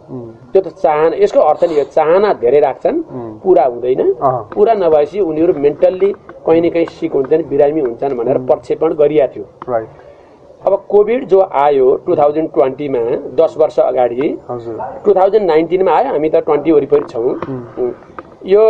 [0.51, 2.97] त्यो त चाहना यसको अर्थ नि यो चाहना धेरै राख्छन्।
[3.43, 4.13] पुरा हुँदैन।
[4.53, 6.11] पुरा नभएपछि उनीहरू मेन्टल्ली
[6.45, 9.89] कहीँ न कहीँ सिक हुन्छन् बिरामी हुन्छन् भनेर प्रक्षेपण गरिएको थियो। राइट
[10.67, 12.99] अब कोभिड जो आयो टु थाउजन्ड ट्वेन्टीमा
[13.35, 14.27] दस वर्ष अगाडि
[15.05, 17.93] टु थाउजन्ड नाइन्टिनमा आयो हामी त ट्वेन्टी वरिपरि छौँ।
[18.45, 18.63] यो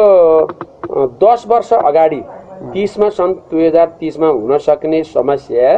[1.23, 2.21] दस वर्ष अगाडि
[2.73, 5.71] तिसमा सन् दुई हजार तिसमा हुन सक्ने समस्या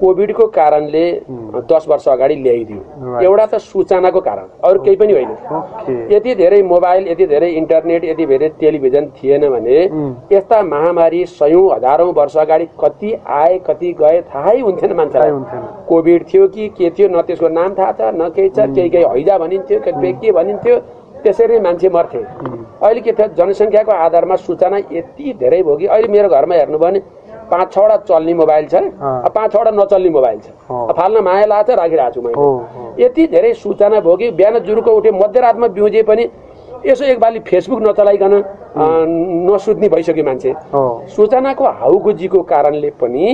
[0.00, 1.04] कोभिडको कारणले
[1.70, 2.80] दस वर्ष अगाडि ल्याइदियो.
[3.22, 8.26] एउटा त सूचनाको कारण अरू केही पनि होइन। यति धेरै मोबाइल यति धेरै इन्टरनेट यति
[8.26, 9.78] धेरै टेलिभिजन थिएन भने
[10.32, 15.30] यस्ता महामारी सयौँ हजारौँ वर्ष अगाडि कति आए कति गए थाहै हुन्थेन मान्छेलाई।
[15.88, 19.04] कोभिड थियो कि के थियो न त्यसको नाम थाहा छ न केही छ केही केही
[19.04, 20.78] हैजा भनिन्थ्यो के भनिन्थ्यो
[21.22, 26.08] त्यसरी नै मान्छे मर्थे। अहिले के थियो जनसङ्ख्याको आधारमा सूचना यति धेरै भयो कि अहिले
[26.08, 27.00] मेरो घरमा हेर्नुभयो भने
[27.50, 28.74] पाँच छवटा चल्ने मोबाइल छ
[29.34, 30.46] पाँच छवटा नचल्ने मोबाइल छ
[30.98, 35.68] फाल्न माया लाग्छ राखिरहेको छु मैले यति धेरै सूचना भयो कि बिहान जुरुको उठे मध्यरातमा
[35.76, 36.28] बिउजे पनि
[36.86, 38.34] यसो एक बाली फेसबुक नचलाइकन
[39.46, 40.52] नसुत्ने भइसक्यो मान्छे।
[41.14, 43.26] सूचनाको हाउगुजीको कारणले पनि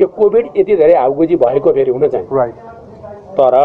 [0.00, 2.26] यो कोभिड यति धेरै हाउगुजी भएको फेरि हुन चाहिँ
[3.36, 3.56] तर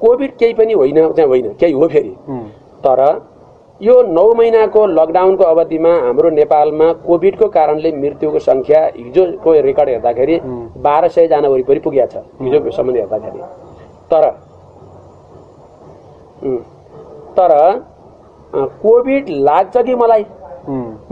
[0.00, 2.14] कोभिड केही पनि होइन चाहिँ होइन केही हो फेरि।
[2.84, 3.00] तर
[3.82, 10.36] यो नौ महिनाको लकडाउनको अवधिमा हाम्रो नेपालमा कोभिडको कारणले मृत्युको सङ्ख्या हिजोको रेकर्ड हेर्दाखेरि
[10.84, 13.40] बाह्र सयजना वरिपरि पुगेको छ हिजोको सम्बन्ध हेर्दाखेरि।
[14.12, 14.24] तर
[17.36, 17.52] तर
[18.82, 20.24] कोभिड लाग्छ कि मलाई?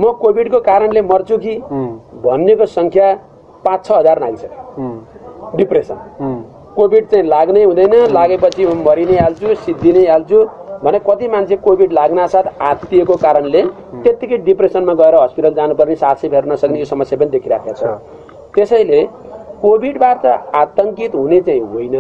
[0.00, 1.54] म कोभिडको कारणले मर्छु कि?
[2.24, 3.06] भन्नेको सङ्ख्या
[3.64, 5.98] पाँच छ हजार नागिसक्यो डिप्रेसन।
[6.80, 10.38] कोभिड चाहिँ लाग्नै हुँदैन। लागेपछि मरि नै हाल्छु सिद्धि नै हाल्छु
[10.84, 13.62] भने कति मान्छे कोभिड लाग्न साथ आत्तिएको कारणले
[14.02, 17.84] त्यत्तिकै डिप्रेसनमा गएर हस्पिटल जानुपर्ने सास फेर्न नसक्ने यो समस्या पनि देखिरहेको छ।
[18.54, 19.00] त्यसैले
[19.62, 20.24] कोभिडबाट
[20.56, 21.96] आतङ्कित हुने चाहिँ होइन।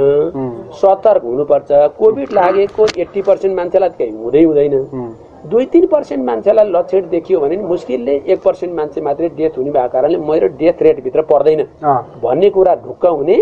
[0.80, 1.70] सतर्क हुनुपर्छ।
[2.00, 4.74] कोभिड लागेको एट्टी पर्सेन्ट मान्छेलाई केही हुँदै हुँदैन।
[5.40, 9.70] दुई तिन पर्सेन्ट मान्छेलाई लक्षण देखियो भने नि मुस्किलले एक पर्सेन्ट मान्छे मात्रै डेथ हुने
[9.70, 11.60] भएको कारणले मेरो डेथ रेटभित्र पर्दैन।
[12.22, 13.36] भन्ने कुरा ढुक्क हुने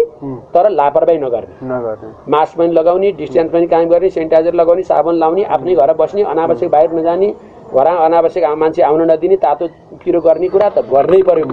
[0.54, 5.74] तर लापरवाही नगर्ने। मास्क पनि लगाउने डिस्टेन्स पनि कायम गर्ने सेनिटाइजर लगाउने साबुन लाउने आफ्नै
[5.74, 7.28] घर बस्ने अनावश्यक बाहिर नजाने
[7.74, 9.66] घर अनावश्यक मान्छे आउन नदिने तातो
[10.04, 11.46] पिरो गर्ने कुरा त गर्नै पर्यो।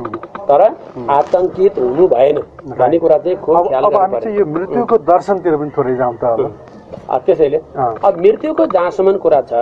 [0.46, 0.62] तर
[1.10, 2.38] आतङ्कित हुनु भएन
[2.70, 6.52] भन्ने कुरा चाहिँ यो मृत्युको दर्शनतिर पनि थोरै जाउँ त
[7.26, 9.54] त्यसैले। अब मृत्युको जहाँसम्म कुरा छ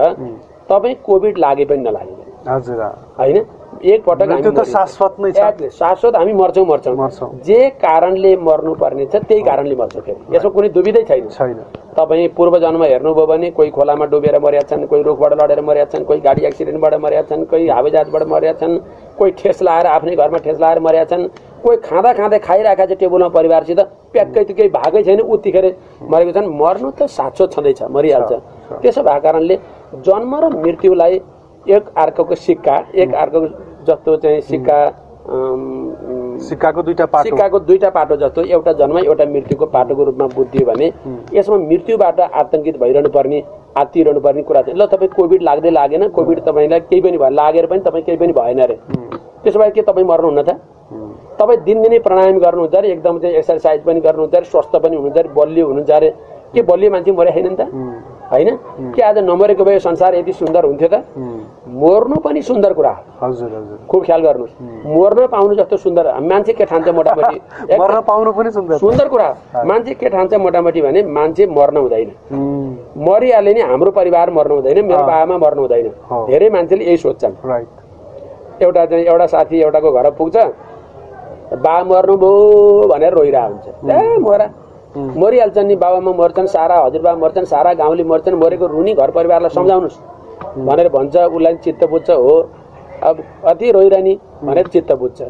[0.73, 2.81] तपाईँ कोभिड लागे पनि नलागे। पनि हजुर।
[3.19, 3.37] होइन?
[3.83, 10.49] एकपटक। शाश्वत हामी मर्छौँ मर्छौँ। जे कारणले मर्नु पर्ने छ त्यही कारणले मर्छ फेरि। यसमा
[10.49, 11.59] कुनै दुविधै छैन। छैन।
[11.97, 16.05] तपाईँ पूर्व जन्म हेर्नुभयो भने कोही खोलामा डुबेर मरेका छन् कोही रुखबाट लडेर मरेका छन्
[16.05, 18.77] कोही गाडी एक्सिडेन्टबाट मरेका छन् कोही हावाजहाजबाट मरेका छन्
[19.17, 21.27] कोही ठेस लाएर आफ्नै घरमा ठेस लाएर मरेका छन्
[21.63, 23.79] कोही खाँदा खाँदै खाइरहेका छ टेबलमा परिवारसित
[24.13, 25.65] प्याक्कै त केही भागै छैन। उत्तिखेर
[26.11, 28.31] मरेको छन्। मर्नु त साँचो छँदैछ मरिहाल्छ।
[28.83, 29.55] त्यसो भएको कारणले
[30.03, 31.13] जन्म र मृत्युलाई
[31.65, 33.47] एक अर्कोको सिक्का एक अर्कोको
[33.87, 34.77] जस्तो चाहिँ सिक्का
[36.43, 40.87] सिक्काको दुईटा पाटो। सिक्काको दुईटा पाटो जस्तो एउटा जन्म एउटा मृत्युको पाटोको रूपमा बुझियो भने
[41.33, 43.39] यसमा मृत्युबाट आतङ्कित भइरहनु पर्ने
[43.77, 47.65] आत्तिरहनु पर्ने कुरा चाहिँ ल तपाईँ कोभिड लाग्दै लागेन। कोभिड तपाईँलाई केही पनि भयो। लागेर
[47.71, 48.75] पनि तपाईँ केही पनि भएन अरे।
[49.43, 50.59] त्यसो भए के तपाईँ मर्नुहुन्न त?
[51.39, 55.29] तपाईँ दिनदिनै प्राणायाम गर्नुहुन्छ अरे एकदम चाहिँ एक्सर्साइज पनि गर्नुहुन्छ अरे स्वस्थ पनि हुनुहुन्छ अरे
[55.37, 56.09] बलियो हुनुहुन्छ अरे।
[56.53, 57.61] के बलियो मान्छे मरे छैन नि त?
[58.31, 58.49] होइन?
[58.93, 60.95] के आज नमरेको भए संसार यति सुन्दर हुन्थ्यो त?
[61.81, 64.53] मर्नु पनि सुन्दर कुरा। हो हजुर हजुर। खुब ख्याल गर्नुहोस्।
[64.85, 67.37] मर्न पाउनु जस्तो सुन्दर। मान्छे के ठान्छ मोटामोटी?
[67.81, 72.09] मर्न पाउनु पनि सुन्दर। सुन्दर कुरा। हो। मान्छे के ठान्छ मोटामोटी भने मान्छे मर्न हुँदैन।
[73.01, 75.89] मरिहाल्यो नि हाम्रो परिवार मर्नु हुँदैन मेरो। बाबामा मर्नु हुँदैन।
[76.29, 77.33] धेरै मान्छेले यही सोध्छन्।
[78.61, 80.37] एउटा चाहिँ एउटा साथी एउटाको घर पुग्छ।
[81.55, 84.47] बा मर्नुभयो भनेर रोइरहेको हुन्छ। ए मोरा
[84.95, 89.97] मरिहाल्छन् नि बाबामा मर्छन् सारा हजुरबा मर्छन् सारा गाउँले मर्छन् मरेको रुनी घर परिवारलाई सम्झाउनुहोस्।
[90.65, 92.35] भनेर भन्छ उसलाई चित्त बुझ्छ हो।
[93.03, 95.21] अब अति रोइरहने भनेर चित्त बुझ्छ।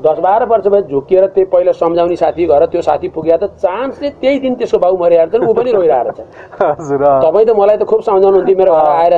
[0.00, 4.10] दस बाह्र वर्ष भयो झुकिएर त्यही पहिला सम्झाउने साथी घर त्यो साथी पुग्या त चान्सले
[4.20, 6.20] त्यही दिन त्यसको बाउ मरिहाल्छ ऊ पनि रोइरहेको छ।
[7.24, 9.14] तपाईँ त मलाई त खुब सम्झाउनुहुन्थ्यो मेरो घर आएर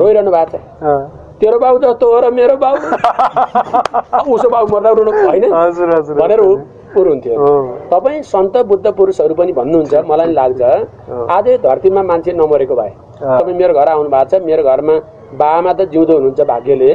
[0.00, 2.74] रोइरहनु भएको छ। तेरो बाउ जस्तो हो र मेरो बाउ
[4.34, 5.44] उसो बाउ मर्दा रुनु होइन?
[6.20, 6.56] भनेर ऊ
[6.96, 7.34] हुन्थ्यो।
[7.92, 10.62] तपाईँ सन्त बुद्ध पुरुषहरू पनि भन्नुहुन्छ मलाई नि लाग्छ।
[11.36, 14.94] आज धरतीमा मान्छे नमरेको भए। तपाईँ मेरो घर आउनु भएको छ मेरो घरमा
[15.36, 16.90] बाआमा त जिउँदो हुनुहुन्छ भाग्यले।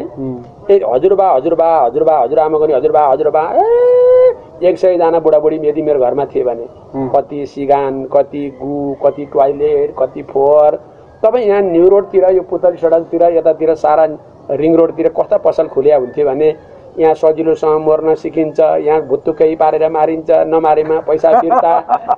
[0.71, 6.25] ए हजुरबा हजुरबा हजुरबा हजुरआमाको नि हजुरबा हजुरबा ए एक सयजना बुढाबुढी यदि मेरो घरमा
[6.33, 6.65] थिए भने।
[7.13, 10.71] कति सिगान कति गु कति टोयलेट कति फोहोर।
[11.23, 14.05] तपाईँ यहाँ न्यु रोडतिर यो पुतली सडकतिर यतातिर सारा
[14.51, 16.49] रिङ रोडतिर कस्ता पसल खुल्या हुन्थ्यो भने
[16.99, 21.73] यहाँ सजिलोसँग मर्न सिकिन्छ यहाँ भुत्तुकै पारेर मारिन्छ नमारेमा पैसा फिर्ता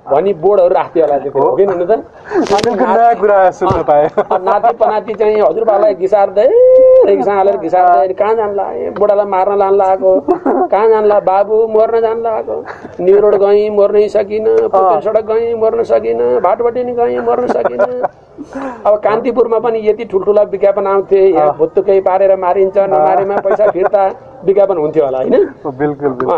[0.10, 1.66] भनी बोर्डहरू राख्थ्यो होला त्यो हो कि
[4.40, 6.48] नाति पनाति चाहिँ हजुरबालाई घिसार्दै
[7.06, 8.66] रिक्सा हालेर घिसार्दै कहाँ जान्ला
[8.98, 10.20] बुढालाई मार्न लान लागेको
[10.68, 12.58] कहाँ जान्ला बाबु मर्न जान लागेको
[13.02, 14.58] न्यु रोड गएँ मर्नै सकिनँ
[15.00, 17.88] सडक गएँ मर्न सकिनँ भाटबटी नि गएँ मर्न सकिनँ
[18.86, 24.04] अब कान्तिपुरमा पनि यति ठुल्ठुला विज्ञापन आउँथे यहाँ भुत्तुकै पारेर मारिन्छ नमारेमा पैसा फिर्ता
[24.46, 25.34] विज्ञापन हुन्थ्यो होला होइन?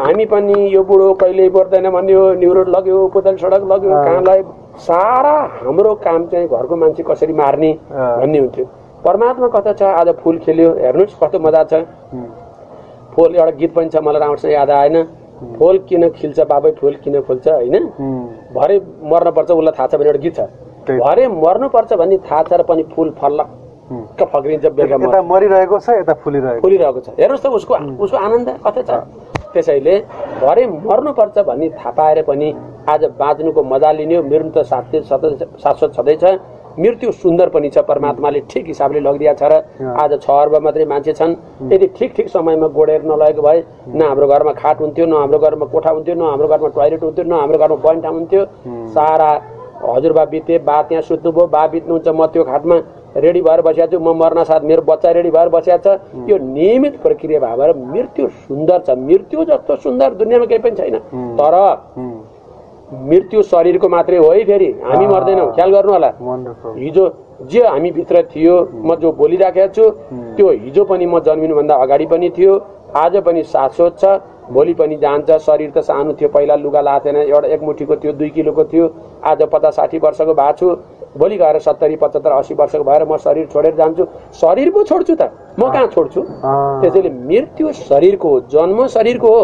[0.05, 4.53] हामी पनि यो बुढो कहिले पर्दैन भन्यो न्यु रोड लग्यो पुतल सडक लग्यो कहाँ लग्यो
[4.85, 8.65] सारा हाम्रो काम चाहिँ घरको मान्छे कसरी मार्ने। भन्ने हुन्थ्यो।
[9.05, 11.73] परमात्मा कता छ आज फुल खेल्यो हेर्नुहोस् कस्तो मजा छ।
[13.15, 15.03] फुल एउटा गीत पनि छ मलाई राम्रोसँग याद आएन।
[15.57, 17.75] फुल किन खिल्छ बाबै फुल किन फुल्छ होइन?
[18.55, 18.75] भरे
[19.11, 20.41] मर्नुपर्छ उसलाई थाहा छ भने एउटा गीत छ।
[20.85, 26.13] भरे मर्नुपर्छ भन्ने थाहा छ र पनि फुल फल्लक्क फक्रिन्छ बेलुका यता मरिरहेको छ यता
[26.23, 27.73] फुलिरहेको फुलिरहेको छ। हेर्नुहोस् त उसको
[28.03, 28.91] उसको आनन्द कता छ?
[29.53, 29.95] त्यसैले
[30.41, 32.47] भरे मर्नुपर्छ भन्ने थाहा पाएर पनि
[32.89, 35.01] आज बाँच्नुको मजा लिने हो। मृत्यु त साथै
[35.63, 36.23] शाश्वत छँदैछ
[36.75, 39.53] मृत्यु सुन्दर पनि छ। परमात्माले ठिक हिसाबले लगिदिया छ र
[40.01, 41.35] आज छ अर्ब मात्रै मान्छे छन्।
[41.71, 43.59] यदि ठिक ठिक समयमा गोडेर नलगेको भए
[43.95, 47.25] न हाम्रो घरमा खाट हुन्थ्यो न हाम्रो घरमा कोठा हुन्थ्यो न हाम्रो घरमा टोयलेट हुन्थ्यो
[47.25, 48.41] न हाम्रो घरमा बैठा हुन्थ्यो।
[48.91, 49.29] सारा
[49.83, 52.75] हजुरबा बिते बा त्यहाँ सुत्नुभयो। बा बित्नुहुन्छ म त्यो खाटमा
[53.15, 55.87] रेडी भएर बसिया छु। म मर्न साथ मेरो बच्चा रेडी भएर बसिया छ।
[56.29, 60.95] यो नियमित प्रक्रिया भएर मृत्यु सुन्दर छ। मृत्यु जस्तो सुन्दर दुनियाँमा केही पनि छैन।
[61.39, 61.55] तर
[62.85, 66.11] मृत्यु शरीरको मात्रै हो है फेरि। हामी मर्दैनौँ। ख्याल गर्नु होला.
[66.77, 67.03] हिजो
[67.51, 69.83] जे हामी भित्र थियो म जो बोलिराखेको छु
[70.35, 72.53] त्यो हिजो पनि म जन्मिनुभन्दा अगाडि पनि थियो।
[72.95, 74.05] आज पनि शाश्वत छ
[74.51, 78.29] भोलि पनि जान्छ। शरीर त सानो थियो पहिला लुगा लाथेन एउटा एक मुठीको थियो दुई
[78.29, 78.85] किलोको थियो।
[79.23, 80.67] आज पचास साठी वर्षको भएको छु।
[81.15, 84.05] भोलि गएर सत्तरी पचहत्तर अस्सी वर्षको भएर म शरीर छोडेर जान्छु।
[84.35, 86.21] शरीर पो छोड्छु त। म कहाँ छोड्छु?
[86.81, 89.43] त्यसैले मृत्यु शरीरको हो जन्म शरीरको हो।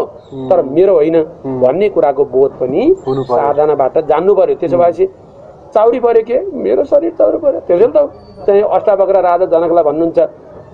[0.50, 1.16] तर मेरो होइन
[1.62, 5.06] भन्ने कुराको बोध पनि। साधनाबाट जान्नु पर्यो। त्यसो भएपछि
[5.74, 6.38] चाउरी पर्यो के?
[6.52, 7.98] मेरो शरीर चाउरी पर्यो त्यसैले त
[8.46, 10.18] चाहिँ अष्टावक्र राजा जनकलाई भन्नुहुन्छ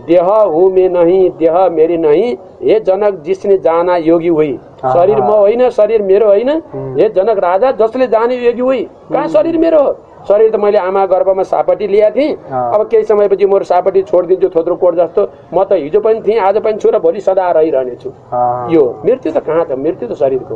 [0.07, 4.53] देह हु मे नहीं देह मेरी नहीं। हे जनक जिसने जाना योगी हुई।
[4.85, 6.51] शरीर म होइन शरीर मेरो होइन
[6.99, 9.83] हे जनक राजा जसले जाने योगी हुई। कहाँ शरीर मेरो?
[9.83, 9.97] हो
[10.29, 14.75] शरीर त मैले आमा गर्भमा सापटी ल्याएको थिएँ। अब केही समयपछि म सापटी छोडिदिन्छु थोत्रो
[14.77, 15.23] कोट जस्तो।
[15.55, 19.33] म त हिजो पनि थिएँ आज पनि छु र भोलि सदा रहिरहनेछु। अँ, यो मृत्यु
[19.33, 19.79] त कहाँ छ?
[19.79, 20.55] मृत्यु त शरीरको।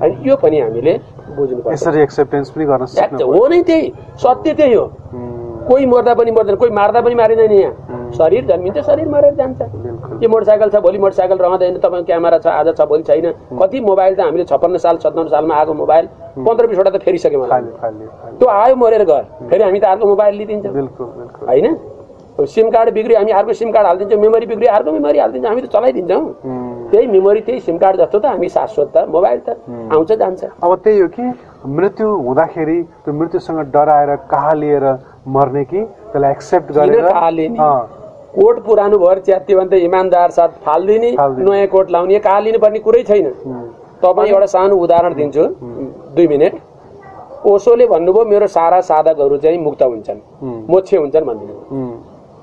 [0.00, 0.92] होइन यो पनि हामीले
[1.36, 4.86] बुझ्नुपर्छ। यसरी एक्सेप्टेन्स पनि गर्न एक्ट सिक्नु हो नै त्यही। सत्य त्यही हो।
[5.68, 9.58] कोही मर्दा पनि मर्दैन कोही मार्दा पनि मारिँदैन यहाँ। शरीर जन्मिन्छ शरीर मरेर जान्छ।
[10.20, 14.14] के मोटरसाइकल छ भोलि मोटरसाइकल रहँदैन तपाईँ क्यामेरा छ आज छ भोलि छैन। कति मोबाइल
[14.14, 16.04] त हामीले छप्पन्न साल सत्ताउन्न सालमा आएको मोबाइल
[16.38, 21.06] पन्ध्र बिसवटा त फेरिसक्यो त्यो आयो मरेर गयो फेरि हामी त अर्को मोबाइल लिइदिन्छौँ बिल्कुल
[21.06, 21.76] बिल्कुल। होइन?
[22.32, 25.68] सिम कार्ड बिग्रियो हामी अर्को सिम कार्ड हालिदिन्छौँ। मेमोरी बिग्रियो अर्को मेमोरी हालिदिन्छौँ। हामी त
[25.72, 26.24] चलाइदिन्छौँ।
[26.90, 29.56] त्यही मेमोरी त्यही सिम कार्ड जस्तो त हामी शाश्वत त मोबाइल त
[29.92, 31.22] आउँछ जान्छ। अब त्यही हो कि
[31.68, 34.84] मृत्यु हुँदाखेरि त्यो मृत्युसँग डराएर कहाँ लिएर
[35.26, 37.04] मर्ने कि त्यसलाई एक्सेप्ट गरेर
[38.32, 43.02] कोट पुरानो भएर च्यात्यो भने त इमान्दार साथ फालिदिने। नयाँ कोट लाउने। कहाँ लिनुपर्ने कुरै
[43.04, 43.28] छैन।
[44.02, 45.44] तपाईँ एउटा सानो उदाहरण दिन्छु।
[46.16, 46.54] दुई मिनट।
[47.44, 50.20] ओसोले भन्नुभयो मेरो सारा साधकहरू चाहिँ मुक्त हुन्छन्।
[50.70, 51.54] मोक्षे हुन्छन् भनिदिनु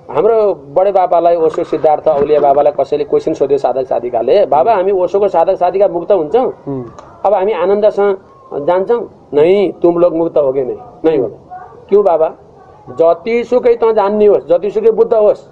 [0.10, 0.38] हाम्रो
[0.76, 5.56] बडे बाबालाई ओसो सिद्धार्थ औलिया बाबालाई कसैले क्वेसन सोध्यो साधक साधिकाले बाबा हामी ओसोको साधक
[5.58, 6.48] साधिका मुक्त हुन्छौँ।
[7.26, 9.02] अब हामी आनन्दसँग जान्छौँ?
[9.34, 11.28] नै तुम लोग मुक्त होगे नै। नै हो
[11.90, 12.30] क्यों बाबा?
[12.98, 15.44] जतिसुकै त जान्ने होस् जतिसुकै बुद्ध होस्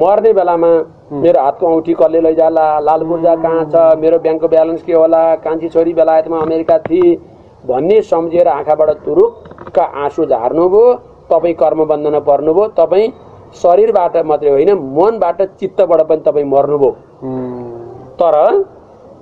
[0.00, 0.70] मर्ने बेलामा
[1.12, 2.66] मेरो हातको औँठी कसले लैजाला?
[2.80, 3.74] लाल पूर्जा कहाँ छ?
[3.98, 5.22] मेरो ब्याङ्कको ब्यालेन्स के होला?
[5.44, 7.16] कान्छी छोरी बेलायतमा अमेरिका थिए
[7.66, 10.82] भन्ने सम्झिएर आँखाबाट तुरुक्क आँसु झार्नुभयो
[11.30, 13.12] तपाईँ कर्मबन्धनमा पर्नुभयो तपाईँ
[13.62, 16.90] शरीरबाट मात्रै होइन मनबाट चित्तबाट पनि तपाईँ मर्नुभयो
[18.20, 18.36] तर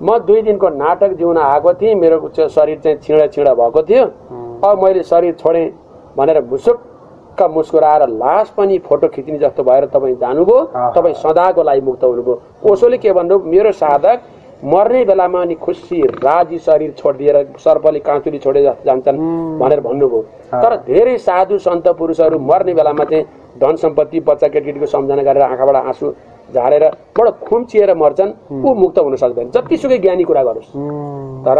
[0.02, 2.16] म दुई दिनको नाटक जिउन आएको थिएँ मेरो
[2.48, 4.05] शरीर चाहिँ छिँडा छिँडा भएको थियो।
[4.64, 5.66] अब मैले शरीर छोडेँ
[6.16, 6.40] भनेर
[7.39, 10.59] मुसुक्क मुस्कुराएर लास पनि फोटो खिच्ने जस्तो भएर तपाईँ जानुभयो।
[10.94, 12.35] तपाईँ सदाको लागि मुक्त हुनुभयो।
[12.66, 13.39] ओसोले के भन्नु?
[13.39, 14.19] मेरो साधक
[14.65, 19.19] मर्ने बेलामा अनि खुसी राजी शरीर छोडिदिएर सर्पले काँचुली छोडे जस्तो जान्छन्
[19.59, 23.24] भनेर भन्नुभयो। तर धेरै साधु सन्त पुरुषहरू मर्ने बेलामा चाहिँ
[23.60, 26.12] धन सम्पत्ति बच्चा केटकेटीको सम्झना गरेर आँखाबाट आँसु
[26.55, 26.85] झारेर
[27.15, 30.70] बडो खुम्चिएर मर्छन्। ऊ मुक्त हुन सक्दैन। जतिसुकै ज्ञानी कुरा गरोस्।
[31.47, 31.59] तर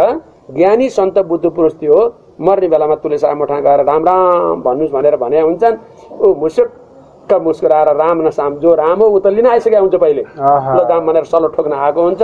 [0.51, 2.03] ज्ञानी सन्त बुद्ध पुरुष त्यो हो
[2.39, 5.75] मर्ने बेलामा तुलेसा मठा गएर राम राम भन्नुहोस् भनेर भने हुन्छन्।
[6.15, 10.23] ऊ मुसुक्क मुस्कुराएर राम न साम जो राम हो ऊ त लिन आइसकेका हुन्छ पहिले।
[10.23, 12.21] ल दाम भनेर सल्लो ठोक्न आएको हुन्छ।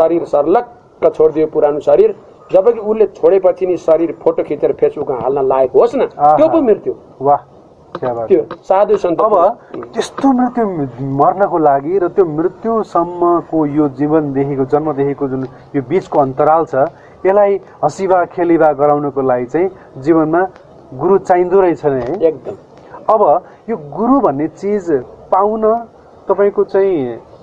[0.00, 2.14] शरीर सर्लक्क छोडिदियो पुरानो शरीर।
[2.50, 6.92] जबकि उसले छोडेपछि नि शरीर फोटो खिचेर फेसबुकमा हाल्न लायक होस् न। त्यो पो मृत्यु।
[8.00, 9.34] त्यो साधु सन्त अब
[9.94, 10.64] त्यस्तो मृत्यु
[11.20, 15.42] मर्नको लागि र त्यो मृत्युसम्मको यो जीवनदेखिको जन्मदेखिको जुन
[15.74, 16.74] यो बिचको अन्तराल छ
[17.26, 19.68] यसलाई हँसिवा खेलिवा गराउनको लागि चाहिँ
[20.02, 20.42] जीवनमा
[21.00, 22.56] गुरु चाहिँदो रहेछ नै। है एकदम।
[23.12, 23.20] अब
[23.70, 24.86] यो गुरु भन्ने चिज
[25.32, 25.64] पाउन
[26.28, 26.94] तपाईँको चाहिँ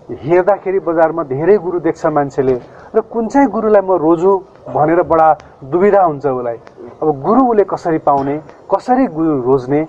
[0.08, 2.56] हेर्दाखेरि बजारमा धेरै गुरु देख्छ मान्छेले
[2.96, 4.32] र कुन चाहिँ गुरुलाई म रोजु
[4.72, 5.28] भनेर बडा
[5.68, 6.58] दुविधा हुन्छ उसलाई।
[7.02, 8.36] अब गुरु उसले कसरी पाउने
[8.72, 9.82] कसरी गुरु रोज्ने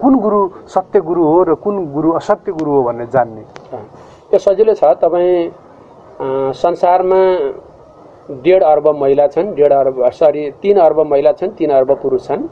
[0.00, 0.40] कुन गुरु
[0.70, 3.42] सत्य गुरु हो र कुन गुरु असत्य गुरु हो भन्ने जान्ने।
[4.30, 5.50] त्यो सजिलो छ तपाईँ
[6.54, 7.20] संसारमा
[8.30, 12.46] डेढ अर्ब महिला छन् डेढ अर्ब सरी तिन अर्ब महिला छन् तिन अर्ब पुरुष छन्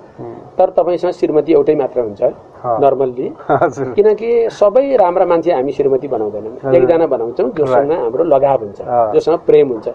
[0.59, 2.23] तर तपाईँसँग श्रीमती एउटै मात्र हुन्छ।
[2.63, 3.29] नर्मल्ली
[3.97, 8.79] किनकि सबै राम्रा मान्छे हामी श्रीमती बनाउँदैनौँ। एकजना बनाउँछौँ जोसँग हाम्रो लगाव हुन्छ।
[9.15, 9.89] जोसँग प्रेम हुन्छ।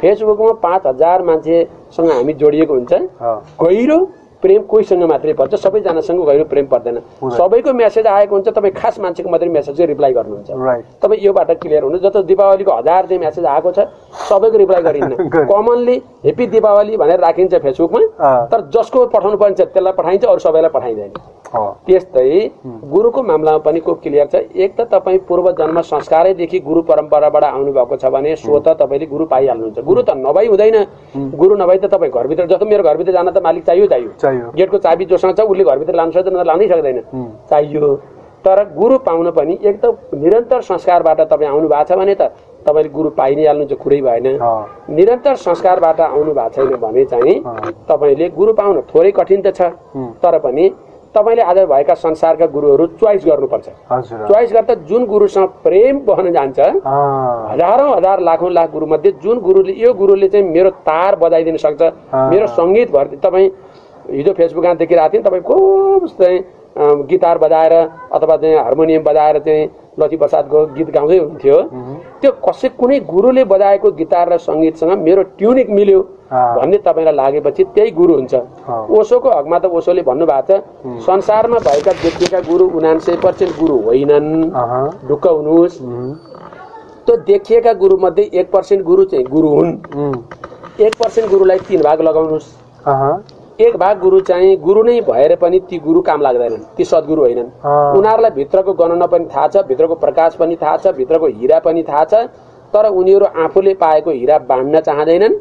[0.00, 2.92] फेसबुकमा पाँच हजार मान्छेसँग हामी जोडिएको हुन्छ।
[3.62, 3.98] गहिरो
[4.42, 6.98] प्रेम कोहीसँग मात्रै पर्छ सबैजनासँग गहिरो प्रेम पर्दैन।
[7.30, 10.50] सबैको मेसेज आएको हुन्छ तपाईँ खास मान्छेको मात्रै मेसेज चाहिँ रिप्लाई गर्नुहुन्छ।
[11.02, 13.78] तपाईँ योबाट क्लियर हुनु जस्तो दिपावलीको हजार चाहिँ मेसेज आएको छ
[14.28, 18.00] सबैको रिप्लाई गरिन्न। गरि- कमनली हेप्पी दिपावली भनेर राखिन्छ फेसबुकमा।
[18.46, 21.12] तर जसको पठाउनु पर्छ त्यसलाई पठाइन्छ अरू सबैलाई पठाइँदैन।
[21.86, 27.44] त्यस्तै गुरुको मामलामा पनि को क्लियर छ एक त तपाईँ पूर्व जन्म संस्कारैदेखि गुरु परम्पराबाट
[27.44, 30.86] आउनुभएको छ भने सो त तपाईँले गुरु पाइहाल्नुहुन्छ। गुरु त नभई हुँदैन।
[31.36, 34.10] गुरु नभई त तपाईँ घरभित्र जस्तो मेरो घरभित्र जान त मालिक चाहियो। चाहियो।
[34.56, 36.98] गेटको चाबी जोसँग छ उसले घरभित्र लानु सक्दैन लानै सक्दैन।
[37.50, 37.94] चाहियो
[38.44, 42.22] तर गुरु पाउन पनि एक त निरन्तर संस्कारबाट तपाईँ आउनु भएको छ भने त
[42.66, 44.26] तपाईँले गुरु पाइ नै हाल्नुहुन्छ कुरै भएन।
[44.90, 47.36] निरन्तर संस्कारबाट आउनु भएको छैन भने चाहिँ।
[47.86, 49.62] तपाईँले गुरु पाउन थोरै कठिन त छ।
[50.22, 50.64] तर पनि
[51.14, 53.66] तपाईँले आज भएका संसारका गुरुहरू चोइस गर्नुपर्छ
[54.26, 59.92] चोइस गर्दा जुन गुरुसँग प्रेम बहन जान्छ हजारौँ हजार लाखौँ लाख गुरुमध्ये जुन गुरुले यो
[59.92, 61.82] गुरुले चाहिँ मेरो तार बजाइदिन सक्छ।
[62.32, 63.50] मेरो सङ्गीत भर तपाईँ
[64.10, 66.38] हिजो फेसबुकमा देखिरहेको थिएँ तपाईँ को चाहिँ
[67.06, 67.72] गिटार बजाएर
[68.12, 69.64] अथवा चाहिँ हार्मोनियम बजाएर चाहिँ
[70.00, 71.56] लक्ष्मी प्रसादको गीत गाउँदै हुन्थ्यो।
[72.20, 76.00] त्यो कसै कुनै गुरुले बजाएको गिटार र सङ्गीतसँग मेरो ट्युनिक मिल्यो।
[76.32, 78.34] भन्ने तपाईँलाई लागेपछि त्यही गुरु हुन्छ।
[78.88, 84.28] ओसोको हकमा त ओसोले भन्नुभएको छ संसारमा भएका देखिएका गुरु उनान्सय पर्सेन्ट गुरु होइनन्।
[85.08, 85.76] ढुक्क हुनुहोस्।
[87.04, 89.70] त्यो देखिएका गुरुमध्ये एक पर्सेन्ट गुरु चाहिँ गुरु हुन्।
[90.80, 92.48] एक पर्सेन्ट गुरुलाई तिन भाग लगाउनुहोस्।
[93.62, 97.50] एक भाग गुरु चाहिँ गुरु नै भएर पनि ती गुरु काम लाग्दैनन्। ती सद्गुरु होइनन्।
[97.98, 102.04] उनीहरूलाई भित्रको गणना पनि थाहा छ भित्रको प्रकाश पनि थाहा छ भित्रको हिरा पनि थाहा
[102.04, 102.14] छ
[102.74, 105.34] तर उनीहरू आफूले पाएको हिरा बाँड्न चाहँदैनन्।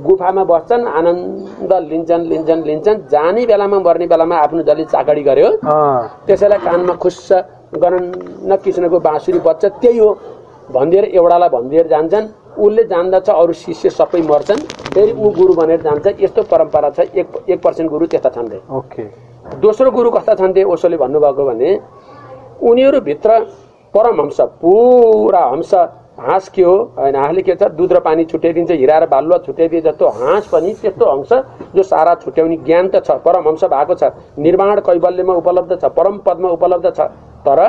[0.00, 5.48] गुफामा बस्छन् आनन्द लिन्छन् लिन्छन् लिन्छन् जाने बेलामा मर्ने बेलामा आफ्नो जसले चाकडी गर्यो।
[6.26, 7.32] त्यसैलाई कानमा खुस्स
[7.76, 10.10] गणन किसिमको बाँसुरी बज्छ त्यही हो।
[10.72, 12.24] भनिदिएर एउटालाई भनिदिएर जान्छन्।
[12.58, 14.60] उसले जान्दछ अरू शिष्य सबै मर्छन्।
[14.92, 18.60] फेरि ऊ गुरु बनेर जान्छ। यस्तो परम्परा छ एक एक पर्सेन्ट गुरु त्यस्ता छन् रे।
[18.70, 19.02] ओके।
[19.60, 21.70] दोस्रो गुरु कस्ता छन् ते ओसोले भन्नुभएको भने
[22.62, 23.38] उनीहरूभित्र
[23.94, 25.74] परमहंस पुरा हंस
[26.20, 29.80] हाँस के हो होइन हाँसले के छ दुध र पानी छुट्याइदिन्छ हिरा र बालुवा छुट्याइदिए
[29.80, 31.32] जस्तो हाँस पनि त्यस्तो अंश
[31.74, 36.48] जो सारा छुट्याउने ज्ञान त छ परमहंस भएको छ। निर्माण कैवल्यमा उपलब्ध छ परम पदमा
[36.50, 37.00] उपलब्ध छ।
[37.42, 37.60] तर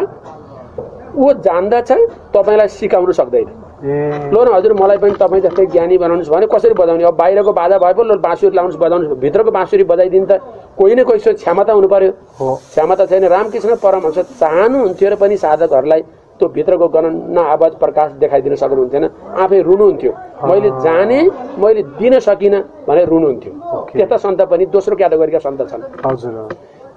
[1.16, 1.92] ऊ जान्दछ
[2.36, 7.04] तपाईँलाई सिकाउनु सक्दैन। लो न हजुर मलाई पनि तपाईँ जस्तै ज्ञानी बनाउनुहोस् भने कसरी बजाउने?
[7.04, 10.40] अब बाहिरको बाजा भए पो लो बाँसुरी लाउनुहोस् बजाउनुहोस् भित्रको बाँसुरी बजाइदिनु त
[10.80, 15.36] कोही न कोही सो क्षमता हुनु पर्यो हो। क्षमता छैन। रामकृष्ण परमहंस चाहनुहुन्थ्यो र पनि
[15.36, 16.02] साधकहरूलाई
[16.40, 19.04] त्यो भित्रको गणना आवाज प्रकाश देखाइदिन सक्नुहुन्थेन।
[19.44, 20.12] आफै रुनुहुन्थ्यो।
[20.48, 21.20] मैले जाने
[21.60, 23.52] मैले दिन सकिनँ भनेर रुनुहुन्थ्यो।
[23.92, 26.34] त्यस्ता सन्त पनि दोस्रो क्याटेगोरीका सन्त छन्। हजुर।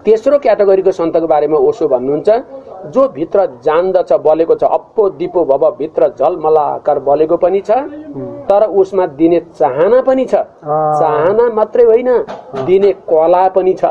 [0.06, 2.28] तेस्रो क्याटेगोरीको सन्तको बारेमा ओसो भन्नुहुन्छ।
[2.90, 7.70] जो भित्र जान्दछ बलेको छ अप्पो दिपो भव भित्र झलमलाकर बलेको पनि छ
[8.48, 10.34] तर उसमा दिने चाहना पनि छ।
[10.64, 12.10] चाहना मात्रै होइन
[12.66, 13.84] दिने कला पनि छ।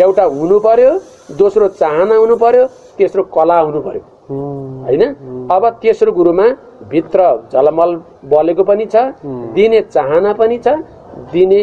[0.00, 0.92] एउटा हुनु पर्यो
[1.38, 2.66] दोस्रो चाहना हुनु पर्यो
[2.98, 5.02] तेस्रो कला हुनु पर्यो। होइन?
[5.52, 6.48] अब तेस्रो गुरुमा
[6.88, 7.20] भित्र
[7.52, 7.94] झलमल
[8.30, 8.96] बलेको पनि छ
[9.54, 10.76] दिने चाहना पनि छ
[11.32, 11.60] दिने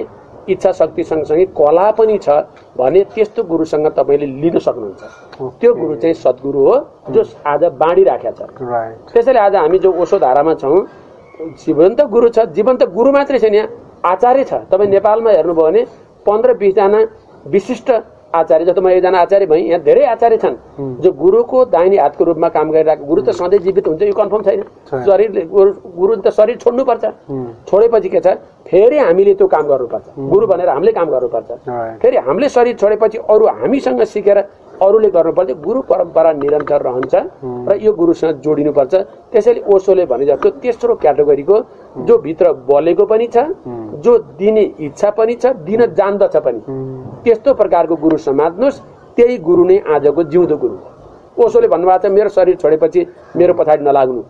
[0.49, 2.29] इच्छा शक्ति सँगसँगै कला पनि छ
[2.77, 6.75] भने त्यस्तो गुरुसँग तपाईँले लिन सक्नुहुन्छ। त्यो गुरु चाहिँ सद्गुरु हो
[7.15, 10.79] जो आज बाँडिराखेको छ त्यसैले आज हामी जो ओसो धारामा छौँ
[11.63, 13.67] जीवन्त गुरु छ जीवन्त गुरु मात्रै छैन यहाँ
[14.05, 15.81] आचार्य छ। तपाईँ नेपालमा हेर्नुभयो भने
[16.27, 16.99] पन्ध्र बिसजना
[17.47, 17.91] विशिष्ट
[18.35, 20.55] आचार्य जस्तो म एकजना आचार्य भएँ यहाँ धेरै आचार्य छन्
[21.01, 24.61] जो गुरुको दाहिने हातको रूपमा काम गरिरहेको गुरु त सधैँ जीवित हुन्छ यो कन्फर्म छैन।
[25.07, 27.03] शरीरले गुरु गुरु त शरीर छोड्नुपर्छ।
[27.65, 28.27] छोडेपछि के छ?
[28.67, 31.49] फेरि हामीले त्यो काम गर्नुपर्छ। गुरु भनेर हामीले काम गर्नुपर्छ।
[32.01, 34.37] फेरि हामीले शरीर छोडेपछि अरू हामीसँग सिकेर
[34.81, 37.13] अरूले गर्नुपर्छ गुरु परम्परा निरन्तर रहन्छ
[37.67, 38.93] र यो गुरुसँग जोडिनुपर्छ।
[39.31, 41.55] त्यसैले ओसोले भने जस्तो तेस्रो क्याटेगोरीको
[42.07, 43.37] जो भित्र बलेको पनि छ
[44.03, 46.61] जो दिने इच्छा पनि छ दिन जान्दछ पनि।
[47.23, 48.81] त्यस्तो प्रकारको गुरु समात्नुहोस्।
[49.17, 50.98] त्यही गुरु नै आजको जिउँदो गुरु। हो।
[51.39, 53.05] ओसोले भन्नुभएको छ मेरो शरीर छोडेपछि
[53.37, 54.21] मेरो पछाडि नलाग्नु।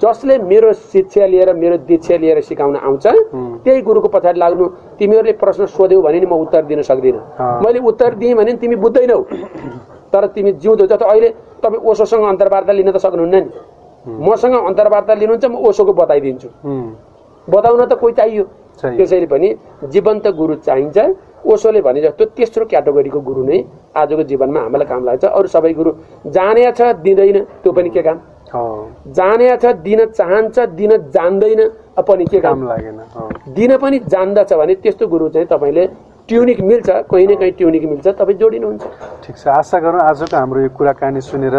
[0.00, 3.06] जसले मेरो शिक्षा लिएर मेरो दीक्षा लिएर सिकाउन आउँछ
[3.64, 4.64] त्यही गुरुको पछाडि लाग्नु।
[4.98, 7.22] तिमीहरूले प्रश्न सोध्यौ भने नि म उत्तर दिन सक्दिनँ।
[7.64, 9.20] मैले उत्तर दिएँ भने नि तिमी बुझ्दैनौ।
[10.12, 11.28] तर तिमी जिउँदो जस्तो अहिले
[11.62, 13.50] तपाईँ ओसोसँग अन्तर्वार्ता लिन त सक्नुहुन्न नि।
[14.04, 16.48] मसँग अन्तर्वार्ता लिनुहुन्छ म ओसोको बताइदिन्छु।
[17.48, 18.44] बताउन त कोही चाहियो।
[18.78, 19.48] चाहियो। त्यसैले पनि
[19.92, 20.98] जीवन्त गुरु चाहिन्छ।
[21.44, 23.58] ओसोले भने जस्तो तेस्रो क्याटेगोरीको गुरु नै
[23.96, 25.90] आजको जीवनमा हामीलाई काम लाग्छ। अरू सबै गुरु
[26.32, 28.18] जाने छ दिँदैन। त्यो पनि के काम?
[29.12, 31.60] जाने छ दिन चाहन्छ दिन जान्दैन।
[32.00, 32.64] पनि के काम?
[32.68, 32.98] लागेन
[33.54, 35.84] दिन पनि जान्दछ भने त्यस्तो गुरु चाहिँ तपाईँले
[36.28, 38.82] ट्युनिक मिल्छ कहीँ न कहीँ ट्युनिक मिल्छ तपाईँ जोडिनुहुन्छ।
[39.24, 41.56] ठिक छ। आशा गरौँ आजको हाम्रो यो कुराकानी सुनेर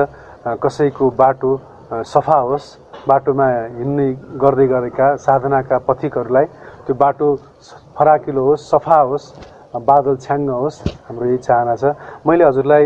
[0.58, 1.52] कसैको बाटो
[1.86, 2.66] सफा होस्।
[3.06, 3.48] बाटोमा
[3.78, 4.08] हिँड्ने
[4.42, 6.46] गर्दै गरेका साधनाका पथिकहरूलाई
[6.86, 7.28] त्यो बाटो
[7.94, 9.26] फराकिलो होस् सफा होस्।
[9.80, 10.78] बादल छ्याङ्ग होस्
[11.08, 11.84] हाम्रो यही चाहना छ।
[12.28, 12.84] मैले हजुरलाई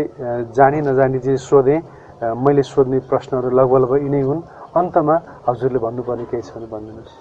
[0.50, 1.80] जानी नजानी चाहिँ सोधेँ
[2.20, 4.40] मैले सोध्ने प्रश्नहरू लगभग लगभग यिनै हुन्।
[4.70, 5.16] अन्तमा
[5.48, 7.14] हजुरले भन्नुपर्ने केही छ भने भनिदिनुहोस्।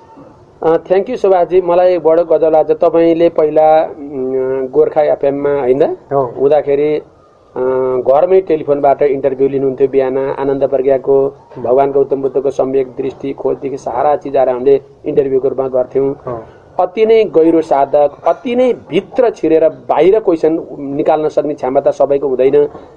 [0.88, 3.68] थ्याङ्क यू सुभाषजी मलाई बडो गजल लाग्छ तपाईँले पहिला
[4.76, 5.84] गोर्खा एफएममा होइन?
[6.12, 6.92] हुँदाखेरि
[7.56, 11.16] घरमै टेलिफोनबाट इन्टरभ्यू लिनुहुन्थ्यो बिहान। आनन्द प्रज्ञाको
[11.58, 14.76] भगवान् गौतम बुद्धको सम्यक दृष्टि खोजदेखि सारा चिजहरू हामीले
[15.10, 16.10] इन्टरभ्यूको रूपमा गर्थ्यौँ।
[16.80, 20.60] अति नै गहिरो साधक अति नै भित्र छिरेर बाहिर क्वेसन
[20.96, 22.56] निकाल्न सक्ने क्षमता सबैको हुँदैन।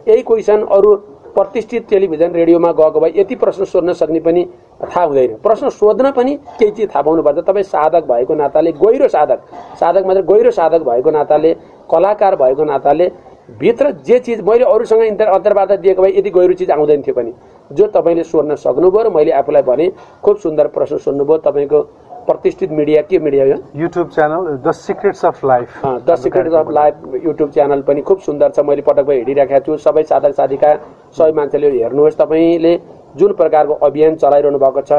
[0.09, 0.95] यही क्वेसन अरू
[1.35, 4.45] प्रतिष्ठित टेलिभिजन रेडियोमा गएको भए यति प्रश्न सोध्न सक्ने पनि
[4.83, 9.41] थाहा हुँदैन। प्रश्न सोध्न पनि केही चिज थाहा पाउनुपर्छ तपाईँ साधक भएको नाताले गहिरो साधक
[9.81, 11.55] साधक मात्र गहिरो साधक भएको नाताले
[11.91, 13.11] कलाकार भएको नाताले
[13.61, 17.33] भित्र जे चिज मैले अरूसँग इन्टर अन्तर्वार्ता दिएको भए यति गहिरो चिज आउँदैन थियो पनि।
[17.71, 19.91] जो तपाईँले सोध्न सक्नुभयो र मैले आफूलाई भने
[20.23, 21.81] खुब सुन्दर प्रश्न सोध्नुभयो। तपाईँको
[22.23, 23.61] प्रतिष्ठित मिडिया के मिडिया हो?
[23.77, 26.95] YouTube channel the secrets of life the secret of life
[27.25, 30.75] YouTube channel पनि खुब सुन्दर छ। मैले पटक पटक हेरिरहेको छु। सबै साधक साधिका
[31.19, 32.75] सबै मान्छेले हेर्नुहोस्। तपाईँले
[33.17, 34.93] जुन प्रकारको अभियान चलाइरहनु भएको छ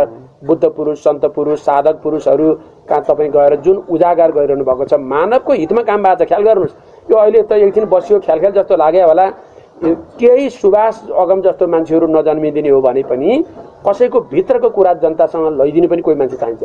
[0.46, 2.48] बुद्ध पुरुष सन्त पुरुष साधक पुरुषहरू
[2.90, 6.76] कहाँ तपाईँ गएर जुन उजागर गरिरहनु भएको छ मानवको हितमा काम भएको छ। ख्याल गर्नुहोस्।
[7.08, 9.32] यो अहिले त एकछिन बसियो ख्याल ख्याल जस्तो लाग्यो होला। यो
[9.78, 13.44] केही सुभाष अगम जस्तो मान्छेहरू नजन्मिदिने हो भने पनि
[13.86, 16.64] कसैको भित्रको कुरा जनतासँग लैदिने पनि कोही मान्छे चाहिन्छ।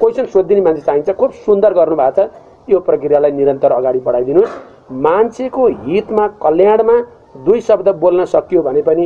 [0.00, 2.28] क्वेसन सोधिदिने मान्छे चाहिन्छ। खुब सुन्दर गर्नुभएको छ।
[2.68, 4.54] यो प्रक्रियालाई निरन्तर अगाडि बढाइदिनुहोस्।
[4.90, 6.96] मान्छेको हितमा कल्याणमा
[7.46, 9.04] दुई शब्द बोल्न सकियो भने पनि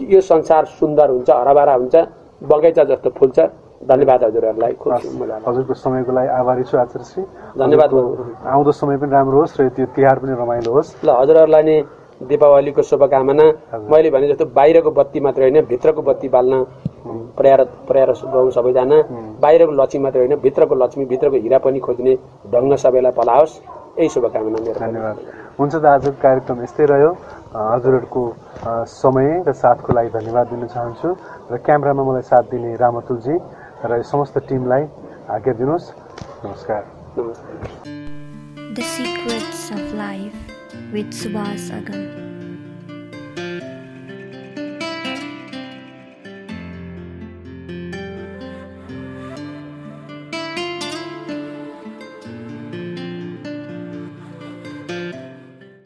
[0.00, 1.94] यो संसार सुन्दर हुन्छ हराभरा हुन्छ
[2.42, 3.38] बगैँचा जस्तो फुल्छ।
[3.84, 4.72] धन्यवाद हजुरहरूलाई।
[5.44, 7.22] हजुरको समयको लागि आभारी छु आचार्यश्री
[7.58, 7.90] धन्यवाद
[8.48, 11.76] आउँदो समय पनि राम्रो होस् र त्यो तिहार पनि रमाइलो होस्। ल हजुरहरूलाई नि
[12.28, 13.46] दीपावलीको शुभकामना।
[13.90, 16.52] मैले भने जस्तो बाहिरको बत्ती मात्र होइन भित्रको बत्ती बाल्न
[17.36, 18.98] प्रयास प्रयास गरौँ सबैजना।
[19.40, 22.14] बाहिरको लक्ष्मी मात्र होइन भित्रको लक्ष्मी भित्रको हिरा पनि खोज्ने
[22.52, 23.52] ढङ्ग सबैलाई पलाओस्।
[23.98, 25.16] यही शुभकामना मेरो। धन्यवाद।
[25.58, 27.10] हुन्छ त आजको कार्यक्रम यस्तै रह्यो।
[27.54, 28.22] हजुरहरूको
[28.90, 31.08] समय र साथको लागि धन्यवाद दिन चाहन्छु।
[31.52, 33.36] र क्यामेरामा मलाई साथ दिने रामतुलजी
[33.84, 34.82] र समस्त टिमलाई
[35.30, 35.86] आज्ञा दिनुहोस्।
[36.44, 36.82] नमस्कार।
[37.18, 37.54] नमस्कार।
[38.74, 40.43] The Secrets of Life.
[40.94, 43.73] with Subhas Agam.